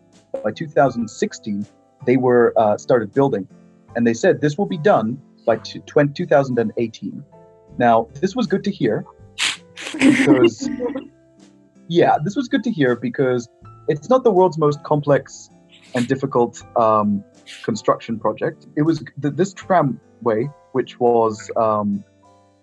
By 0.43 0.51
2016, 0.51 1.67
they 2.07 2.17
were 2.17 2.53
uh, 2.57 2.77
started 2.77 3.13
building, 3.13 3.49
and 3.97 4.07
they 4.07 4.15
said 4.15 4.41
this 4.41 4.59
will 4.59 4.67
be 4.67 4.79
done 4.79 5.21
by 5.47 5.57
t- 5.57 5.81
20, 5.81 6.13
2018. 6.13 7.25
Now, 7.79 8.09
this 8.21 8.37
was 8.37 8.47
good 8.47 8.65
to 8.65 8.71
hear 8.71 9.05
because, 9.93 10.69
yeah, 11.89 12.17
this 12.23 12.37
was 12.37 12.49
good 12.49 12.63
to 12.65 12.71
hear 12.71 12.97
because 12.97 13.49
it's 13.89 14.09
not 14.09 14.25
the 14.25 14.31
world's 14.31 14.59
most 14.59 14.83
complex 14.85 15.51
and 15.95 16.07
difficult 16.09 16.63
um, 16.77 17.25
construction 17.63 18.19
project. 18.19 18.67
It 18.77 18.83
was 18.83 19.03
th- 19.21 19.35
this 19.35 19.53
tramway, 19.53 20.49
which 20.73 20.99
was, 20.99 21.51
um, 21.57 22.05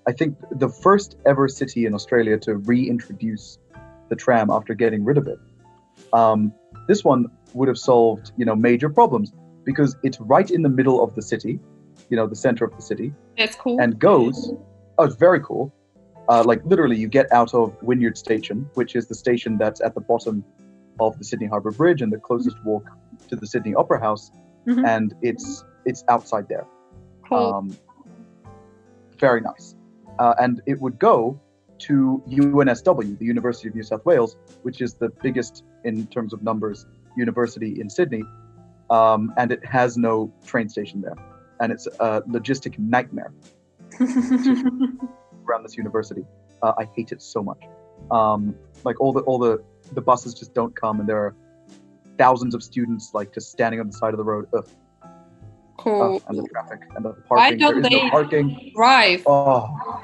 I 0.08 0.12
think, 0.12 0.38
the 0.52 0.70
first 0.70 1.18
ever 1.26 1.48
city 1.48 1.86
in 1.86 1.94
Australia 1.94 2.38
to 2.40 2.56
reintroduce 2.58 3.60
the 4.10 4.16
tram 4.16 4.50
after 4.50 4.74
getting 4.74 5.04
rid 5.04 5.18
of 5.18 5.28
it. 5.28 5.40
Um, 6.14 6.54
this 6.88 7.04
one 7.04 7.28
would 7.54 7.68
have 7.68 7.78
solved, 7.78 8.32
you 8.38 8.46
know, 8.46 8.56
major 8.56 8.90
problems 8.90 9.32
because 9.64 9.96
it's 10.04 10.20
right 10.20 10.50
in 10.50 10.62
the 10.62 10.70
middle 10.70 11.04
of 11.04 11.16
the 11.16 11.22
city, 11.22 11.60
you 12.10 12.18
know, 12.18 12.28
the 12.28 12.36
center 12.36 12.66
of 12.66 12.76
the 12.76 12.82
city, 12.82 13.14
That's 13.38 13.56
cool. 13.56 13.80
and 13.80 13.98
goes. 14.00 14.54
Oh, 15.02 15.06
it's 15.06 15.16
very 15.16 15.40
cool. 15.40 15.74
Uh, 16.30 16.44
like 16.46 16.64
literally, 16.64 16.96
you 16.96 17.08
get 17.08 17.26
out 17.34 17.56
of 17.56 17.76
Wynyard 17.82 18.16
Station, 18.20 18.70
which 18.76 18.96
is 18.96 19.08
the 19.08 19.16
station 19.16 19.58
that's 19.58 19.82
at 19.82 19.96
the 19.96 20.00
bottom 20.02 20.46
of 21.00 21.18
the 21.18 21.24
Sydney 21.24 21.48
Harbour 21.48 21.72
Bridge 21.72 22.04
and 22.04 22.14
the 22.14 22.20
closest 22.20 22.64
walk 22.64 22.88
to 23.30 23.36
the 23.36 23.48
Sydney 23.48 23.74
Opera 23.74 24.00
House, 24.00 24.32
Mhm. 24.68 24.86
and 24.88 25.16
it's 25.24 25.66
it's 25.86 26.04
outside 26.08 26.48
there. 26.48 26.68
cool. 27.28 27.54
Um, 27.56 27.76
very 29.18 29.42
nice. 29.42 29.76
Uh, 30.20 30.36
and 30.40 30.62
it 30.68 30.80
would 30.80 31.00
go 31.00 31.40
to 31.80 32.22
UNSW, 32.28 33.18
the 33.18 33.26
University 33.26 33.70
of 33.70 33.74
New 33.74 33.82
South 33.82 34.06
Wales, 34.06 34.36
which 34.62 34.82
is 34.82 34.94
the 34.94 35.10
biggest 35.24 35.64
in 35.84 36.06
terms 36.08 36.32
of 36.34 36.44
numbers 36.44 36.86
university 37.18 37.80
in 37.82 37.90
Sydney. 37.90 38.24
Um, 38.92 39.34
and 39.38 39.52
it 39.52 39.66
has 39.66 39.98
no 39.98 40.32
train 40.46 40.70
station 40.70 41.02
there. 41.02 41.16
And 41.62 41.72
it's 41.72 41.88
a 42.00 42.22
logistic 42.24 42.78
nightmare 42.78 43.32
around 45.48 45.64
this 45.64 45.78
university. 45.78 46.24
Uh, 46.62 46.74
I 46.78 46.86
hate 46.96 47.12
it 47.12 47.22
so 47.22 47.42
much. 47.44 47.60
Um, 48.10 48.56
like 48.84 49.00
all 49.00 49.14
the 49.14 49.22
all 49.22 49.38
the 49.40 49.64
the 49.94 50.02
buses 50.02 50.34
just 50.34 50.54
don't 50.54 50.76
come, 50.76 51.00
and 51.00 51.08
there 51.10 51.18
are 51.18 51.36
thousands 52.18 52.54
of 52.56 52.64
students 52.64 53.12
like 53.14 53.34
just 53.34 53.52
standing 53.52 53.80
on 53.80 53.88
the 53.88 53.94
side 53.94 54.14
of 54.14 54.18
the 54.18 54.24
road. 54.24 54.48
Ugh, 54.54 54.68
cool. 55.78 56.16
ugh, 56.16 56.24
and 56.28 56.38
the 56.38 56.48
traffic 56.50 56.82
and 56.96 57.06
the 57.06 57.14
parking. 57.28 57.58
There 57.60 57.72
don't 57.74 57.86
is 57.86 57.92
no 57.92 58.10
parking. 58.10 58.72
drive? 58.76 59.24
Oh. 59.26 60.04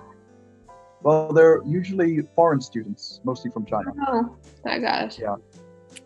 Well, 1.04 1.32
they're 1.32 1.62
usually 1.64 2.22
foreign 2.36 2.60
students, 2.60 3.22
mostly 3.24 3.52
from 3.52 3.66
China, 3.66 3.92
Oh, 4.08 4.36
got 4.66 5.06
it. 5.06 5.20
Yeah. 5.20 5.36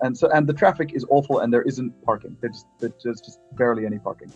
and 0.01 0.15
so 0.15 0.29
and 0.31 0.45
the 0.45 0.53
traffic 0.53 0.93
is 0.93 1.05
awful, 1.09 1.39
and 1.39 1.51
there 1.51 1.61
isn't 1.63 1.91
parking. 2.03 2.37
There's 2.41 2.65
there's 2.79 3.21
just 3.21 3.39
barely 3.53 3.85
any 3.85 3.99
parking. 3.99 4.31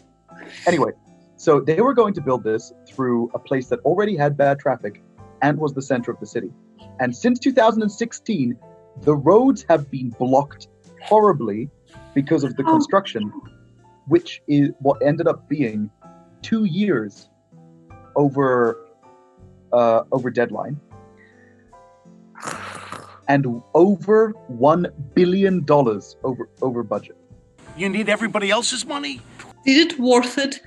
Anyway, 0.65 0.91
so 1.37 1.59
they 1.59 1.81
were 1.81 1.93
going 1.93 2.13
to 2.13 2.21
build 2.21 2.43
this 2.43 2.71
through 2.87 3.29
a 3.33 3.39
place 3.39 3.67
that 3.69 3.79
already 3.81 4.15
had 4.15 4.37
bad 4.37 4.59
traffic 4.59 5.01
and 5.41 5.57
was 5.57 5.73
the 5.73 5.81
center 5.81 6.11
of 6.11 6.19
the 6.19 6.25
city. 6.25 6.51
And 6.99 7.15
since 7.15 7.39
2016, 7.39 8.57
the 9.01 9.15
roads 9.15 9.65
have 9.69 9.91
been 9.91 10.09
blocked 10.11 10.67
horribly 11.01 11.69
because 12.13 12.43
of 12.43 12.55
the 12.55 12.63
Oh. 12.63 12.71
construction, 12.71 13.31
which 14.07 14.41
is 14.47 14.69
what 14.79 15.01
ended 15.01 15.27
up 15.27 15.47
being 15.49 15.89
two 16.41 16.63
years 16.65 17.29
over 18.15 18.77
uh, 19.73 20.03
over 20.13 20.29
deadline 20.29 20.79
and 23.27 23.61
over 23.73 24.29
one 24.47 24.87
billion 25.13 25.65
dollars 25.65 26.15
over 26.23 26.47
over 26.61 26.81
budget. 26.83 27.17
You 27.75 27.89
need 27.89 28.07
everybody 28.07 28.49
else's 28.51 28.85
money? 28.85 29.19
Is 29.65 29.77
it 29.85 29.99
worth 29.99 30.37
it? 30.37 30.61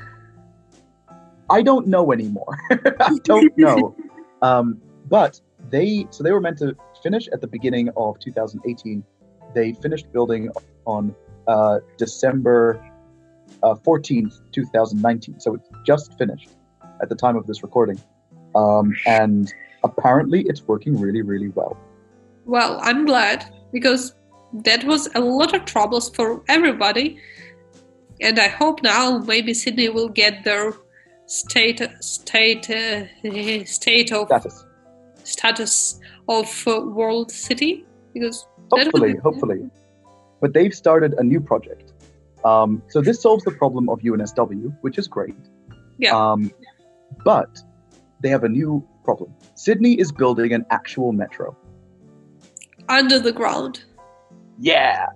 I 1.51 1.63
don't 1.63 1.87
know 1.87 2.13
anymore. 2.13 2.59
I 3.01 3.19
don't 3.25 3.57
know. 3.57 3.97
Um, 4.41 4.81
but 5.09 5.41
they 5.69 6.07
so 6.11 6.23
they 6.23 6.31
were 6.31 6.41
meant 6.41 6.59
to 6.59 6.77
finish 7.03 7.27
at 7.33 7.41
the 7.41 7.49
beginning 7.49 7.91
of 7.97 8.21
2018. 8.21 9.03
They 9.53 9.73
finished 9.73 10.13
building 10.13 10.51
on 10.85 11.13
uh, 11.49 11.81
December 11.97 12.81
uh, 13.65 13.75
14th, 13.75 14.41
2019. 14.53 15.41
So 15.41 15.55
it's 15.55 15.69
just 15.85 16.17
finished 16.19 16.51
at 17.03 17.09
the 17.09 17.17
time 17.17 17.37
of 17.37 17.49
this 17.49 17.65
recording, 17.65 18.01
um, 18.55 18.95
and 19.07 19.53
apparently 19.83 20.43
it's 20.43 20.63
working 20.63 21.01
really, 21.01 21.23
really 21.23 21.49
well. 21.49 21.77
Well, 22.45 22.79
I'm 22.83 23.07
glad 23.07 23.53
because 23.73 24.15
that 24.53 24.85
was 24.85 25.09
a 25.15 25.21
lot 25.21 25.53
of 25.53 25.65
troubles 25.65 26.11
for 26.11 26.43
everybody, 26.49 27.19
and 28.21 28.39
I 28.39 28.49
hope 28.49 28.85
now 28.85 29.19
maybe 29.19 29.53
Sydney 29.53 29.89
will 29.89 30.09
get 30.09 30.45
their 30.45 30.75
state 31.29 31.81
state 32.01 32.69
uh, 32.71 33.05
state 33.65 34.13
of 34.13 34.27
Status. 34.27 34.65
status 35.23 36.01
of 36.29 36.65
uh, 36.67 36.81
world 36.81 37.31
city 37.31 37.85
because 38.15 38.47
Hopefully, 38.71 39.13
be- 39.15 39.19
hopefully. 39.21 39.71
But 40.41 40.53
they've 40.53 40.75
started 40.75 41.15
a 41.15 41.23
new 41.23 41.41
project. 41.41 41.93
Um, 42.45 42.83
so 42.89 43.01
this 43.01 43.21
solves 43.21 43.45
the 43.45 43.51
problem 43.51 43.89
of 43.89 44.01
UNSW, 44.01 44.77
which 44.83 44.99
is 44.99 45.09
great. 45.09 45.35
Yeah. 45.99 46.15
Um, 46.15 46.51
but 47.25 47.59
they 48.21 48.29
have 48.29 48.45
a 48.45 48.49
new 48.49 48.87
problem. 49.05 49.35
Sydney 49.55 49.95
is 49.95 50.13
building 50.13 50.53
an 50.53 50.67
actual 50.71 51.13
metro. 51.13 51.57
under 52.89 53.19
the 53.19 53.33
ground. 53.33 53.85
Yeah. 54.59 55.07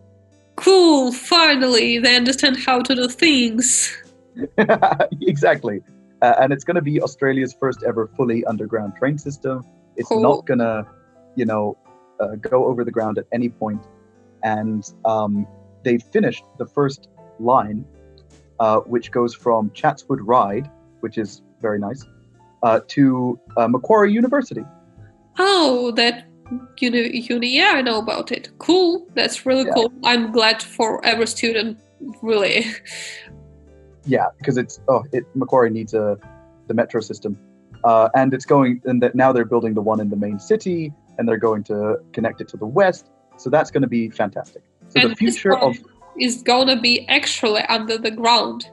Cool! 0.56 1.12
Finally, 1.12 1.98
they 1.98 2.16
understand 2.16 2.56
how 2.58 2.80
to 2.82 2.94
do 2.94 3.08
things. 3.08 3.96
exactly. 5.20 5.82
Uh, 6.22 6.34
and 6.40 6.52
it's 6.52 6.64
going 6.64 6.76
to 6.76 6.82
be 6.82 7.02
Australia's 7.02 7.52
first 7.52 7.82
ever 7.82 8.06
fully 8.16 8.44
underground 8.44 8.94
train 8.96 9.18
system. 9.18 9.64
It's 9.96 10.08
Cool. 10.08 10.22
not 10.22 10.46
going 10.46 10.60
to, 10.60 10.86
you 11.34 11.44
know, 11.44 11.76
uh, 12.20 12.36
go 12.36 12.66
over 12.66 12.84
the 12.84 12.92
ground 12.92 13.18
at 13.18 13.26
any 13.32 13.48
point. 13.48 13.82
And 14.44 14.88
um, 15.04 15.46
they 15.84 15.98
finished 15.98 16.44
the 16.58 16.66
first 16.66 17.08
line, 17.40 17.84
uh, 18.60 18.78
which 18.80 19.10
goes 19.10 19.34
from 19.34 19.70
Chatswood 19.74 20.20
Ride, 20.20 20.70
which 21.00 21.18
is 21.18 21.42
very 21.60 21.78
nice, 21.80 22.04
uh, 22.62 22.80
to 22.88 23.38
uh, 23.56 23.66
Macquarie 23.68 24.12
University. 24.12 24.64
Oh, 25.38 25.90
that 25.92 26.26
uni, 26.78 27.18
uni, 27.20 27.48
yeah, 27.48 27.72
I 27.74 27.82
know 27.82 27.98
about 27.98 28.30
it. 28.30 28.50
Cool, 28.58 29.06
that's 29.14 29.44
really 29.46 29.64
Yeah. 29.64 29.72
cool. 29.74 29.92
I'm 30.04 30.30
glad 30.30 30.62
for 30.62 31.04
every 31.04 31.26
student, 31.26 31.78
really. 32.22 32.66
Yeah, 34.05 34.26
because 34.38 34.57
it's 34.57 34.80
oh, 34.88 35.05
it 35.12 35.24
Macquarie 35.34 35.70
needs 35.70 35.94
a 35.94 36.18
the 36.68 36.74
metro 36.74 37.00
system, 37.00 37.38
uh, 37.84 38.09
and 38.14 38.34
it's 38.34 38.44
going 38.44 38.80
and 38.84 39.03
that 39.03 39.14
now 39.14 39.32
they're 39.32 39.44
building 39.44 39.74
the 39.74 39.82
one 39.82 40.00
in 40.00 40.11
the 40.11 40.16
main 40.16 40.38
city, 40.38 40.92
and 41.18 41.28
they're 41.28 41.36
going 41.36 41.64
to 41.64 41.98
connect 42.12 42.40
it 42.40 42.48
to 42.48 42.57
the 42.57 42.66
west. 42.66 43.11
So 43.36 43.50
that's 43.50 43.70
going 43.70 43.82
to 43.82 43.88
be 43.88 44.11
fantastic. 44.11 44.62
So 44.88 45.00
And 45.00 45.11
the 45.11 45.16
future 45.16 45.57
of 45.57 45.76
is 46.18 46.42
gonna 46.42 46.80
be 46.80 47.09
actually 47.09 47.62
under 47.62 47.96
the 47.96 48.11
ground. 48.11 48.68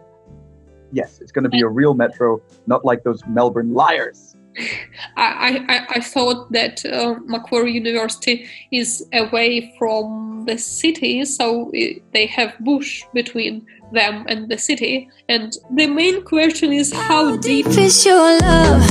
yes, 0.92 1.20
it's 1.22 1.32
going 1.32 1.44
to 1.44 1.50
be 1.50 1.62
a 1.62 1.68
real 1.68 1.94
metro, 1.94 2.42
not 2.66 2.84
like 2.84 3.04
those 3.04 3.24
Melbourne 3.28 3.74
liars. 3.74 4.36
I, 4.58 5.26
I, 5.68 5.76
I- 5.76 5.86
I 5.96 6.00
thought 6.02 6.52
that 6.52 6.86
uh, 6.86 7.16
Macquarie 7.26 7.74
University 7.74 8.48
is 8.72 9.06
away 9.14 9.74
from 9.78 10.44
the 10.46 10.58
city, 10.58 11.26
so 11.26 11.70
it, 11.74 12.02
they 12.14 12.26
have 12.28 12.58
bush 12.60 13.04
between 13.14 13.66
them 13.92 14.26
and 14.28 14.50
the 14.50 14.58
city. 14.58 15.10
And 15.28 15.56
the 15.76 15.88
main 15.88 16.24
question 16.24 16.74
is 16.74 16.94
how 16.94 17.38
deep 17.38 17.68
Is 17.68 18.06
your 18.06 18.40
love? 18.40 18.84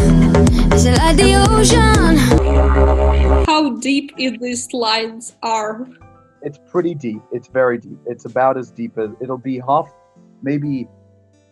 Is 0.72 0.84
it 0.86 0.96
like 0.98 1.16
the 1.16 1.34
ocean? 1.50 3.44
how 3.46 3.76
deep 3.78 4.12
is 4.18 4.32
these 4.40 4.72
lines 4.72 5.36
are. 5.42 5.86
It's 6.42 6.58
pretty 6.70 6.94
deep. 6.94 7.20
It's 7.32 7.48
very 7.48 7.78
deep. 7.78 7.98
It's 8.06 8.24
about 8.24 8.56
as 8.56 8.70
deep 8.70 8.96
as 8.98 9.10
it'll 9.20 9.38
be 9.38 9.58
half, 9.58 9.90
maybe 10.42 10.86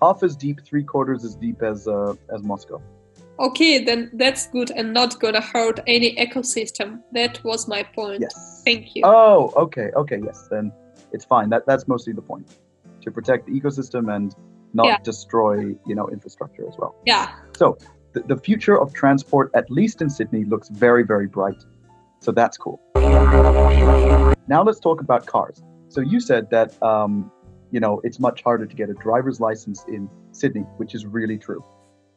half 0.01 0.23
as 0.23 0.37
deep, 0.37 0.61
three 0.65 0.85
quarters 0.85 1.25
as 1.25 1.35
deep 1.35 1.63
as 1.63 1.89
uh, 1.89 2.15
as 2.33 2.43
Moscow. 2.43 2.81
Okay, 3.39 3.85
then 3.85 4.11
that's 4.15 4.47
good 4.49 4.71
and 4.71 4.93
not 4.95 5.21
gonna 5.21 5.41
hurt 5.41 5.81
any 5.87 6.15
ecosystem. 6.17 7.01
That 7.13 7.43
was 7.45 7.69
my 7.69 7.83
point. 7.83 8.23
Yes. 8.23 8.63
Thank 8.65 8.95
you. 8.97 9.03
Oh, 9.05 9.53
okay, 9.57 9.91
okay, 9.95 10.21
yes. 10.25 10.49
Then 10.51 10.73
it's 11.13 11.25
fine. 11.25 11.51
That 11.51 11.67
that's 11.67 11.87
mostly 11.87 12.13
the 12.15 12.23
point, 12.23 12.47
to 13.03 13.11
protect 13.11 13.47
the 13.47 13.53
ecosystem 13.53 14.15
and 14.15 14.35
not 14.75 14.87
Yeah. 14.87 14.99
destroy, 15.03 15.77
you 15.87 15.95
know, 15.95 16.09
infrastructure 16.09 16.67
as 16.69 16.75
well. 16.79 16.95
yeah. 17.07 17.29
So 17.57 17.77
the, 18.13 18.21
the 18.23 18.37
future 18.37 18.79
of 18.81 18.93
transport, 18.95 19.51
at 19.55 19.71
least 19.71 20.01
in 20.03 20.09
Sydney, 20.11 20.45
looks 20.45 20.69
very, 20.71 21.03
very 21.05 21.27
bright. 21.27 21.63
So 22.21 22.33
that's 22.33 22.57
cool. 22.57 22.81
Now 24.49 24.63
let's 24.63 24.81
talk 24.81 25.01
about 25.01 25.27
cars. 25.27 25.63
So 25.89 26.01
you 26.01 26.21
said 26.21 26.49
that 26.51 26.81
um, 26.83 27.31
you 27.71 27.81
know 27.81 28.01
it's 28.05 28.19
much 28.19 28.43
harder 28.43 28.67
to 28.67 28.77
get 28.77 28.89
a 28.91 28.95
driver's 28.95 29.41
license 29.41 29.85
in 29.89 30.09
Sydney, 30.33 30.63
which 30.79 30.95
is 30.95 31.05
really 31.07 31.39
true, 31.39 31.63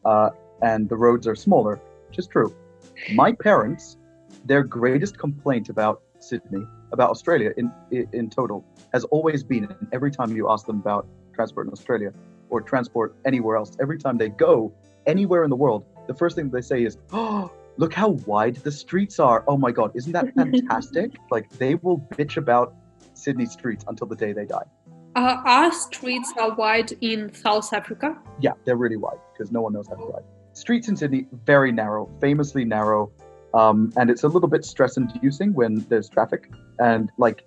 uh, 0.06 0.30
and 0.62 0.90
the 0.90 0.96
roads 0.96 1.28
are 1.28 1.36
smaller, 1.36 1.80
which 2.08 2.20
is 2.20 2.28
true. 2.28 2.56
My 3.14 3.32
parents, 3.32 3.98
their 4.46 4.64
greatest 4.64 5.18
complaint 5.18 5.70
about 5.70 6.02
Sydney, 6.20 6.66
about 6.92 7.10
Australia 7.10 7.52
in 7.58 7.72
in, 7.92 8.08
in 8.14 8.30
total, 8.30 8.66
has 8.94 9.04
always 9.06 9.44
been, 9.44 9.66
and 9.66 9.88
every 9.92 10.12
time 10.12 10.36
you 10.36 10.50
ask 10.50 10.66
them 10.66 10.80
about 10.80 11.08
transport 11.34 11.68
in 11.68 11.74
Australia 11.74 12.12
or 12.50 12.62
transport 12.62 13.16
anywhere 13.26 13.56
else, 13.56 13.72
every 13.80 13.98
time 13.98 14.18
they 14.18 14.30
go 14.30 14.74
anywhere 15.06 15.44
in 15.44 15.50
the 15.50 15.56
world, 15.56 15.86
the 16.08 16.14
first 16.14 16.36
thing 16.36 16.50
they 16.50 16.62
say 16.62 16.84
is, 16.84 16.98
"Oh, 17.14 17.52
look 17.78 17.94
how 17.94 18.10
wide 18.32 18.58
the 18.58 18.72
streets 18.72 19.20
are! 19.20 19.44
Oh 19.48 19.58
my 19.58 19.72
God, 19.72 19.92
isn't 19.96 20.12
that 20.12 20.34
fantastic?" 20.42 21.12
like 21.32 21.50
they 21.58 21.76
will 21.76 22.00
bitch 22.18 22.38
about 22.38 22.74
Sydney 23.14 23.46
streets 23.46 23.86
until 23.88 24.08
the 24.08 24.16
day 24.16 24.34
they 24.34 24.46
die. 24.46 24.68
Uh, 25.16 25.42
our 25.46 25.72
streets 25.72 26.32
are 26.38 26.54
wide 26.56 26.92
in 27.02 27.34
South 27.34 27.74
Africa. 27.74 28.18
Yeah, 28.40 28.54
they're 28.66 28.78
really 28.78 28.98
wide 28.98 29.20
because 29.34 29.52
no 29.52 29.62
one 29.62 29.74
knows 29.74 29.88
how 29.88 29.96
to 29.96 30.06
drive. 30.06 30.24
Streets 30.60 30.90
in 30.90 30.98
Sydney 30.98 31.26
very 31.46 31.72
narrow, 31.72 32.10
famously 32.20 32.66
narrow, 32.66 33.10
um, 33.54 33.94
and 33.96 34.10
it's 34.10 34.24
a 34.24 34.28
little 34.28 34.50
bit 34.50 34.66
stress-inducing 34.66 35.54
when 35.54 35.86
there's 35.88 36.10
traffic. 36.10 36.52
And 36.80 37.10
like 37.18 37.46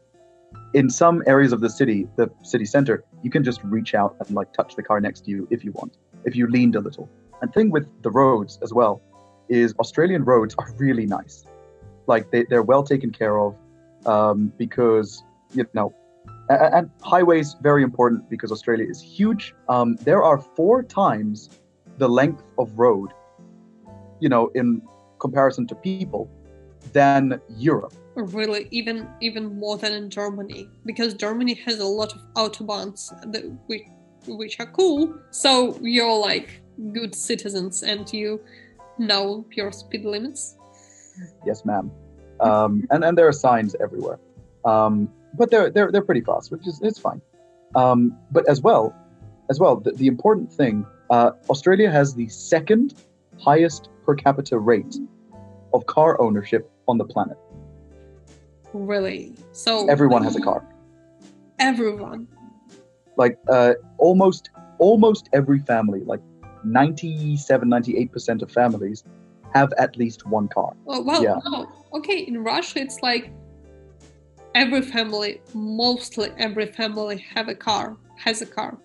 in 0.72 0.88
some 0.88 1.22
areas 1.26 1.52
of 1.52 1.60
the 1.60 1.68
city, 1.68 2.08
the 2.16 2.30
city 2.42 2.64
center, 2.64 3.04
you 3.22 3.30
can 3.30 3.44
just 3.44 3.62
reach 3.64 3.94
out 3.94 4.16
and 4.18 4.30
like 4.34 4.54
touch 4.54 4.76
the 4.76 4.82
car 4.82 4.98
next 4.98 5.26
to 5.26 5.30
you 5.30 5.46
if 5.50 5.62
you 5.62 5.72
want, 5.72 5.98
if 6.24 6.34
you 6.34 6.46
leaned 6.46 6.74
a 6.74 6.80
little. 6.80 7.06
And 7.42 7.52
thing 7.52 7.70
with 7.70 7.86
the 8.02 8.10
roads 8.10 8.58
as 8.62 8.72
well 8.72 9.02
is 9.50 9.74
Australian 9.78 10.24
roads 10.24 10.54
are 10.58 10.72
really 10.78 11.04
nice. 11.04 11.44
Like 12.06 12.30
they, 12.30 12.44
they're 12.44 12.62
well 12.62 12.82
taken 12.82 13.10
care 13.10 13.38
of 13.38 13.54
um, 14.06 14.52
because 14.56 15.22
you 15.54 15.66
know 15.74 15.94
and 16.48 16.90
highways 17.02 17.56
very 17.60 17.82
important 17.82 18.28
because 18.30 18.50
Australia 18.50 18.86
is 18.88 19.00
huge. 19.00 19.54
Um, 19.68 19.96
there 19.96 20.22
are 20.22 20.38
four 20.38 20.82
times 20.82 21.50
the 22.02 22.08
length 22.08 22.42
of 22.58 22.66
road, 22.76 23.10
you 24.18 24.28
know, 24.28 24.50
in 24.60 24.82
comparison 25.20 25.64
to 25.68 25.74
people, 25.76 26.28
than 26.92 27.40
Europe. 27.68 27.94
Really, 28.16 28.66
even 28.72 28.96
even 29.20 29.44
more 29.62 29.76
than 29.82 29.92
in 30.00 30.10
Germany, 30.10 30.68
because 30.84 31.14
Germany 31.14 31.54
has 31.66 31.78
a 31.78 31.90
lot 32.00 32.10
of 32.16 32.20
autobahns 32.42 32.98
that 33.32 33.44
which 33.68 33.84
which 34.26 34.54
are 34.60 34.70
cool. 34.78 35.14
So 35.30 35.78
you're 35.80 36.18
like 36.30 36.48
good 36.98 37.14
citizens 37.14 37.84
and 37.84 38.12
you 38.12 38.40
know 38.98 39.46
your 39.58 39.70
speed 39.72 40.04
limits. 40.04 40.56
Yes, 41.46 41.64
ma'am. 41.64 41.86
Um, 42.40 42.72
and 42.90 43.04
and 43.04 43.16
there 43.16 43.28
are 43.28 43.38
signs 43.48 43.76
everywhere. 43.86 44.18
Um, 44.64 45.08
but 45.38 45.50
they're 45.52 45.70
they're 45.70 45.90
they're 45.92 46.08
pretty 46.10 46.24
fast, 46.30 46.50
which 46.50 46.66
is 46.66 46.80
it's 46.82 46.98
fine. 46.98 47.22
Um, 47.82 48.18
but 48.36 48.44
as 48.48 48.60
well, 48.60 48.84
as 49.48 49.58
well, 49.60 49.76
the, 49.76 49.92
the 49.92 50.08
important 50.08 50.52
thing, 50.52 50.84
uh, 51.12 51.32
Australia 51.50 51.90
has 51.90 52.14
the 52.14 52.26
second 52.28 52.94
highest 53.38 53.90
per 54.04 54.14
capita 54.14 54.58
rate 54.58 54.96
of 55.74 55.84
car 55.86 56.20
ownership 56.20 56.70
on 56.88 56.96
the 56.96 57.04
planet. 57.04 57.36
Really. 58.72 59.34
So 59.52 59.88
Everyone 59.88 60.24
has 60.24 60.36
a 60.36 60.40
car. 60.40 60.64
Everyone. 61.58 62.26
Like 63.18 63.36
uh, 63.48 63.74
almost 63.98 64.48
almost 64.78 65.28
every 65.34 65.60
family, 65.60 66.00
like 66.04 66.20
97, 66.64 67.68
98% 67.68 68.42
of 68.42 68.50
families 68.50 69.04
have 69.52 69.70
at 69.78 69.96
least 69.96 70.26
one 70.26 70.48
car. 70.48 70.72
Oh, 70.86 71.02
well, 71.02 71.22
Yeah. 71.22 71.38
no. 71.44 71.68
Okay, 71.92 72.20
in 72.20 72.42
Russia, 72.42 72.80
it's 72.80 73.00
like 73.02 73.30
every 74.54 74.80
family, 74.80 75.42
mostly 75.52 76.30
every 76.38 76.66
family, 76.72 77.18
have 77.34 77.48
a 77.48 77.54
car, 77.54 77.98
has 78.16 78.40
a 78.40 78.46
car. 78.46 78.78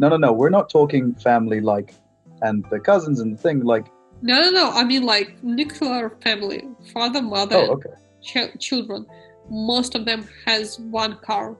No, 0.00 0.08
no, 0.08 0.16
no. 0.16 0.32
We're 0.32 0.48
not 0.48 0.70
talking 0.70 1.14
family 1.14 1.60
like 1.60 1.94
and 2.40 2.64
the 2.70 2.80
cousins 2.80 3.20
and 3.20 3.34
the 3.34 3.40
thing 3.40 3.60
like 3.64 3.86
No, 4.22 4.40
no, 4.40 4.50
no. 4.50 4.70
I 4.70 4.82
mean 4.82 5.02
like 5.04 5.42
nuclear 5.44 6.10
family, 6.22 6.66
father, 6.94 7.20
mother, 7.20 7.56
oh 7.56 7.76
okay. 7.76 7.90
ch- 8.22 8.58
children. 8.58 9.06
Most 9.50 9.94
of 9.94 10.06
them 10.06 10.26
has 10.46 10.78
one 10.78 11.18
car. 11.18 11.54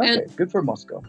Okay, 0.00 0.24
good 0.36 0.50
for 0.50 0.62
Moscow. 0.62 1.02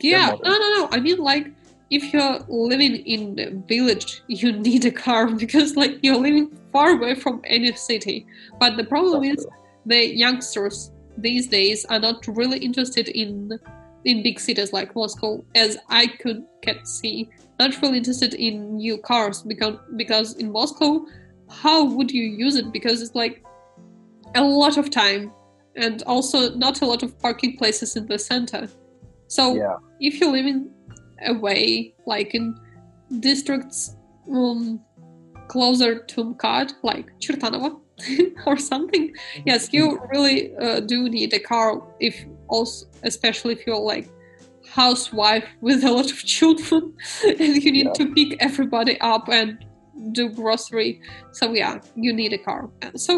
Yeah, 0.00 0.30
no, 0.42 0.52
no, 0.62 0.68
no. 0.78 0.88
I 0.90 1.00
mean 1.00 1.18
like 1.18 1.52
if 1.90 2.14
you're 2.14 2.38
living 2.48 2.96
in 3.04 3.36
the 3.36 3.62
village, 3.68 4.22
you 4.28 4.52
need 4.68 4.86
a 4.86 4.90
car 4.90 5.30
because 5.30 5.76
like 5.76 5.98
you're 6.02 6.16
living 6.28 6.50
far 6.72 6.92
away 6.92 7.14
from 7.14 7.42
any 7.44 7.72
city. 7.74 8.26
But 8.58 8.78
the 8.78 8.84
problem 8.84 9.22
That's 9.22 9.40
is 9.40 9.44
true. 9.44 9.54
the 9.84 10.16
youngsters 10.16 10.90
these 11.18 11.46
days 11.48 11.84
are 11.84 11.98
not 11.98 12.26
really 12.26 12.58
interested 12.58 13.08
in 13.08 13.60
in 14.04 14.22
big 14.22 14.40
cities 14.40 14.72
like 14.72 14.94
Moscow, 14.94 15.44
as 15.54 15.78
I 15.88 16.06
could 16.06 16.44
can 16.62 16.84
see. 16.84 17.28
Not 17.58 17.80
really 17.80 17.98
interested 17.98 18.34
in 18.34 18.76
new 18.76 18.98
cars 18.98 19.42
because 19.42 19.76
because 19.96 20.36
in 20.36 20.50
Moscow, 20.50 21.04
how 21.50 21.84
would 21.84 22.10
you 22.10 22.22
use 22.22 22.56
it? 22.56 22.72
Because 22.72 23.02
it's 23.02 23.14
like 23.14 23.44
a 24.34 24.42
lot 24.42 24.78
of 24.78 24.90
time 24.90 25.32
and 25.76 26.02
also 26.04 26.54
not 26.54 26.80
a 26.82 26.86
lot 26.86 27.02
of 27.02 27.18
parking 27.20 27.56
places 27.56 27.96
in 27.96 28.06
the 28.06 28.18
center. 28.18 28.68
So 29.28 29.54
Yeah. 29.54 29.76
if 30.00 30.20
you're 30.20 30.32
living 30.32 30.70
away, 31.26 31.94
like 32.06 32.34
in 32.34 32.58
districts 33.20 33.96
um, 34.30 34.80
closer 35.48 36.00
to 36.04 36.24
MKAD, 36.24 36.72
like 36.82 37.06
Chertanovo 37.20 37.80
or 38.46 38.56
something, 38.56 39.12
yes, 39.46 39.72
you 39.72 40.00
really 40.10 40.54
uh, 40.56 40.80
do 40.80 41.08
need 41.08 41.32
a 41.32 41.38
car. 41.38 41.82
If 42.00 42.24
also, 42.52 42.86
especially 43.02 43.52
if 43.56 43.66
you're 43.66 43.86
like 43.94 44.06
housewife 44.68 45.44
with 45.60 45.84
a 45.84 45.90
lot 45.90 46.10
of 46.14 46.18
children, 46.36 46.82
and 47.40 47.52
you 47.64 47.70
need 47.72 47.86
Yeah. 47.86 47.98
to 48.00 48.04
pick 48.14 48.30
everybody 48.48 48.94
up 49.00 49.28
and 49.28 49.48
do 50.12 50.28
grocery. 50.30 51.00
So 51.32 51.52
yeah, 51.52 51.80
you 51.96 52.12
need 52.12 52.32
a 52.32 52.38
car. 52.38 52.70
So 52.96 53.12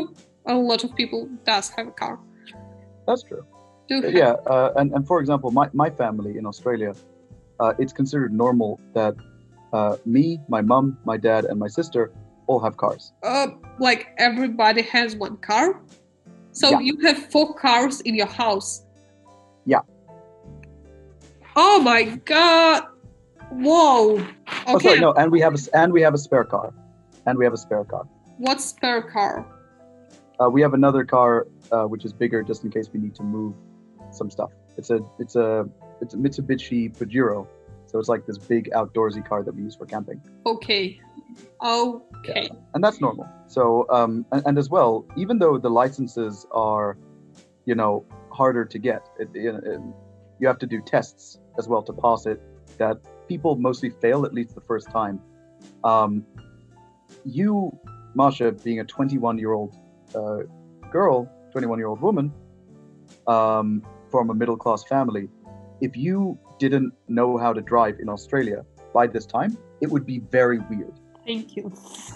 a 0.46 0.54
lot 0.54 0.84
of 0.84 0.94
people 0.94 1.28
does 1.44 1.70
have 1.76 1.88
a 1.88 1.96
car. 2.02 2.18
That's 3.06 3.22
true. 3.28 3.44
Do 3.88 3.94
Yeah, 4.22 4.34
uh, 4.54 4.70
and 4.80 4.92
and 4.94 5.06
for 5.06 5.20
example, 5.20 5.50
my 5.60 5.66
my 5.82 5.90
family 5.90 6.32
in 6.38 6.44
Australia, 6.46 6.92
uh, 7.62 7.72
it's 7.82 7.92
considered 7.92 8.32
normal 8.32 8.80
that 8.94 9.14
uh, 9.76 9.96
me, 10.06 10.38
my 10.48 10.62
mum, 10.62 10.96
my 11.04 11.16
dad, 11.28 11.44
and 11.50 11.58
my 11.58 11.68
sister 11.78 12.02
all 12.46 12.60
have 12.60 12.76
cars. 12.76 13.12
uh, 13.22 13.48
like 13.88 14.00
everybody 14.18 14.82
has 14.96 15.16
one 15.26 15.36
car. 15.50 15.66
So 16.52 16.66
Yeah. 16.70 16.80
you 16.86 16.94
have 17.06 17.18
four 17.32 17.48
cars 17.66 18.00
in 18.08 18.14
your 18.14 18.30
house. 18.44 18.83
Yeah. 19.66 19.80
Oh 21.56 21.80
my 21.80 22.04
god! 22.24 22.84
Whoa. 23.50 24.14
Okay. 24.16 24.28
Oh, 24.66 24.78
sorry, 24.78 25.00
no, 25.00 25.12
and 25.12 25.30
we 25.30 25.40
have 25.40 25.54
a 25.54 25.76
and 25.76 25.92
we 25.92 26.02
have 26.02 26.14
a 26.14 26.18
spare 26.18 26.44
car, 26.44 26.72
and 27.26 27.38
we 27.38 27.44
have 27.44 27.54
a 27.54 27.58
spare 27.58 27.84
car. 27.84 28.06
What 28.38 28.60
spare 28.60 29.02
car? 29.02 29.46
Uh, 30.40 30.50
we 30.50 30.60
have 30.60 30.74
another 30.74 31.04
car 31.04 31.46
uh, 31.70 31.84
which 31.84 32.04
is 32.04 32.12
bigger, 32.12 32.42
just 32.42 32.64
in 32.64 32.70
case 32.70 32.90
we 32.92 33.00
need 33.00 33.14
to 33.14 33.22
move 33.22 33.54
some 34.10 34.30
stuff. 34.30 34.50
It's 34.76 34.90
a 34.90 35.00
it's 35.18 35.36
a 35.36 35.68
it's 36.00 36.14
a 36.14 36.16
Mitsubishi 36.16 36.96
Pajero, 36.96 37.46
so 37.86 37.98
it's 37.98 38.08
like 38.08 38.26
this 38.26 38.38
big 38.38 38.70
outdoorsy 38.72 39.26
car 39.26 39.42
that 39.42 39.54
we 39.54 39.62
use 39.62 39.76
for 39.76 39.86
camping. 39.86 40.20
Okay. 40.44 41.00
Okay. 41.62 42.48
and 42.74 42.82
that's 42.82 43.00
normal. 43.00 43.28
So, 43.46 43.86
um, 43.90 44.24
and, 44.32 44.42
and 44.46 44.58
as 44.58 44.68
well, 44.68 45.04
even 45.16 45.38
though 45.38 45.58
the 45.58 45.70
licenses 45.70 46.46
are, 46.50 46.96
you 47.64 47.74
know, 47.74 48.04
harder 48.34 48.64
to 48.64 48.78
get, 48.78 49.02
it, 49.18 49.28
it, 49.34 49.54
it- 49.64 49.80
you 50.40 50.48
have 50.48 50.58
to 50.58 50.66
do 50.66 50.80
tests 50.82 51.38
as 51.58 51.68
well 51.68 51.82
to 51.82 51.92
pass 51.92 52.26
it. 52.26 52.40
That 52.78 52.96
people 53.28 53.54
mostly 53.56 53.90
fail 54.02 54.24
at 54.26 54.34
least 54.34 54.54
the 54.54 54.60
first 54.62 54.90
time. 54.90 55.20
Um, 55.84 56.26
you, 57.24 57.70
Masha, 58.14 58.50
being 58.52 58.80
a 58.80 58.84
21 58.84 59.38
year 59.38 59.52
old 59.52 59.72
uh, 60.14 60.38
girl, 60.90 61.28
21 61.52 61.78
year 61.78 61.86
old 61.88 62.00
woman, 62.00 62.32
um, 63.28 63.82
from 64.10 64.30
a 64.30 64.34
middle 64.34 64.56
class 64.56 64.82
family, 64.84 65.28
if 65.80 65.96
you 65.96 66.36
didn't 66.58 66.92
know 67.08 67.36
how 67.38 67.52
to 67.52 67.60
drive 67.60 67.96
in 68.00 68.08
Australia 68.08 68.64
by 68.92 69.06
this 69.06 69.26
time, 69.26 69.56
it 69.80 69.90
would 69.90 70.04
be 70.06 70.18
very 70.30 70.58
weird. 70.70 70.92
Thank 71.24 71.56
you. 71.56 71.72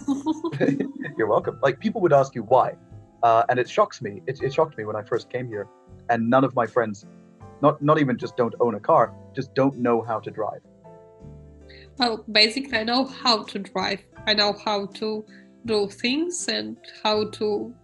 You're 1.17 1.29
welcome. 1.29 1.59
Like 1.63 1.79
people 1.81 2.01
would 2.03 2.13
ask 2.13 2.35
you 2.35 2.43
why, 2.43 2.75
uh, 3.23 3.45
and 3.49 3.59
it 3.59 3.69
shocks 3.69 4.03
me. 4.03 4.23
It, 4.27 4.43
it 4.43 4.53
shocked 4.53 4.77
me 4.77 4.85
when 4.85 4.97
I 4.97 5.03
first 5.03 5.31
came 5.31 5.47
here, 5.49 5.67
and 6.11 6.29
none 6.29 6.45
of 6.45 6.55
my 6.55 6.67
friends, 6.67 7.07
not 7.63 7.81
not 7.83 7.99
even 7.99 8.17
just 8.19 8.37
don't 8.37 8.55
own 8.61 8.75
a 8.75 8.81
car, 8.81 9.15
just 9.35 9.55
don't 9.55 9.79
know 9.79 10.03
how 10.03 10.19
to 10.21 10.31
drive. 10.31 10.61
well, 11.99 12.25
basically, 12.31 12.79
I 12.79 12.85
know 12.85 13.05
how 13.05 13.45
to 13.45 13.59
drive. 13.59 14.01
I 14.27 14.35
know 14.35 14.53
how 14.65 14.87
to 15.01 15.25
do 15.67 15.89
things 15.89 16.49
and 16.49 16.77
how 17.03 17.31
to 17.31 17.75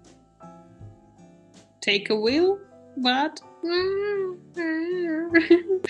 take 1.80 2.10
a 2.10 2.16
wheel, 2.16 2.58
but. 2.96 3.40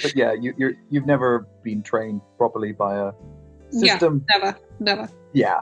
But 0.03 0.15
yeah, 0.15 0.33
you, 0.33 0.55
you're 0.57 0.75
you've 0.91 1.07
never 1.07 1.49
been 1.65 1.83
trained 1.83 2.21
properly 2.39 2.73
by 2.73 2.97
a 2.97 3.13
system. 3.71 4.25
Yeah. 4.31 4.39
never, 4.39 4.59
never. 4.79 5.09
Yeah. 5.33 5.61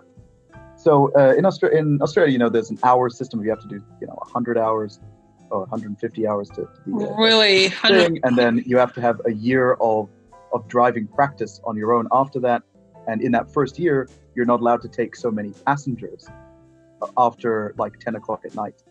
So 0.76 1.12
uh, 1.16 1.34
in 1.38 1.46
Australia, 1.46 1.78
in 1.78 2.02
Australia, 2.02 2.32
you 2.32 2.38
know, 2.38 2.48
there's 2.48 2.70
an 2.70 2.78
hour 2.82 3.08
system. 3.08 3.42
You 3.42 3.50
have 3.50 3.60
to 3.60 3.68
do, 3.68 3.82
you 4.00 4.06
know, 4.06 4.14
100 4.14 4.58
hours 4.58 5.00
or 5.52 5.60
150 5.60 6.26
hours 6.26 6.48
to, 6.50 6.62
to 6.62 6.80
be 6.86 7.04
a 7.04 7.14
Really? 7.14 7.72
And 8.26 8.36
then 8.36 8.62
you 8.66 8.76
have 8.78 8.92
to 8.94 9.00
have 9.00 9.20
a 9.26 9.32
year 9.32 9.74
of 9.80 10.08
of 10.54 10.68
driving 10.68 11.06
practice 11.18 11.60
on 11.64 11.74
your 11.76 11.90
own 11.96 12.06
after 12.12 12.38
that. 12.40 12.62
And 13.08 13.22
in 13.22 13.32
that 13.32 13.46
first 13.52 13.78
year, 13.78 14.08
you're 14.34 14.44
not 14.52 14.60
allowed 14.60 14.82
to 14.82 14.88
take 14.88 15.16
so 15.16 15.30
many 15.30 15.50
passengers 15.66 16.28
uh, 17.00 17.06
after 17.26 17.74
like 17.78 17.98
10 18.00 18.16
o'clock 18.16 18.42
at 18.44 18.54
night. 18.54 18.82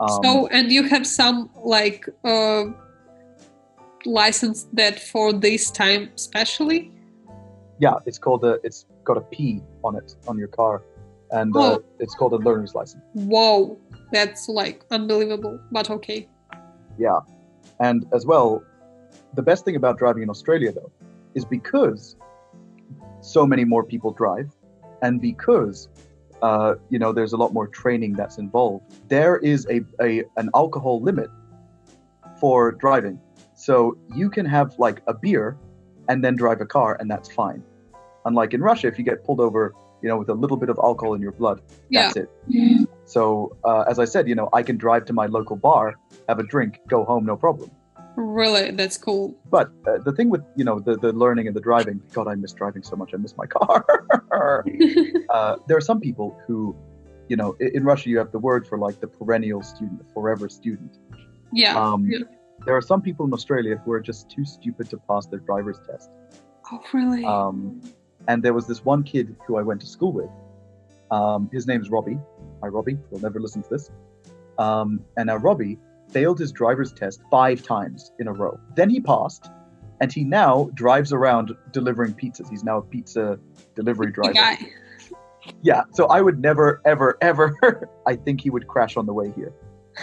Um, 0.00 0.20
so, 0.22 0.46
and 0.48 0.70
you 0.70 0.82
have 0.84 1.04
some 1.06 1.50
like 1.76 2.08
uh, 2.24 2.64
license 4.04 4.66
that 4.72 5.00
for 5.00 5.32
this 5.32 5.70
time 5.70 6.10
specially? 6.16 6.90
yeah, 7.80 7.94
it's 8.06 8.18
called 8.18 8.44
a. 8.44 8.58
It's 8.62 8.86
got 9.02 9.16
a 9.16 9.20
P 9.34 9.60
on 9.82 9.96
it 9.96 10.14
on 10.28 10.38
your 10.38 10.48
car, 10.48 10.82
and 11.32 11.54
uh, 11.56 11.60
Oh. 11.60 11.84
it's 11.98 12.14
called 12.14 12.32
a 12.32 12.36
learner's 12.48 12.74
license. 12.74 13.02
Whoa, 13.14 13.76
that's 14.14 14.48
like 14.48 14.84
unbelievable. 14.90 15.58
But 15.70 15.90
okay. 15.90 16.28
Yeah. 16.98 17.20
And 17.80 18.06
as 18.12 18.24
well, 18.24 18.62
the 19.34 19.42
best 19.42 19.64
thing 19.64 19.76
about 19.76 19.98
driving 19.98 20.22
in 20.22 20.30
Australia, 20.30 20.72
though, 20.72 20.92
is 21.34 21.44
because 21.44 22.16
so 23.20 23.46
many 23.46 23.64
more 23.64 23.82
people 23.82 24.12
drive, 24.12 24.50
and 25.02 25.20
because 25.20 25.88
uh, 26.42 26.74
you 26.90 26.98
know 26.98 27.12
there's 27.12 27.32
a 27.32 27.36
lot 27.36 27.52
more 27.52 27.66
training 27.66 28.12
that's 28.12 28.38
involved. 28.38 28.84
There 29.08 29.38
is 29.38 29.66
a, 29.70 29.80
a 30.00 30.24
an 30.36 30.50
alcohol 30.54 31.00
limit 31.00 31.30
for 32.38 32.72
driving, 32.72 33.18
so 33.56 33.96
you 34.14 34.30
can 34.30 34.46
have 34.46 34.78
like 34.78 35.02
a 35.08 35.14
beer 35.14 35.56
and 36.08 36.22
then 36.22 36.36
drive 36.36 36.60
a 36.60 36.66
car, 36.66 36.96
and 37.00 37.10
that's 37.10 37.30
fine. 37.32 37.62
Unlike 38.26 38.54
in 38.54 38.60
Russia, 38.62 38.86
if 38.88 38.98
you 38.98 39.04
get 39.04 39.24
pulled 39.24 39.40
over, 39.40 39.74
you 40.02 40.08
know, 40.08 40.18
with 40.18 40.28
a 40.28 40.34
little 40.34 40.56
bit 40.56 40.68
of 40.68 40.78
alcohol 40.78 41.14
in 41.14 41.22
your 41.22 41.32
blood, 41.32 41.60
Yeah. 41.88 42.12
that's 42.12 42.16
it. 42.16 42.28
So, 43.14 43.56
uh, 43.62 43.84
as 43.92 44.00
I 44.00 44.06
said, 44.06 44.26
you 44.28 44.34
know, 44.34 44.48
I 44.52 44.64
can 44.64 44.76
drive 44.76 45.04
to 45.04 45.12
my 45.12 45.26
local 45.26 45.54
bar, 45.54 45.94
have 46.28 46.40
a 46.40 46.42
drink, 46.42 46.80
go 46.88 47.04
home, 47.04 47.24
no 47.24 47.36
problem. 47.36 47.70
Really, 48.16 48.72
that's 48.72 48.98
cool. 48.98 49.36
But 49.56 49.70
uh, 49.86 49.98
the 49.98 50.10
thing 50.10 50.30
with 50.30 50.42
you 50.56 50.64
know 50.64 50.80
the 50.80 50.96
the 50.96 51.12
learning 51.12 51.46
and 51.46 51.54
the 51.54 51.60
driving, 51.70 52.02
God, 52.12 52.26
I 52.26 52.34
miss 52.34 52.52
driving 52.52 52.82
so 52.82 52.96
much. 52.96 53.10
I 53.14 53.18
miss 53.18 53.36
my 53.36 53.46
car. 53.46 53.78
uh, 55.38 55.56
there 55.68 55.76
are 55.76 55.86
some 55.90 56.00
people 56.00 56.28
who, 56.44 56.74
you 57.28 57.36
know, 57.36 57.56
in, 57.60 57.68
in 57.76 57.84
Russia 57.84 58.08
you 58.10 58.18
have 58.18 58.32
the 58.32 58.42
word 58.50 58.66
for 58.66 58.78
like 58.78 58.98
the 59.00 59.06
perennial 59.06 59.62
student, 59.62 59.98
the 60.02 60.08
forever 60.12 60.48
student. 60.48 60.98
yeah. 61.52 61.80
Um, 61.80 62.00
yeah. 62.06 62.18
There 62.66 62.76
are 62.76 62.86
some 62.92 63.00
people 63.00 63.26
in 63.26 63.32
Australia 63.32 63.74
who 63.84 63.92
are 63.92 64.00
just 64.00 64.28
too 64.28 64.44
stupid 64.44 64.90
to 64.90 64.96
pass 65.08 65.26
their 65.26 65.42
driver's 65.50 65.80
test. 65.88 66.10
Oh, 66.72 66.82
really? 66.92 67.24
Um, 67.24 67.80
and 68.26 68.42
there 68.42 68.54
was 68.54 68.66
this 68.66 68.84
one 68.84 69.02
kid 69.04 69.36
who 69.46 69.56
I 69.56 69.62
went 69.62 69.80
to 69.82 69.86
school 69.86 70.12
with. 70.12 70.30
Um, 71.14 71.48
his 71.52 71.66
name's 71.66 71.90
Robbie. 71.90 72.18
Hi, 72.60 72.68
Robbie. 72.68 72.98
You'll 73.10 73.20
never 73.20 73.38
listen 73.38 73.62
to 73.62 73.68
this. 73.70 73.90
Um, 74.58 75.00
and 75.16 75.28
now 75.28 75.36
Robbie 75.36 75.78
failed 76.10 76.40
his 76.40 76.50
driver's 76.50 76.92
test 76.92 77.20
five 77.30 77.62
times 77.62 78.10
in 78.18 78.26
a 78.26 78.32
row. 78.32 78.58
Then 78.74 78.90
he 78.90 79.00
passed, 79.00 79.48
and 80.00 80.12
he 80.12 80.24
now 80.24 80.70
drives 80.74 81.12
around 81.12 81.52
delivering 81.72 82.14
pizzas. 82.14 82.50
He's 82.50 82.64
now 82.64 82.78
a 82.78 82.82
pizza 82.82 83.38
delivery 83.76 84.10
driver. 84.10 84.56
Yeah. 85.62 85.82
So 85.92 86.06
I 86.06 86.20
would 86.20 86.40
never, 86.40 86.82
ever, 86.84 87.16
ever. 87.20 87.88
I 88.06 88.16
think 88.16 88.40
he 88.40 88.50
would 88.50 88.66
crash 88.66 88.96
on 88.96 89.06
the 89.06 89.12
way 89.12 89.32
here, 89.36 89.52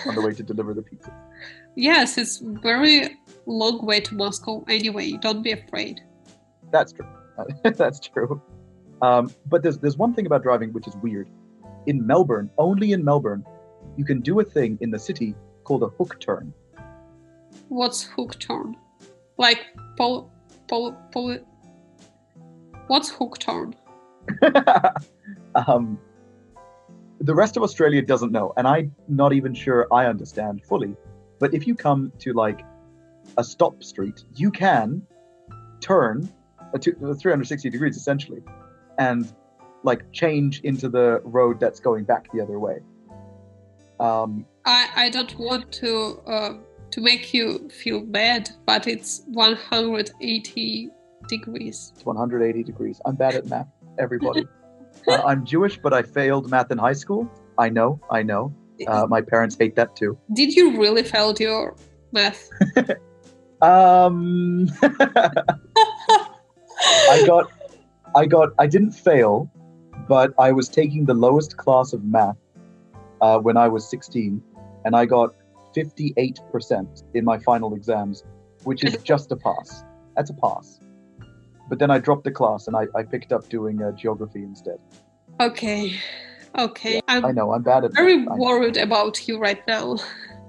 on 0.05 0.16
the 0.16 0.22
way 0.22 0.34
to 0.34 0.43
deliver 0.43 0.74
the 0.74 0.82
pizzas. 0.82 1.14
Yes, 1.76 2.18
it's 2.18 2.41
very 2.41 3.18
long 3.45 3.86
way 3.86 3.99
to 3.99 4.16
Moscow. 4.16 4.64
Anyway, 4.70 5.18
don't 5.22 5.41
be 5.41 5.51
afraid. 5.51 5.99
That's 6.72 6.93
true. 6.93 7.07
That's 7.64 7.99
true. 7.99 8.41
Um, 9.02 9.34
but 9.47 9.64
there's 9.64 9.78
there's 9.80 9.97
one 9.97 10.14
thing 10.14 10.26
about 10.26 10.43
driving 10.43 10.74
which 10.74 10.88
is 10.88 10.95
weird. 10.97 11.28
In 11.88 12.06
Melbourne, 12.06 12.49
only 12.58 12.91
in 12.91 13.04
Melbourne, 13.04 13.43
you 13.97 14.06
can 14.06 14.22
do 14.22 14.39
a 14.39 14.43
thing 14.43 14.78
in 14.82 14.91
the 14.91 14.99
city 14.99 15.36
called 15.64 15.84
a 15.84 15.88
hook 15.88 16.20
turn. 16.20 16.54
What's 17.70 18.04
hook 18.04 18.38
turn? 18.39 18.76
Like 19.38 19.66
pol 19.97 20.32
pol 20.68 20.93
pol. 21.12 21.38
What's 22.88 23.10
hook 23.10 23.39
turn? 23.39 23.76
um, 25.68 25.97
the 27.20 27.34
rest 27.34 27.58
of 27.58 27.64
Australia 27.64 28.02
doesn't 28.02 28.32
know, 28.32 28.54
and 28.58 28.68
I'm 28.68 28.95
not 29.08 29.34
even 29.34 29.54
sure 29.54 29.88
I 29.91 30.06
understand 30.06 30.64
fully. 30.66 30.95
But 31.39 31.54
if 31.54 31.66
you 31.66 31.74
come 31.74 32.12
to 32.20 32.34
like 32.34 32.62
a 33.38 33.43
stop 33.43 33.84
street, 33.84 34.24
you 34.36 34.52
can 34.52 35.02
turn 35.80 36.30
a 36.74 36.78
a 36.78 37.16
360 37.16 37.70
degrees 37.70 37.97
essentially, 37.97 38.41
and 38.98 39.34
like 39.84 40.12
change 40.12 40.62
into 40.62 40.89
the 40.89 41.22
road 41.24 41.60
that's 41.60 41.80
going 41.80 42.04
back 42.04 42.32
the 42.34 42.42
other 42.42 42.60
way. 42.60 42.80
Um, 44.00 44.46
I 44.66 44.89
I 44.96 45.10
don't 45.10 45.38
want 45.38 45.72
to 45.74 46.20
uh, 46.28 46.54
to 46.92 47.02
make 47.02 47.34
you 47.34 47.70
feel 47.70 48.02
bad, 48.02 48.50
but 48.66 48.88
it's 48.88 49.24
180 49.28 50.89
degrees. 51.28 51.94
It's 51.96 52.06
180 52.06 52.64
degrees. 52.64 53.02
I'm 53.06 53.16
bad 53.16 53.36
at 53.36 53.48
math, 53.48 53.68
everybody. 53.98 54.48
uh, 55.08 55.22
I'm 55.26 55.46
Jewish, 55.46 55.78
but 55.78 55.94
I 55.94 56.02
failed 56.02 56.50
math 56.50 56.72
in 56.72 56.78
high 56.78 56.94
school. 56.94 57.30
I 57.58 57.70
know, 57.70 58.00
I 58.10 58.24
know. 58.24 58.54
Uh, 58.88 59.06
my 59.08 59.22
parents 59.22 59.56
hate 59.60 59.76
that 59.76 59.96
too. 59.96 60.18
Did 60.34 60.56
you 60.56 60.80
really 60.80 61.04
failed 61.04 61.39
your 61.39 61.76
math? 62.12 62.50
Um, 63.62 64.68
I 64.82 65.44
got, 67.28 67.52
I 68.16 68.26
got, 68.26 68.49
I 68.59 68.68
didn't 68.68 68.91
fail, 68.91 69.49
but 70.07 70.34
I 70.38 70.51
was 70.51 70.68
taking 70.68 71.05
the 71.05 71.14
lowest 71.14 71.57
class 71.57 71.93
of 71.93 72.03
math 72.03 72.38
uh, 73.22 73.39
when 73.39 73.57
I 73.57 73.68
was 73.68 73.89
16, 73.89 74.41
and 74.86 74.95
I 74.95 75.05
got 75.05 75.34
58% 75.76 77.03
in 77.14 77.24
my 77.24 77.39
final 77.39 77.74
exams, 77.74 78.24
which 78.64 78.84
is 78.84 78.97
just 79.03 79.32
a 79.32 79.36
pass. 79.36 79.84
That's 80.16 80.30
a 80.30 80.34
pass. 80.34 80.80
But 81.70 81.80
then 81.80 81.89
I 81.89 81.99
dropped 81.99 82.26
the 82.26 82.32
class 82.32 82.68
and 82.68 82.76
I, 82.76 82.88
I 82.95 83.03
picked 83.03 83.32
up 83.32 83.47
doing 83.47 83.82
uh, 83.82 83.93
geography 83.93 84.43
instead. 84.43 84.78
Okay, 85.39 85.97
okay. 86.57 86.99
I'm 87.07 87.26
I 87.26 87.32
know 87.32 87.53
I'm 87.53 87.64
bad 87.64 87.86
at 87.86 87.93
very 87.93 88.18
math. 88.18 88.38
Worried 88.38 88.76
about 88.76 89.28
you 89.28 89.39
right 89.39 89.66
now. 89.68 89.95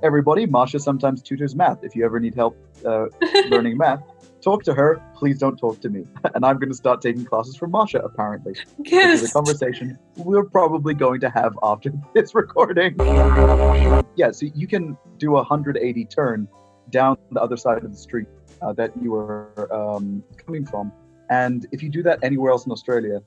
Everybody, 0.02 0.46
Masha 0.46 0.80
sometimes 0.80 1.22
tutors 1.22 1.54
math. 1.54 1.84
If 1.84 1.94
you 1.94 2.04
ever 2.04 2.18
need 2.18 2.34
help 2.34 2.56
uh, 2.84 3.06
learning 3.48 3.76
math, 3.78 4.02
talk 4.42 4.62
to 4.64 4.74
her. 4.74 5.00
Please 5.14 5.38
don't 5.38 5.56
talk 5.56 5.80
to 5.80 5.88
me. 5.88 6.04
And 6.34 6.44
I'm 6.44 6.58
going 6.58 6.70
to 6.70 6.76
start 6.76 7.00
taking 7.02 7.24
classes 7.24 7.56
from 7.56 7.70
Masha, 7.70 7.98
apparently. 7.98 8.54
Which 8.76 8.92
is 8.92 9.30
a 9.30 9.32
conversation 9.32 9.98
we're 10.16 10.44
probably 10.44 10.94
going 10.94 11.20
to 11.20 11.30
have 11.30 11.58
after 11.62 11.92
this 12.14 12.34
recording. 12.34 12.96
Yeah, 14.16 14.30
so 14.30 14.46
you 14.54 14.66
can 14.66 14.96
do 15.18 15.32
a 15.32 15.42
180 15.42 16.04
turn 16.06 16.48
down 16.90 17.16
the 17.30 17.40
other 17.40 17.56
side 17.56 17.84
of 17.84 17.90
the 17.90 17.96
street 17.96 18.26
uh, 18.62 18.72
that 18.74 18.92
you 19.00 19.12
were 19.12 19.68
um, 19.72 20.22
coming 20.44 20.64
from. 20.64 20.92
And 21.30 21.66
if 21.72 21.82
you 21.82 21.88
do 21.88 22.02
that 22.02 22.18
anywhere 22.22 22.50
else 22.50 22.66
in 22.66 22.72
Australia, 22.72 23.20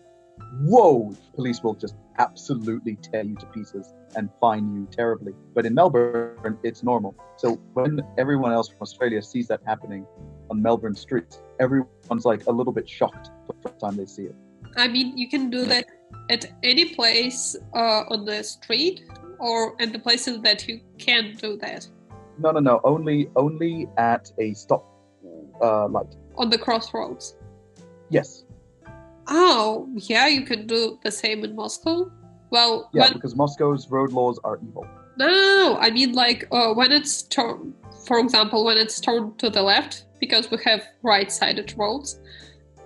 whoa, 0.62 1.16
police 1.36 1.62
will 1.64 1.76
just 1.76 1.96
absolutely 2.18 2.98
tear 3.02 3.24
you 3.24 3.36
to 3.36 3.46
pieces 3.48 3.94
and 4.16 4.30
fine 4.40 4.74
you 4.74 4.88
terribly. 4.92 5.34
But 5.54 5.66
in 5.66 5.74
Melbourne, 5.74 6.58
it's 6.64 6.84
normal. 6.84 7.16
So 7.38 7.56
when 7.74 8.02
everyone 8.18 8.52
else 8.52 8.70
from 8.70 8.78
Australia 8.82 9.22
sees 9.22 9.48
that 9.48 9.62
happening 9.66 10.06
on 10.50 10.62
Melbourne 10.62 10.96
streets, 10.96 11.40
everyone's 11.60 12.26
like 12.26 12.46
a 12.48 12.52
little 12.52 12.74
bit 12.74 12.88
shocked 12.90 13.30
the 13.48 13.54
first 13.64 13.80
time 13.80 13.96
they 13.98 14.06
see 14.06 14.24
it. 14.24 14.36
I 14.78 14.88
mean, 14.88 15.18
you 15.18 15.30
can 15.30 15.50
do 15.50 15.66
that 15.66 15.86
at 16.30 16.46
any 16.64 16.94
place 16.96 17.56
uh, 17.74 18.04
on 18.10 18.26
the 18.26 18.44
street 18.44 19.04
or 19.40 19.80
at 19.82 19.94
the 19.94 20.00
places 20.00 20.42
that 20.42 20.68
you 20.68 20.82
can 20.98 21.36
do 21.36 21.58
that 21.58 21.88
No, 22.38 22.52
no, 22.52 22.60
no. 22.60 22.82
Only, 22.84 23.30
only 23.36 23.88
at 23.98 24.32
a 24.40 24.54
stop 24.54 24.84
uh, 25.62 25.88
light. 25.88 26.16
on 26.38 26.50
the 26.50 26.58
crossroads. 26.58 27.38
Yes. 28.10 28.44
Oh, 29.28 29.88
yeah, 29.96 30.28
you 30.28 30.44
can 30.44 30.68
do 30.68 31.00
the 31.04 31.12
same 31.12 31.44
in 31.44 31.56
Moscow. 31.56 32.12
Well, 32.52 32.90
Yeah, 32.94 33.04
when, 33.04 33.14
because 33.14 33.36
Moscow's 33.36 33.90
road 33.90 34.12
laws 34.12 34.40
are 34.44 34.60
evil. 34.68 34.86
no, 35.18 35.78
I 35.80 35.90
mean 35.92 36.12
like 36.14 36.46
uh, 36.52 36.74
when 36.74 36.92
it's 36.92 37.24
turned, 37.24 37.74
for 38.06 38.20
example, 38.20 38.66
when 38.66 38.78
it's 38.78 39.00
turned 39.00 39.40
to 39.40 39.50
the 39.50 39.64
left, 39.64 40.06
because 40.26 40.50
we 40.52 40.58
have 40.64 40.82
right-sided 41.04 41.74
roads. 41.78 42.20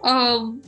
Um, 0.04 0.62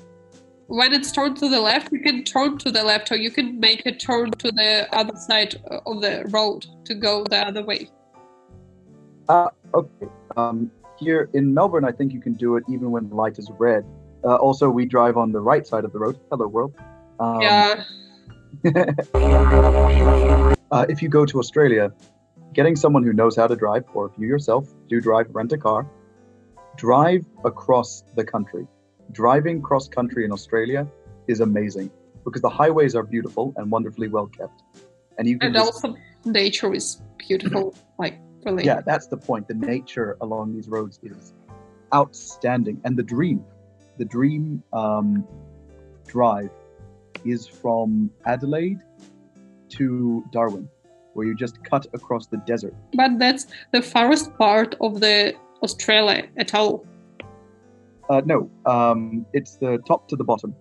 when 0.67 0.93
it's 0.93 1.11
turned 1.11 1.38
to 1.38 1.49
the 1.49 1.59
left, 1.59 1.91
you 1.91 1.99
can 1.99 2.24
turn 2.24 2.57
to 2.59 2.72
the 2.72 2.84
left, 2.84 3.11
or 3.11 3.17
you 3.17 3.32
can 3.32 3.59
make 3.59 3.86
a 3.86 3.91
turn 3.91 4.32
to 4.32 4.51
the 4.51 4.88
other 4.95 5.17
side 5.17 5.55
uh, 5.69 5.80
of 5.86 6.01
the 6.01 6.26
road 6.30 6.65
to 6.86 6.93
go 6.95 7.24
the 7.26 7.39
other 7.49 7.63
way. 7.63 7.89
Okay. 9.74 10.07
Um, 10.38 10.72
here 10.97 11.30
in 11.34 11.53
Melbourne, 11.53 11.86
I 11.86 11.91
think 11.91 12.13
you 12.13 12.22
can 12.22 12.34
do 12.34 12.55
it 12.57 12.63
even 12.69 12.91
when 12.91 13.09
the 13.09 13.15
light 13.15 13.38
is 13.38 13.49
red. 13.57 13.86
Uh, 14.24 14.36
also, 14.36 14.69
we 14.69 14.86
drive 14.86 15.17
on 15.17 15.32
the 15.32 15.41
right 15.41 15.65
side 15.65 15.84
of 15.84 15.91
the 15.93 15.99
road. 15.99 16.19
Hello, 16.30 16.47
world. 16.47 16.74
Um, 17.19 17.41
yeah. 17.41 17.84
uh, 20.72 20.86
if 20.89 21.01
you 21.01 21.09
go 21.09 21.26
to 21.26 21.39
Australia, 21.39 21.91
getting 22.53 22.76
someone 22.76 23.03
who 23.03 23.13
knows 23.13 23.36
how 23.36 23.47
to 23.47 23.55
drive, 23.55 23.86
or 23.93 24.07
if 24.07 24.11
you 24.17 24.28
yourself 24.28 24.67
do 24.89 25.01
drive, 25.01 25.28
rent 25.32 25.51
a 25.53 25.57
car, 25.57 25.88
drive 26.78 27.26
across 27.45 28.03
the 28.15 28.24
country. 28.24 28.67
Driving 29.11 29.61
cross 29.61 29.88
country 29.88 30.26
in 30.26 30.32
Australia 30.32 30.88
is 31.28 31.39
amazing. 31.41 31.91
because 32.24 32.41
the 32.41 32.49
highways 32.49 32.95
are 32.95 33.03
beautiful 33.03 33.51
and 33.57 33.72
wonderfully 33.72 34.07
well 34.07 34.28
kept, 34.28 34.61
and 35.17 35.28
you 35.28 35.39
can 35.39 35.47
And 35.47 35.55
just, 35.55 35.84
also, 35.84 35.97
nature 36.24 36.72
is 36.74 37.01
beautiful. 37.17 37.74
like, 37.97 38.19
really. 38.45 38.63
yeah, 38.63 38.82
that's 38.82 39.07
the 39.07 39.17
point. 39.17 39.47
The 39.47 39.55
nature 39.55 40.17
along 40.22 40.53
these 40.53 40.67
roads 40.69 40.99
is 41.03 41.34
outstanding, 41.93 42.80
and 42.86 42.95
the 42.95 43.03
dream, 43.03 43.43
the 43.97 44.05
dream 44.05 44.61
um, 44.72 45.26
drive, 46.07 46.51
is 47.26 47.47
from 47.47 48.11
Adelaide 48.26 48.82
to 49.69 50.24
Darwin, 50.32 50.69
where 51.13 51.26
you 51.26 51.34
just 51.36 51.63
cut 51.63 51.88
across 51.93 52.28
the 52.28 52.38
desert. 52.38 52.76
But 52.93 53.17
that's 53.17 53.47
the 53.72 53.82
farthest 53.82 54.38
part 54.38 54.76
of 54.80 54.99
the 54.99 55.34
Australia 55.64 56.28
at 56.38 56.53
all. 56.53 56.86
Uh, 58.09 58.22
no, 58.26 58.49
um, 58.66 59.26
it's 59.34 59.55
the 59.57 59.78
top 59.88 60.07
to 60.09 60.16
the 60.16 60.24
bottom. 60.24 60.55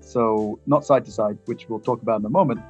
So 0.00 0.58
not 0.66 0.84
side 0.84 1.04
to 1.06 1.10
side, 1.10 1.38
which 1.46 1.68
we'll 1.68 1.80
talk 1.80 2.02
about 2.02 2.20
in 2.20 2.26
a 2.26 2.30
moment. 2.30 2.60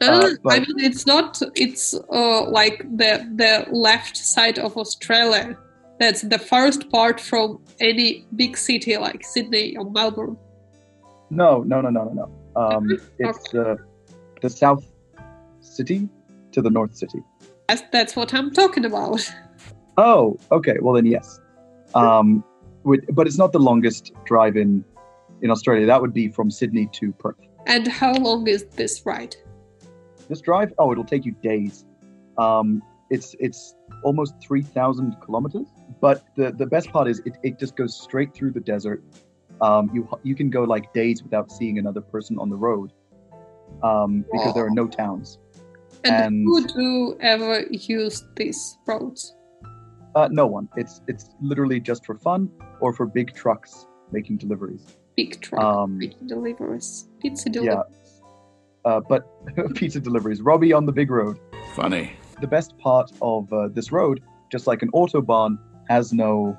No, 0.00 0.06
Uh, 0.08 0.30
I 0.48 0.60
mean, 0.60 0.78
it's 0.78 1.06
not. 1.06 1.42
It's 1.56 1.94
uh, 1.94 2.48
like 2.48 2.78
the 2.96 3.26
the 3.34 3.66
left 3.72 4.16
side 4.16 4.58
of 4.58 4.76
Australia. 4.76 5.56
That's 5.98 6.22
the 6.22 6.38
farthest 6.38 6.88
part 6.90 7.20
from 7.20 7.60
any 7.80 8.26
big 8.36 8.56
city 8.56 8.96
like 8.96 9.24
Sydney 9.24 9.76
or 9.76 9.90
Melbourne. 9.90 10.36
No, 11.30 11.62
no, 11.64 11.80
no, 11.80 11.90
no, 11.90 12.04
no, 12.04 12.12
no. 12.12 12.26
Um, 12.54 12.88
it's 13.18 13.54
uh, 13.54 13.74
the 14.40 14.50
south 14.50 14.84
city 15.60 16.08
to 16.52 16.62
the 16.62 16.70
north 16.70 16.94
city. 16.96 17.20
That's, 17.68 17.82
that's 17.92 18.14
what 18.16 18.32
I'm 18.32 18.52
talking 18.52 18.84
about. 18.84 19.28
Oh, 19.98 20.38
okay. 20.52 20.76
Well 20.80 20.94
then, 20.94 21.06
yes. 21.06 21.40
Um, 21.94 22.44
but 22.84 23.26
it's 23.26 23.36
not 23.36 23.52
the 23.52 23.58
longest 23.58 24.12
drive 24.24 24.56
in 24.56 24.84
in 25.42 25.50
Australia. 25.50 25.86
That 25.86 26.00
would 26.00 26.14
be 26.14 26.28
from 26.28 26.50
Sydney 26.50 26.88
to 26.92 27.12
Perth. 27.12 27.36
And 27.66 27.86
how 27.86 28.14
long 28.14 28.46
is 28.48 28.64
this 28.76 29.04
ride? 29.04 29.36
This 30.28 30.40
drive, 30.40 30.72
oh, 30.78 30.92
it'll 30.92 31.04
take 31.04 31.24
you 31.26 31.32
days. 31.42 31.84
Um, 32.38 32.82
it's 33.10 33.34
it's 33.40 33.74
almost 34.04 34.34
three 34.40 34.62
thousand 34.62 35.16
kilometers. 35.20 35.66
But 36.00 36.24
the 36.36 36.52
the 36.52 36.66
best 36.66 36.90
part 36.90 37.08
is 37.08 37.20
it, 37.26 37.36
it 37.42 37.58
just 37.58 37.76
goes 37.76 38.00
straight 38.00 38.32
through 38.32 38.52
the 38.52 38.60
desert. 38.60 39.02
Um, 39.60 39.90
you 39.92 40.08
you 40.22 40.34
can 40.36 40.48
go 40.48 40.62
like 40.62 40.92
days 40.92 41.22
without 41.22 41.50
seeing 41.50 41.78
another 41.78 42.00
person 42.00 42.38
on 42.38 42.48
the 42.48 42.56
road, 42.56 42.92
um, 43.82 44.24
because 44.30 44.54
there 44.54 44.64
are 44.64 44.70
no 44.70 44.86
towns. 44.86 45.38
And, 46.04 46.14
And- 46.14 46.44
who 46.44 46.66
do 46.66 47.16
ever 47.20 47.64
use 47.70 48.24
these 48.36 48.78
roads? 48.86 49.34
Uh, 50.14 50.28
no 50.30 50.46
one. 50.46 50.68
It's 50.76 51.00
it's 51.06 51.30
literally 51.40 51.80
just 51.80 52.04
for 52.06 52.16
fun 52.16 52.50
or 52.80 52.92
for 52.92 53.06
big 53.06 53.34
trucks 53.34 53.86
making 54.10 54.38
deliveries. 54.38 54.96
Big 55.16 55.40
trucks 55.40 55.64
Um, 55.64 55.98
making 55.98 56.26
deliveries, 56.26 57.08
pizza 57.20 57.50
yeah. 57.50 57.60
deliveries. 57.60 58.22
Uh, 58.84 59.00
but 59.08 59.26
pizza 59.74 60.00
deliveries. 60.00 60.40
Robbie 60.40 60.72
on 60.72 60.86
the 60.86 60.92
big 60.92 61.10
road. 61.10 61.38
Funny. 61.74 62.12
The 62.40 62.46
best 62.46 62.76
part 62.78 63.10
of 63.20 63.52
uh, 63.52 63.68
this 63.68 63.92
road, 63.92 64.22
just 64.50 64.66
like 64.66 64.82
an 64.82 64.90
autobahn, 64.92 65.58
has 65.88 66.12
no, 66.12 66.56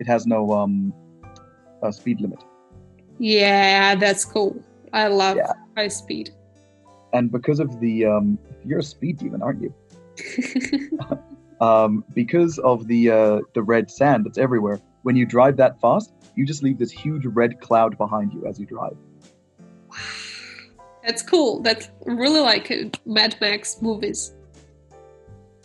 it 0.00 0.06
has 0.06 0.26
no 0.26 0.50
um, 0.52 0.92
uh, 1.82 1.92
speed 1.92 2.20
limit. 2.20 2.42
Yeah, 3.18 3.94
that's 3.94 4.24
cool. 4.24 4.56
I 4.92 5.08
love 5.08 5.36
Yeah. 5.36 5.52
high 5.76 5.88
speed. 5.88 6.30
And 7.12 7.30
because 7.30 7.60
of 7.60 7.78
the, 7.80 8.06
um, 8.06 8.38
you're 8.64 8.78
a 8.80 8.82
speed 8.82 9.18
demon, 9.18 9.42
aren't 9.42 9.62
you? 9.62 9.72
Um, 11.60 12.04
because 12.14 12.58
of 12.58 12.86
the 12.86 13.10
uh, 13.10 13.40
the 13.54 13.62
red 13.62 13.90
sand 13.90 14.24
that's 14.24 14.38
everywhere. 14.38 14.80
When 15.02 15.16
you 15.16 15.26
drive 15.26 15.56
that 15.56 15.80
fast, 15.80 16.12
you 16.34 16.44
just 16.44 16.62
leave 16.62 16.78
this 16.78 16.90
huge 16.90 17.24
red 17.24 17.60
cloud 17.60 17.96
behind 17.96 18.32
you 18.32 18.46
as 18.46 18.58
you 18.60 18.66
drive. 18.66 18.96
That's 21.04 21.22
cool. 21.22 21.60
That's 21.62 21.90
really 22.04 22.40
like 22.40 22.70
uh, 22.70 22.90
Mad 23.06 23.36
Max 23.40 23.80
movies. 23.80 24.34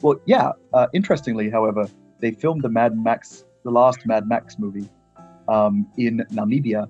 Well, 0.01 0.19
yeah. 0.25 0.51
Uh, 0.73 0.87
interestingly, 0.93 1.49
however, 1.49 1.89
they 2.19 2.31
filmed 2.31 2.61
the 2.63 2.69
Mad 2.69 2.97
Max, 2.97 3.43
the 3.63 3.71
last 3.71 4.05
Mad 4.05 4.27
Max 4.27 4.57
movie, 4.57 4.89
um, 5.47 5.87
in 5.97 6.25
Namibia, 6.31 6.87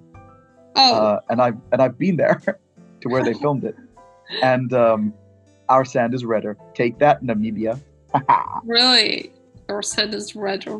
Oh, 0.75 0.95
uh, 0.95 1.19
and 1.29 1.41
I've 1.41 1.57
and 1.71 1.81
I've 1.81 1.97
been 1.97 2.17
there 2.17 2.41
to 3.01 3.09
where 3.09 3.23
they 3.23 3.33
filmed 3.41 3.63
it, 3.63 3.75
and 4.41 4.73
um, 4.73 5.13
our 5.69 5.85
sand 5.85 6.13
is 6.13 6.25
redder. 6.25 6.57
Take 6.73 6.99
that, 6.99 7.23
Namibia. 7.23 7.79
really? 8.63 9.31
Your 9.69 9.79
is 9.79 10.35
redder. 10.35 10.79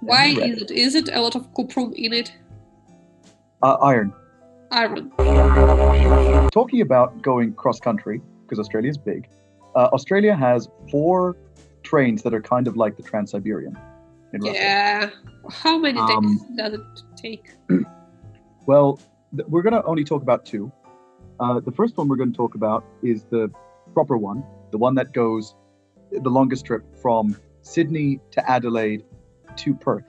Why 0.00 0.26
is 0.28 0.62
it? 0.62 0.70
Is 0.70 0.94
it 0.94 1.08
a 1.12 1.20
lot 1.20 1.34
of 1.34 1.52
cuprum 1.54 1.92
in 1.94 2.12
it? 2.12 2.32
uh, 3.62 3.74
iron? 3.80 4.12
Iron. 4.70 5.10
Talking 6.50 6.80
about 6.80 7.22
going 7.22 7.54
cross 7.54 7.80
country 7.80 8.20
because 8.42 8.58
Australia 8.58 8.90
is 8.90 8.98
big. 8.98 9.28
Uh, 9.74 9.88
Australia 9.92 10.34
has 10.34 10.68
four 10.90 11.36
trains 11.82 12.22
that 12.22 12.34
are 12.34 12.40
kind 12.42 12.66
of 12.66 12.76
like 12.76 12.96
the 12.96 13.02
Trans 13.02 13.30
Siberian. 13.32 13.76
Yeah. 14.40 15.10
How 15.50 15.78
many 15.78 15.98
days 15.98 16.16
Um, 16.16 16.40
does 16.56 16.74
it 16.74 16.80
take? 17.16 17.50
Well, 18.66 18.98
th- 19.36 19.46
we're 19.46 19.60
going 19.60 19.74
to 19.74 19.84
only 19.84 20.04
talk 20.04 20.22
about 20.22 20.46
two. 20.46 20.72
Uh, 21.38 21.60
the 21.60 21.70
first 21.70 21.98
one 21.98 22.08
we're 22.08 22.16
going 22.16 22.32
to 22.32 22.36
talk 22.36 22.54
about 22.54 22.82
is 23.02 23.24
the 23.24 23.50
proper 23.92 24.16
one, 24.16 24.42
the 24.70 24.78
one 24.78 24.94
that 24.94 25.12
goes 25.12 25.54
the 26.22 26.30
longest 26.30 26.64
trip 26.66 26.82
from 27.00 27.36
Sydney 27.62 28.20
to 28.32 28.50
Adelaide 28.50 29.04
to 29.56 29.74
Perth. 29.74 30.04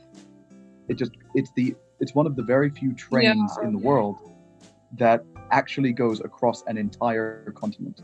It 0.87 0.95
just 0.95 1.11
it's 1.33 1.51
the 1.55 1.75
it's 1.99 2.13
one 2.13 2.27
of 2.27 2.35
the 2.35 2.43
very 2.43 2.69
few 2.69 2.93
trains 2.93 3.51
Yeah. 3.57 3.67
in 3.67 3.71
the 3.71 3.79
world 3.79 4.17
that 4.97 5.23
actually 5.51 5.93
goes 5.93 6.19
across 6.19 6.63
an 6.67 6.77
entire 6.77 7.51
continent. 7.55 8.01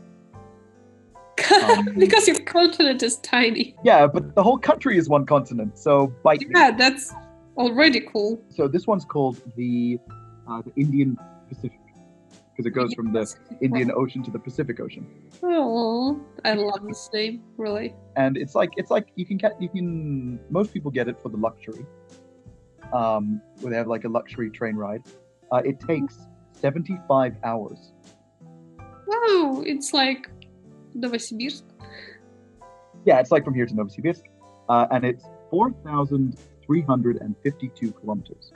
um, 1.64 1.88
because 1.98 2.26
your 2.28 2.38
continent 2.40 3.02
is 3.02 3.16
tiny. 3.18 3.74
Yeah, 3.84 4.06
but 4.06 4.34
the 4.34 4.42
whole 4.42 4.58
country 4.58 4.96
is 4.96 5.08
one 5.08 5.26
continent, 5.26 5.78
so 5.78 6.12
bite 6.22 6.40
me. 6.40 6.46
Yeah, 6.54 6.70
that's 6.70 7.12
already 7.56 8.00
cool. 8.00 8.40
So 8.48 8.68
this 8.68 8.86
one's 8.86 9.04
called 9.04 9.40
the 9.56 9.98
uh, 10.48 10.62
the 10.62 10.72
Indian 10.80 11.18
Pacific 11.48 11.78
because 12.52 12.66
it 12.66 12.70
goes 12.70 12.92
from 12.94 13.12
the 13.12 13.34
Indian 13.60 13.90
Ocean 13.92 14.22
to 14.24 14.30
the 14.30 14.38
Pacific 14.38 14.78
Ocean. 14.80 15.06
Oh, 15.44 16.20
I 16.44 16.54
love 16.54 16.86
this 16.86 17.08
name. 17.12 17.42
Really. 17.56 17.94
and 18.16 18.36
it's 18.36 18.54
like 18.54 18.70
it's 18.76 18.90
like 18.90 19.08
you 19.16 19.24
can 19.26 19.36
get 19.38 19.60
you 19.60 19.68
can 19.68 20.38
most 20.50 20.72
people 20.72 20.90
get 20.90 21.08
it 21.08 21.20
for 21.22 21.28
the 21.30 21.36
luxury 21.36 21.84
um 22.92 23.40
where 23.60 23.70
they 23.70 23.76
have 23.76 23.86
like 23.88 24.04
a 24.04 24.08
luxury 24.08 24.50
train 24.50 24.76
ride 24.76 25.02
uh, 25.50 25.62
it 25.64 25.80
takes 25.80 26.26
75 26.60 27.34
hours 27.44 27.92
Wow, 29.06 29.62
it's 29.66 29.92
like 29.92 30.28
Novosibirsk. 30.96 31.62
yeah 33.06 33.18
it's 33.20 33.30
like 33.30 33.44
from 33.44 33.54
here 33.54 33.66
to 33.66 33.74
novosibirsk 33.74 34.22
uh, 34.68 34.86
and 34.90 35.04
it's 35.04 35.24
4352 35.50 37.92
kilometers 37.92 38.52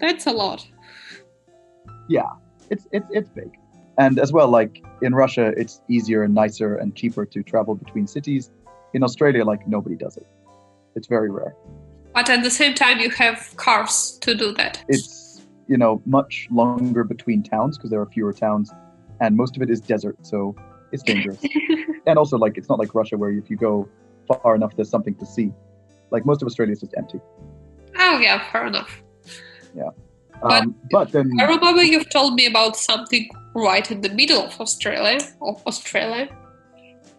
That's 0.00 0.26
a 0.26 0.32
lot. 0.32 0.66
Yeah, 2.08 2.28
it's 2.70 2.86
it's 2.92 3.06
it's 3.10 3.28
big 3.30 3.50
and 3.98 4.18
as 4.18 4.32
well 4.32 4.48
like 4.48 4.82
in 5.02 5.14
russia 5.14 5.52
it's 5.56 5.80
easier 5.88 6.22
and 6.22 6.34
nicer 6.34 6.76
and 6.76 6.94
cheaper 6.96 7.24
to 7.26 7.42
travel 7.42 7.74
between 7.74 8.06
cities. 8.06 8.50
In 8.92 9.02
australia 9.02 9.44
like 9.44 9.66
nobody 9.66 9.96
does 9.96 10.16
it. 10.16 10.26
It's 10.96 11.08
very 11.08 11.30
rare. 11.30 11.54
But 12.14 12.30
at 12.30 12.44
the 12.44 12.50
same 12.50 12.74
time, 12.74 13.00
you 13.00 13.10
have 13.10 13.52
cars 13.56 14.18
to 14.20 14.34
do 14.36 14.52
that. 14.52 14.84
it's 14.88 15.42
you 15.66 15.76
know 15.76 16.02
much 16.06 16.46
longer 16.50 17.02
between 17.04 17.42
towns 17.42 17.76
because 17.76 17.90
there 17.90 18.00
are 18.00 18.06
fewer 18.06 18.32
towns 18.32 18.70
and 19.20 19.36
most 19.36 19.56
of 19.56 19.62
it 19.62 19.70
is 19.70 19.80
desert 19.80 20.16
so 20.22 20.54
it's 20.92 21.02
dangerous. 21.02 21.40
And 22.06 22.18
also 22.18 22.36
like 22.36 22.58
it's 22.58 22.68
not 22.68 22.78
like 22.78 22.94
russia 22.94 23.16
where 23.16 23.30
if 23.30 23.48
you 23.50 23.56
go 23.56 23.88
far 24.28 24.54
enough 24.54 24.72
there's 24.76 24.90
something 24.90 25.14
to 25.16 25.26
see. 25.26 25.52
Like 26.10 26.24
most 26.26 26.42
of 26.42 26.46
australia 26.46 26.72
is 26.72 26.80
just 26.80 26.94
empty. 26.96 27.20
Oh 27.98 28.18
yeah, 28.18 28.38
fair 28.52 28.66
enough. 28.66 29.02
But- 30.42 30.62
um, 30.62 30.74
but 30.90 31.10
then 31.12 31.30
I 31.40 31.44
remember 31.44 31.82
you've 31.82 32.10
told 32.10 32.34
me 32.34 32.44
about 32.46 32.76
something 32.76 33.28
right 33.54 33.90
in 33.90 34.00
the 34.00 34.08
middle 34.10 34.42
of 34.42 34.60
Australia. 34.60 35.18
Of 35.40 35.62
Australia. 35.66 36.28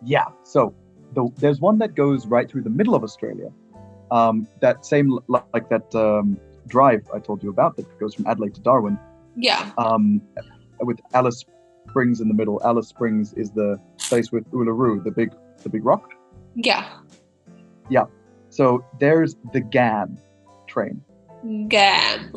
yeah 0.04 0.26
so 0.44 0.74
the, 1.14 1.30
there's 1.38 1.60
one 1.62 1.78
that 1.80 1.96
goes 1.96 2.28
right 2.28 2.50
through 2.50 2.64
the 2.64 2.76
middle 2.80 2.96
of 2.96 3.04
australia 3.04 3.50
um, 4.12 4.48
that 4.62 4.86
same 4.86 5.08
like 5.30 5.68
that 5.70 5.88
um, 5.96 6.38
drive 6.68 7.02
i 7.14 7.20
told 7.20 7.42
you 7.44 7.50
about 7.50 7.76
that 7.78 7.86
goes 8.00 8.14
from 8.16 8.26
adelaide 8.28 8.54
to 8.56 8.62
darwin 8.62 9.00
Yeah. 9.38 9.72
um, 9.78 10.22
with 10.90 11.00
alice 11.14 11.40
springs 11.90 12.20
in 12.20 12.28
the 12.28 12.34
middle 12.34 12.58
alice 12.70 12.88
springs 12.90 13.34
is 13.34 13.50
the 13.52 13.80
place 14.10 14.32
with 14.32 14.44
uluru 14.52 15.02
the 15.04 15.12
big 15.12 15.30
the 15.64 15.70
big 15.70 15.84
rock 15.86 16.06
Yeah. 16.56 16.84
Yeah. 17.90 18.06
So 18.50 18.66
there's 19.00 19.32
the 19.54 19.62
Ghan 19.76 20.18
train, 20.68 20.96
Ghan. 21.74 22.32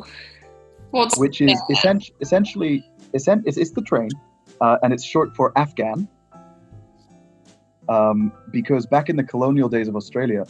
What's 0.90 1.16
which 1.18 1.40
is 1.40 1.59
essen- 1.74 2.03
essentially 2.20 2.74
essen- 3.15 3.43
it's, 3.47 3.57
it's 3.57 3.71
the 3.71 3.83
train, 3.83 4.11
uh, 4.61 4.79
and 4.83 4.93
it's 4.93 5.05
short 5.05 5.35
for 5.35 5.53
Afghan. 5.57 6.09
Um, 7.89 8.33
because 8.51 8.85
back 8.85 9.09
in 9.09 9.17
the 9.17 9.25
colonial 9.25 9.69
days 9.69 9.89
of 9.89 9.97
Australia, 9.97 10.45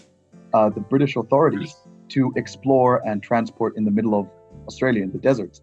uh, 0.54 0.70
the 0.70 0.80
British 0.80 1.14
authorities, 1.16 1.76
to 2.08 2.32
explore 2.36 3.06
and 3.06 3.22
transport 3.22 3.76
in 3.76 3.84
the 3.84 3.90
middle 3.90 4.18
of 4.18 4.28
Australia 4.66 5.02
in 5.02 5.12
the 5.12 5.18
deserts, 5.18 5.60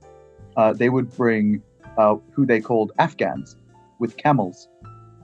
uh, 0.58 0.74
they 0.74 0.90
would 0.90 1.14
bring 1.16 1.62
uh, 1.98 2.16
who 2.32 2.46
they 2.46 2.62
called 2.62 2.92
Afghans 3.00 3.58
with 4.00 4.16
camels 4.18 4.68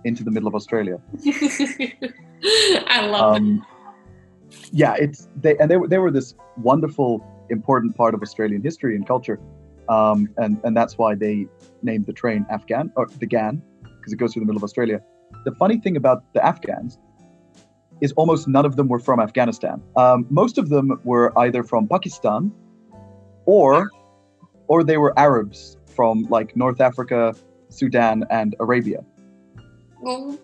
into 0.04 0.24
the 0.24 0.32
middle 0.32 0.48
of 0.48 0.56
Australia. 0.56 1.00
I 1.26 3.08
love 3.08 3.36
it. 3.36 3.40
Um, 3.40 3.66
yeah, 4.72 4.96
it's 4.96 5.30
they 5.36 5.58
and 5.58 5.70
they 5.70 5.78
were 5.78 5.88
they 5.88 5.98
were 5.98 6.12
this 6.12 6.36
wonderful, 6.58 7.24
important 7.50 7.96
part 7.96 8.14
of 8.14 8.22
Australian 8.22 8.62
history 8.62 8.96
and 8.96 9.08
culture, 9.08 9.40
um, 9.92 10.30
and 10.38 10.60
and 10.64 10.76
that's 10.76 10.98
why 10.98 11.16
they 11.16 11.48
named 11.84 12.06
the 12.06 12.14
train 12.14 12.46
Afghan 12.50 12.92
or 12.96 13.08
the 13.20 13.28
Ghan 13.28 13.62
because 13.84 14.14
it 14.14 14.18
goes 14.18 14.34
through 14.34 14.42
the 14.42 14.46
middle 14.46 14.58
of 14.58 14.64
Australia. 14.64 15.00
The 15.46 15.54
funny 15.56 15.78
thing 15.78 15.96
about 15.98 16.24
the 16.34 16.44
Afghans 16.44 16.98
is 18.00 18.12
almost 18.14 18.48
none 18.48 18.66
of 18.66 18.78
them 18.78 18.88
were 18.88 19.00
from 19.00 19.20
Afghanistan. 19.20 19.82
Um, 19.96 20.26
most 20.30 20.58
of 20.58 20.70
them 20.70 21.00
were 21.04 21.38
either 21.38 21.64
from 21.64 21.88
Pakistan, 21.88 22.52
or 23.46 23.90
or 24.68 24.84
they 24.84 24.98
were 24.98 25.14
Arabs 25.20 25.78
from 25.86 26.24
like 26.30 26.56
North 26.56 26.80
Africa, 26.80 27.36
Sudan, 27.70 28.24
and 28.30 28.56
Arabia. 28.60 29.04
Well, 30.02 30.40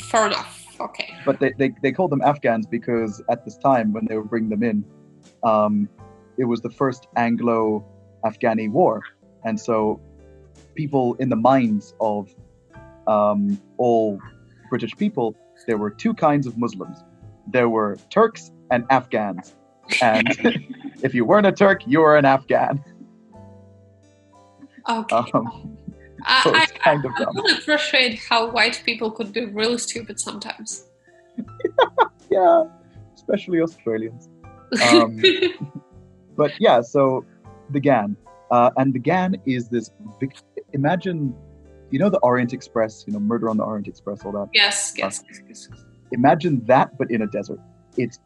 fair 0.00 0.26
enough. 0.28 0.62
Okay. 0.78 1.16
but 1.24 1.40
they, 1.40 1.54
they, 1.56 1.72
they 1.82 1.90
called 1.90 2.10
them 2.10 2.20
Afghans 2.20 2.66
because 2.66 3.22
at 3.30 3.46
this 3.46 3.56
time 3.56 3.94
when 3.94 4.04
they 4.04 4.16
were 4.16 4.24
bringing 4.24 4.50
them 4.50 4.62
in, 4.62 4.84
um, 5.42 5.88
it 6.36 6.44
was 6.44 6.60
the 6.60 6.68
first 6.68 7.06
Anglo-Afghani 8.26 8.70
war, 8.70 9.02
and 9.44 9.58
so 9.58 10.00
people 10.74 11.14
in 11.14 11.28
the 11.28 11.36
minds 11.36 11.94
of 12.00 12.34
um, 13.06 13.60
all 13.78 14.20
British 14.68 14.92
people, 14.96 15.36
there 15.66 15.78
were 15.78 15.90
two 15.90 16.14
kinds 16.14 16.46
of 16.46 16.58
Muslims. 16.58 16.98
There 17.46 17.68
were 17.68 17.96
Turks 18.10 18.52
and 18.70 18.84
Afghans, 18.90 19.54
and 20.02 20.28
if 21.02 21.14
you 21.14 21.24
weren't 21.24 21.46
a 21.46 21.52
Turk, 21.52 21.86
you 21.86 22.00
were 22.00 22.16
an 22.16 22.24
Afghan. 22.24 22.82
Okay. 24.88 25.16
Um, 25.34 25.76
I, 26.24 26.42
so 26.42 26.54
it's 26.54 26.72
I, 26.72 26.78
kind 26.78 27.04
of 27.04 27.12
I 27.16 27.24
don't 27.24 27.58
appreciate 27.58 28.18
how 28.28 28.50
white 28.50 28.82
people 28.84 29.10
could 29.10 29.32
be 29.32 29.46
really 29.46 29.78
stupid 29.78 30.18
sometimes. 30.18 30.86
yeah, 32.30 32.64
especially 33.14 33.60
Australians. 33.60 34.28
Um, 34.82 35.22
But 36.36 36.52
yeah, 36.60 36.82
so 36.82 37.24
the 37.70 37.80
Ghan, 37.80 38.16
uh, 38.50 38.70
and 38.76 38.94
the 38.94 38.98
Ghan 38.98 39.36
is 39.46 39.68
this. 39.68 39.90
Vic- 40.20 40.36
imagine, 40.72 41.34
you 41.90 41.98
know, 41.98 42.10
the 42.10 42.18
Orient 42.18 42.52
Express. 42.52 43.04
You 43.06 43.12
know, 43.12 43.20
Murder 43.20 43.48
on 43.48 43.56
the 43.56 43.64
Orient 43.64 43.88
Express, 43.88 44.24
all 44.24 44.32
that. 44.32 44.48
yes, 44.52 44.94
yes, 44.96 45.22
yes, 45.28 45.40
yes. 45.48 45.68
Imagine 46.12 46.64
that, 46.66 46.96
but 46.98 47.10
in 47.10 47.22
a 47.22 47.26
desert. 47.26 47.58
It's 47.96 48.18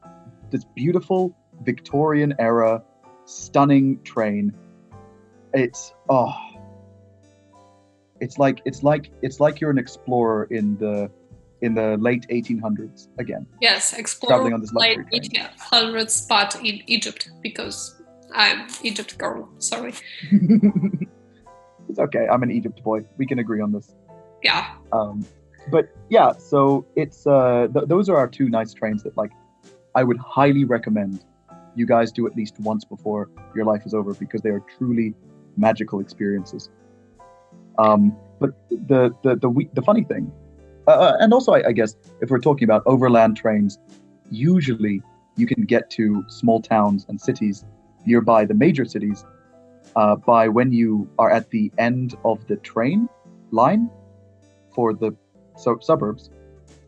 this 0.50 0.64
beautiful 0.74 1.34
Victorian 1.62 2.34
era, 2.38 2.82
stunning 3.24 4.02
train. 4.02 4.52
It's 5.54 5.92
oh, 6.08 6.34
it's 8.20 8.38
like 8.38 8.60
it's 8.64 8.82
like 8.82 9.10
it's 9.22 9.40
like 9.40 9.60
you're 9.60 9.70
an 9.70 9.78
explorer 9.78 10.44
in 10.50 10.76
the 10.78 11.10
in 11.62 11.74
the 11.74 11.96
late 11.98 12.26
1800s 12.30 13.08
again. 13.18 13.46
Yes, 13.60 13.92
explore 13.92 14.30
Traveling 14.30 14.54
on 14.54 14.60
this 14.60 14.72
late 14.72 14.98
1800s 15.12 16.10
spot 16.10 16.54
in 16.56 16.80
Egypt 16.86 17.30
because 17.42 17.99
I'm 18.32 18.66
Egypt 18.82 19.18
girl. 19.18 19.48
Sorry. 19.58 19.94
it's 21.88 21.98
okay. 21.98 22.26
I'm 22.30 22.42
an 22.42 22.50
Egypt 22.50 22.82
boy. 22.82 23.04
We 23.16 23.26
can 23.26 23.38
agree 23.38 23.60
on 23.60 23.72
this. 23.72 23.94
Yeah. 24.42 24.74
Um, 24.92 25.24
but 25.70 25.88
yeah, 26.08 26.32
so 26.32 26.86
it's 26.96 27.26
uh, 27.26 27.68
th- 27.72 27.86
those 27.86 28.08
are 28.08 28.16
our 28.16 28.28
two 28.28 28.48
nice 28.48 28.72
trains 28.72 29.02
that 29.02 29.16
like 29.16 29.30
I 29.94 30.04
would 30.04 30.18
highly 30.18 30.64
recommend 30.64 31.24
you 31.74 31.86
guys 31.86 32.10
do 32.12 32.26
at 32.26 32.34
least 32.36 32.58
once 32.60 32.84
before 32.84 33.30
your 33.54 33.64
life 33.64 33.86
is 33.86 33.94
over 33.94 34.14
because 34.14 34.40
they 34.42 34.50
are 34.50 34.62
truly 34.78 35.14
magical 35.56 36.00
experiences. 36.00 36.70
Um, 37.78 38.16
but 38.38 38.50
the 38.70 39.14
the 39.22 39.36
the 39.36 39.48
we- 39.48 39.70
the 39.74 39.82
funny 39.82 40.04
thing, 40.04 40.32
uh, 40.86 40.92
uh, 40.92 41.16
and 41.20 41.32
also 41.32 41.52
I, 41.52 41.68
I 41.68 41.72
guess 41.72 41.94
if 42.20 42.30
we're 42.30 42.38
talking 42.40 42.64
about 42.64 42.82
overland 42.86 43.36
trains, 43.36 43.78
usually 44.30 45.02
you 45.36 45.46
can 45.46 45.64
get 45.64 45.90
to 45.90 46.24
small 46.28 46.60
towns 46.60 47.06
and 47.08 47.20
cities 47.20 47.64
nearby 48.06 48.44
the 48.44 48.54
major 48.54 48.84
cities 48.84 49.24
uh, 49.96 50.16
by 50.16 50.48
when 50.48 50.72
you 50.72 51.08
are 51.18 51.30
at 51.30 51.50
the 51.50 51.70
end 51.78 52.16
of 52.24 52.46
the 52.46 52.56
train 52.56 53.08
line 53.50 53.90
for 54.74 54.92
the 54.94 55.14
so- 55.56 55.78
suburbs. 55.80 56.30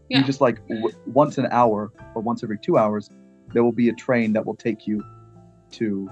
Yeah. 0.08 0.18
You 0.18 0.24
just 0.24 0.40
like 0.40 0.58
w- 0.68 0.96
once 1.06 1.38
an 1.38 1.48
hour 1.50 1.90
or 2.14 2.22
once 2.22 2.42
every 2.42 2.58
two 2.58 2.76
hours, 2.78 3.08
there 3.52 3.64
will 3.64 3.72
be 3.72 3.88
a 3.88 3.94
train 3.94 4.32
that 4.34 4.44
will 4.44 4.56
take 4.56 4.86
you 4.86 5.02
to 5.72 6.08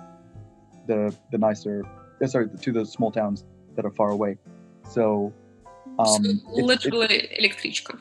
the 0.86 1.14
the 1.30 1.38
nicer, 1.38 1.84
uh, 2.22 2.26
sorry, 2.26 2.48
to 2.48 2.72
the 2.72 2.84
small 2.84 3.10
towns 3.10 3.44
that 3.76 3.84
are 3.84 3.90
far 3.90 4.10
away. 4.10 4.36
So, 4.88 5.32
um, 5.98 6.24
so 6.24 6.32
literally 6.54 7.28
electrichka. 7.38 8.00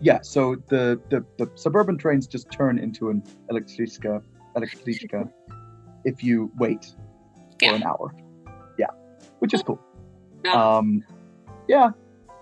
yeah. 0.00 0.20
So 0.22 0.56
the, 0.68 1.00
the 1.10 1.24
the 1.38 1.50
suburban 1.54 1.96
trains 1.98 2.26
just 2.26 2.50
turn 2.50 2.78
into 2.78 3.10
an 3.10 3.22
electrichka 3.50 4.22
electrichka 4.56 5.30
if 6.04 6.22
you 6.22 6.50
wait 6.58 6.94
for 7.58 7.74
an 7.74 7.82
hour. 7.82 8.14
Yeah, 8.78 8.90
which 9.38 9.54
is 9.54 9.62
cool. 9.62 9.80
Yeah. 10.44 10.52
Um, 10.52 11.04
yeah, 11.68 11.90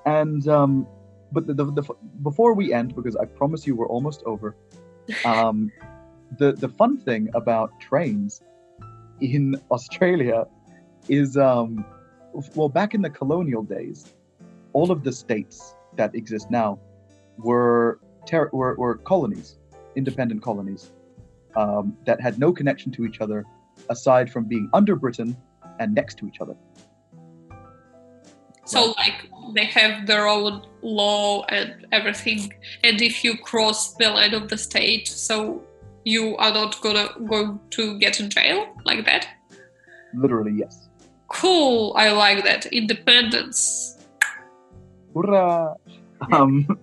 and 0.07 0.47
um, 0.49 0.87
but 1.33 1.47
the, 1.47 1.55
the, 1.55 1.65
the 1.65 1.83
before 2.23 2.55
we 2.55 2.73
end, 2.73 2.95
because 2.95 3.17
I 3.17 3.25
promise 3.25 3.67
you 3.67 3.77
we're 3.77 3.89
almost 3.89 4.23
over. 4.25 4.57
Um, 5.25 5.73
the 6.37 6.53
the 6.53 6.69
fun 6.69 6.99
thing 6.99 7.31
about 7.33 7.81
trains 7.81 8.43
in 9.23 9.59
Australia 9.71 10.45
is 11.09 11.39
um, 11.39 11.83
well, 12.55 12.69
back 12.69 12.93
in 12.93 13.01
the 13.01 13.09
colonial 13.09 13.63
days, 13.63 14.13
all 14.75 14.91
of 14.91 15.05
the 15.05 15.13
states 15.13 15.75
that 15.97 16.15
exist 16.15 16.51
now 16.51 16.79
were 17.39 18.01
ter- 18.27 18.51
were, 18.53 18.75
were 18.77 18.97
colonies, 18.97 19.57
independent 19.97 20.43
colonies 20.43 20.93
um, 21.57 21.97
that 22.05 22.21
had 22.21 22.39
no 22.39 22.53
connection 22.53 22.93
to 22.93 23.05
each 23.05 23.21
other 23.21 23.45
aside 23.91 24.31
from 24.31 24.45
being 24.45 24.69
under 24.73 24.97
Britain 24.97 25.37
and 25.79 25.95
next 25.95 26.19
to 26.19 26.27
each 26.27 26.41
other. 26.41 26.55
So 28.65 28.95
like 28.99 29.31
they 29.55 29.65
have 29.65 30.07
their 30.07 30.29
own 30.29 30.63
law 30.83 31.45
and 31.49 31.87
everything, 31.91 32.53
and 32.85 33.01
if 33.01 33.25
you 33.25 33.39
cross 33.39 33.95
the 33.95 34.11
line 34.11 34.35
of 34.35 34.49
the 34.49 34.59
state, 34.59 35.09
so 35.09 35.63
you 36.05 36.37
are 36.37 36.53
not 36.53 36.79
gonna 36.83 37.09
going 37.27 37.59
to 37.71 37.99
get 37.99 38.21
in 38.21 38.29
jail 38.29 38.69
like 38.85 39.07
that. 39.07 39.27
Literally, 40.15 40.53
yes. 40.55 40.89
Cool, 41.29 41.95
I 41.97 42.11
like 42.13 42.45
that 42.45 42.67
independence. 42.67 43.99
Hurrah! 45.15 45.75
Um, 46.31 46.79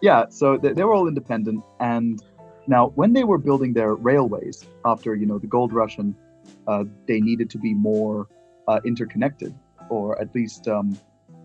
yeah, 0.00 0.26
so 0.30 0.56
they, 0.56 0.72
they 0.72 0.82
were 0.82 0.94
all 0.94 1.06
independent, 1.06 1.62
and 1.78 2.20
now 2.68 2.88
when 2.94 3.12
they 3.12 3.24
were 3.24 3.38
building 3.38 3.72
their 3.72 3.94
railways 3.94 4.64
after 4.84 5.14
you 5.14 5.26
know 5.26 5.38
the 5.38 5.46
gold 5.46 5.72
rush, 5.72 5.98
and 5.98 6.14
uh, 6.66 6.84
they 7.06 7.20
needed 7.20 7.50
to 7.50 7.58
be 7.58 7.74
more 7.74 8.28
uh, 8.68 8.80
interconnected, 8.84 9.54
or 9.88 10.20
at 10.20 10.32
least 10.34 10.68
um, 10.68 10.96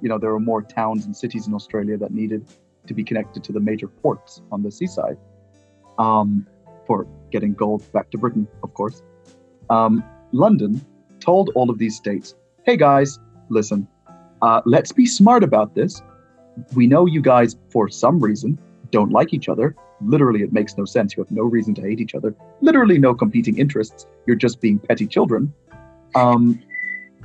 you 0.01 0.09
know 0.09 0.17
there 0.17 0.31
were 0.31 0.39
more 0.39 0.61
towns 0.61 1.05
and 1.05 1.15
cities 1.15 1.47
in 1.47 1.53
Australia 1.53 1.97
that 1.97 2.11
needed 2.11 2.45
to 2.87 2.93
be 2.93 3.03
connected 3.03 3.43
to 3.45 3.51
the 3.51 3.59
major 3.59 3.87
ports 3.87 4.41
on 4.51 4.61
the 4.61 4.69
seaside 4.69 5.17
um, 5.97 6.45
for 6.85 7.07
getting 7.31 7.53
gold 7.53 7.89
back 7.93 8.11
to 8.11 8.17
Britain, 8.17 8.47
of 8.61 8.73
course. 8.73 9.01
Um, 9.69 10.03
London 10.33 10.85
told 11.19 11.49
all 11.55 11.69
of 11.69 11.77
these 11.77 11.95
states, 11.95 12.35
"Hey 12.63 12.77
guys, 12.77 13.19
listen, 13.49 13.87
uh, 14.41 14.61
let's 14.65 14.91
be 14.91 15.05
smart 15.05 15.43
about 15.43 15.73
this." 15.73 16.01
we 16.75 16.87
know 16.87 17.05
you 17.05 17.21
guys, 17.21 17.55
for 17.69 17.89
some 17.89 18.19
reason, 18.19 18.59
don't 18.91 19.11
like 19.11 19.33
each 19.33 19.49
other. 19.49 19.75
Literally, 20.07 20.41
it 20.43 20.53
makes 20.53 20.77
no 20.77 20.85
sense. 20.85 21.15
You 21.15 21.23
have 21.23 21.31
no 21.31 21.43
reason 21.43 21.73
to 21.75 21.81
hate 21.81 21.99
each 21.99 22.15
other. 22.15 22.35
Literally, 22.61 22.97
no 22.97 23.13
competing 23.13 23.57
interests. 23.57 24.07
You're 24.25 24.35
just 24.35 24.61
being 24.61 24.79
petty 24.79 25.07
children. 25.07 25.53
Um, 26.15 26.61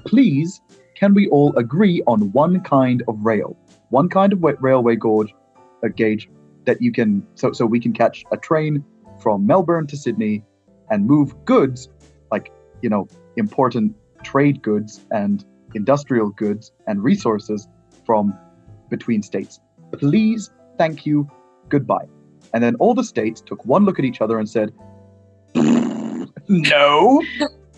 please, 0.07 0.61
can 0.95 1.15
we 1.15 1.29
all 1.29 1.55
agree 1.57 2.03
on 2.07 2.33
one 2.33 2.61
kind 2.61 3.03
of 3.09 3.25
rail, 3.25 3.57
one 3.91 4.09
kind 4.09 4.33
of 4.33 4.43
railway 4.43 4.97
gauge, 4.97 5.35
a 5.83 5.89
gauge 5.89 6.29
that 6.65 6.83
you 6.83 6.93
can, 6.93 7.27
so 7.35 7.53
so 7.53 7.67
we 7.67 7.81
can 7.81 7.93
catch 7.93 8.25
a 8.33 8.37
train 8.37 8.85
from 9.21 9.47
Melbourne 9.47 9.87
to 9.89 9.97
Sydney 9.97 10.45
and 10.91 11.07
move 11.07 11.35
goods, 11.45 11.89
like 12.31 12.53
you 12.83 12.89
know, 12.89 13.09
important 13.37 13.95
trade 14.23 14.63
goods 14.63 15.01
and 15.11 15.45
industrial 15.75 16.31
goods 16.31 16.73
and 16.87 17.03
resources 17.03 17.69
from 18.05 18.37
between 18.91 19.23
states. 19.23 19.61
Please, 19.93 20.51
thank 20.77 21.07
you, 21.07 21.29
goodbye. 21.69 22.07
And 22.55 22.63
then 22.63 22.75
all 22.77 22.95
the 22.95 23.05
states 23.05 23.41
took 23.41 23.65
one 23.65 23.85
look 23.85 23.99
at 23.99 24.05
each 24.05 24.21
other 24.21 24.39
and 24.39 24.49
said, 24.49 24.73
No. 26.49 27.23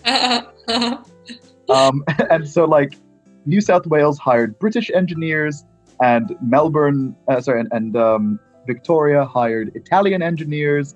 Um, 1.70 2.04
and 2.30 2.48
so, 2.48 2.64
like, 2.64 2.94
New 3.46 3.60
South 3.60 3.86
Wales 3.86 4.18
hired 4.18 4.58
British 4.58 4.90
engineers, 4.90 5.64
and 6.02 6.36
Melbourne, 6.42 7.16
uh, 7.28 7.40
sorry, 7.40 7.60
and, 7.60 7.68
and 7.72 7.96
um, 7.96 8.40
Victoria 8.66 9.24
hired 9.24 9.74
Italian 9.74 10.22
engineers, 10.22 10.94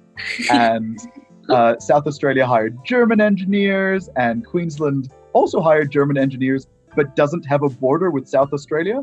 and 0.50 0.98
uh, 1.50 1.78
South 1.78 2.06
Australia 2.06 2.46
hired 2.46 2.76
German 2.84 3.20
engineers, 3.20 4.08
and 4.16 4.44
Queensland 4.44 5.12
also 5.32 5.60
hired 5.60 5.90
German 5.90 6.18
engineers. 6.18 6.66
but 6.96 7.16
doesn't 7.16 7.44
have 7.44 7.64
a 7.64 7.68
border 7.68 8.08
with 8.12 8.28
South 8.28 8.52
Australia. 8.52 9.02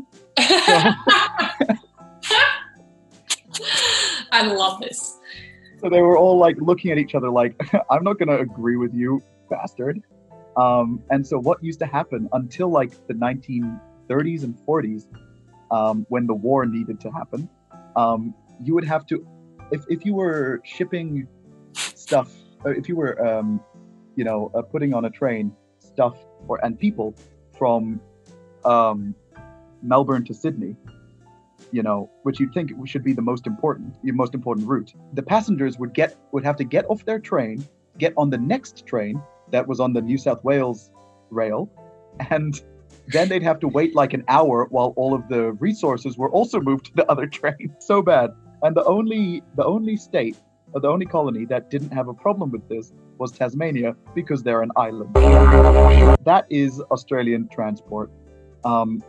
I 4.34 4.46
love 4.46 4.80
this. 4.80 5.18
So 5.80 5.90
they 5.90 6.00
were 6.00 6.16
all 6.16 6.38
like 6.38 6.56
looking 6.58 6.90
at 6.90 6.98
each 6.98 7.14
other 7.14 7.30
like, 7.30 7.54
I'm 7.90 8.02
not 8.02 8.18
going 8.18 8.28
to 8.28 8.38
agree 8.38 8.76
with 8.76 8.94
you, 8.94 9.22
bastard. 9.50 10.00
Um, 10.56 11.02
and 11.10 11.26
so 11.26 11.38
what 11.38 11.62
used 11.62 11.78
to 11.80 11.86
happen 11.86 12.28
until 12.32 12.70
like 12.70 12.92
the 13.08 13.14
1930s 13.14 14.44
and 14.44 14.56
40s, 14.66 15.06
um, 15.70 16.06
when 16.08 16.26
the 16.26 16.34
war 16.34 16.64
needed 16.64 16.98
to 17.00 17.10
happen, 17.10 17.48
um, 17.96 18.34
you 18.62 18.74
would 18.74 18.84
have 18.84 19.06
to, 19.06 19.26
if, 19.70 19.84
if 19.88 20.04
you 20.06 20.14
were 20.14 20.62
shipping 20.64 21.26
stuff, 21.74 22.32
uh, 22.64 22.70
if 22.70 22.88
you 22.88 22.96
were, 22.96 23.22
um, 23.26 23.60
you 24.16 24.24
know, 24.24 24.50
uh, 24.54 24.62
putting 24.62 24.94
on 24.94 25.04
a 25.04 25.10
train 25.10 25.54
stuff 25.78 26.16
or 26.48 26.64
and 26.64 26.78
people 26.78 27.14
from 27.58 28.00
um, 28.64 29.14
Melbourne 29.82 30.24
to 30.26 30.34
Sydney, 30.34 30.76
you 31.72 31.82
know, 31.82 32.10
which 32.22 32.38
you'd 32.38 32.52
think 32.52 32.70
should 32.86 33.02
be 33.02 33.12
the 33.12 33.22
most 33.22 33.46
important, 33.46 33.96
the 34.04 34.12
most 34.12 34.34
important 34.34 34.68
route. 34.68 34.92
The 35.14 35.22
passengers 35.22 35.78
would 35.78 35.94
get 35.94 36.16
would 36.32 36.44
have 36.44 36.56
to 36.56 36.64
get 36.64 36.84
off 36.88 37.04
their 37.04 37.18
train, 37.18 37.66
get 37.98 38.12
on 38.16 38.30
the 38.30 38.38
next 38.38 38.86
train 38.86 39.20
that 39.50 39.66
was 39.66 39.80
on 39.80 39.92
the 39.92 40.02
New 40.02 40.18
South 40.18 40.44
Wales 40.44 40.90
rail, 41.30 41.70
and 42.30 42.60
then 43.08 43.28
they'd 43.28 43.42
have 43.42 43.58
to 43.60 43.68
wait 43.68 43.94
like 43.94 44.12
an 44.12 44.24
hour 44.28 44.66
while 44.70 44.92
all 44.96 45.14
of 45.14 45.28
the 45.28 45.52
resources 45.52 46.16
were 46.16 46.30
also 46.30 46.60
moved 46.60 46.86
to 46.86 46.92
the 46.94 47.10
other 47.10 47.26
train. 47.26 47.74
So 47.80 48.02
bad. 48.02 48.30
And 48.62 48.76
the 48.76 48.84
only 48.84 49.42
the 49.56 49.64
only 49.64 49.96
state 49.96 50.36
or 50.72 50.80
the 50.80 50.88
only 50.88 51.06
colony 51.06 51.44
that 51.46 51.70
didn't 51.70 51.92
have 51.92 52.08
a 52.08 52.14
problem 52.14 52.50
with 52.50 52.68
this 52.68 52.92
was 53.18 53.32
Tasmania 53.32 53.96
because 54.14 54.42
they're 54.42 54.62
an 54.62 54.70
island. 54.76 55.14
That 56.24 56.46
is 56.48 56.80
Australian 56.90 57.48
transport. 57.48 58.10
Um, 58.64 59.02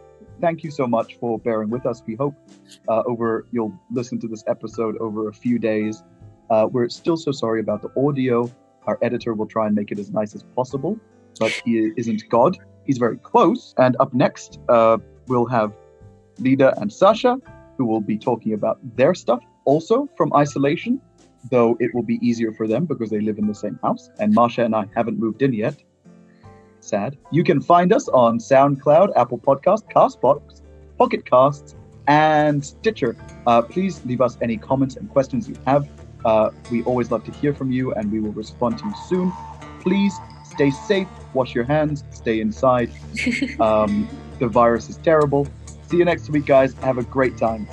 thank 0.43 0.61
you 0.61 0.71
so 0.71 0.85
much 0.85 1.15
for 1.21 1.39
bearing 1.39 1.69
with 1.69 1.85
us. 1.85 2.03
We 2.05 2.15
hope 2.15 2.35
uh, 2.89 3.03
over 3.07 3.47
you'll 3.53 3.73
listen 3.89 4.19
to 4.19 4.27
this 4.27 4.43
episode 4.45 4.97
over 4.97 5.29
a 5.29 5.33
few 5.33 5.57
days. 5.57 6.03
Uh, 6.49 6.67
we're 6.69 6.89
still 6.89 7.15
so 7.15 7.31
sorry 7.31 7.61
about 7.61 7.81
the 7.81 7.91
audio. 8.05 8.51
Our 8.85 8.99
editor 9.01 9.33
will 9.33 9.45
try 9.45 9.67
and 9.67 9.73
make 9.73 9.89
it 9.93 9.99
as 9.99 10.11
nice 10.11 10.35
as 10.35 10.43
possible, 10.53 10.99
but 11.39 11.51
he 11.63 11.93
isn't 11.95 12.27
God. 12.29 12.57
He's 12.85 12.97
very 12.97 13.19
close. 13.19 13.73
And 13.77 13.95
up 14.01 14.13
next, 14.13 14.59
uh, 14.67 14.97
we'll 15.27 15.45
have 15.45 15.71
Lida 16.39 16.77
and 16.81 16.91
Sasha, 16.91 17.37
who 17.77 17.85
will 17.85 18.01
be 18.01 18.17
talking 18.17 18.51
about 18.51 18.79
their 18.97 19.15
stuff 19.15 19.41
also 19.63 20.09
from 20.17 20.33
isolation, 20.33 20.99
though 21.51 21.77
it 21.79 21.95
will 21.95 22.03
be 22.03 22.19
easier 22.21 22.51
for 22.51 22.67
them 22.67 22.83
because 22.83 23.09
they 23.09 23.21
live 23.21 23.37
in 23.37 23.47
the 23.47 23.55
same 23.55 23.79
house. 23.81 24.09
And 24.19 24.33
Masha 24.33 24.65
and 24.65 24.75
I 24.75 24.87
haven't 24.93 25.17
moved 25.17 25.41
in 25.41 25.53
yet. 25.53 25.81
Sad. 26.83 27.17
You 27.31 27.43
can 27.43 27.61
find 27.61 27.93
us 27.93 28.09
on 28.09 28.39
SoundCloud, 28.39 29.13
Apple 29.15 29.39
Podcast, 29.39 29.89
Castbox, 29.91 30.61
Pocket 30.97 31.25
Casts, 31.25 31.75
and 32.07 32.63
Stitcher. 32.63 33.15
Uh, 33.47 33.61
please 33.61 34.03
leave 34.05 34.19
us 34.19 34.37
any 34.41 34.57
comments 34.57 34.97
and 34.97 35.09
questions 35.09 35.47
you 35.47 35.55
have. 35.65 35.87
Uh, 36.25 36.49
we 36.71 36.83
always 36.83 37.09
love 37.09 37.23
to 37.23 37.31
hear 37.31 37.53
from 37.53 37.71
you, 37.71 37.93
and 37.93 38.11
we 38.11 38.19
will 38.19 38.33
respond 38.33 38.77
to 38.79 38.85
you 38.85 38.93
soon. 39.07 39.33
Please 39.79 40.13
stay 40.43 40.69
safe, 40.69 41.07
wash 41.33 41.55
your 41.55 41.63
hands, 41.63 42.03
stay 42.11 42.41
inside. 42.41 42.91
Um, 43.59 44.09
the 44.39 44.47
virus 44.47 44.89
is 44.89 44.97
terrible. 44.97 45.47
See 45.87 45.97
you 45.97 46.05
next 46.05 46.29
week, 46.29 46.45
guys. 46.45 46.73
Have 46.81 46.97
a 46.97 47.03
great 47.03 47.37
time. 47.37 47.67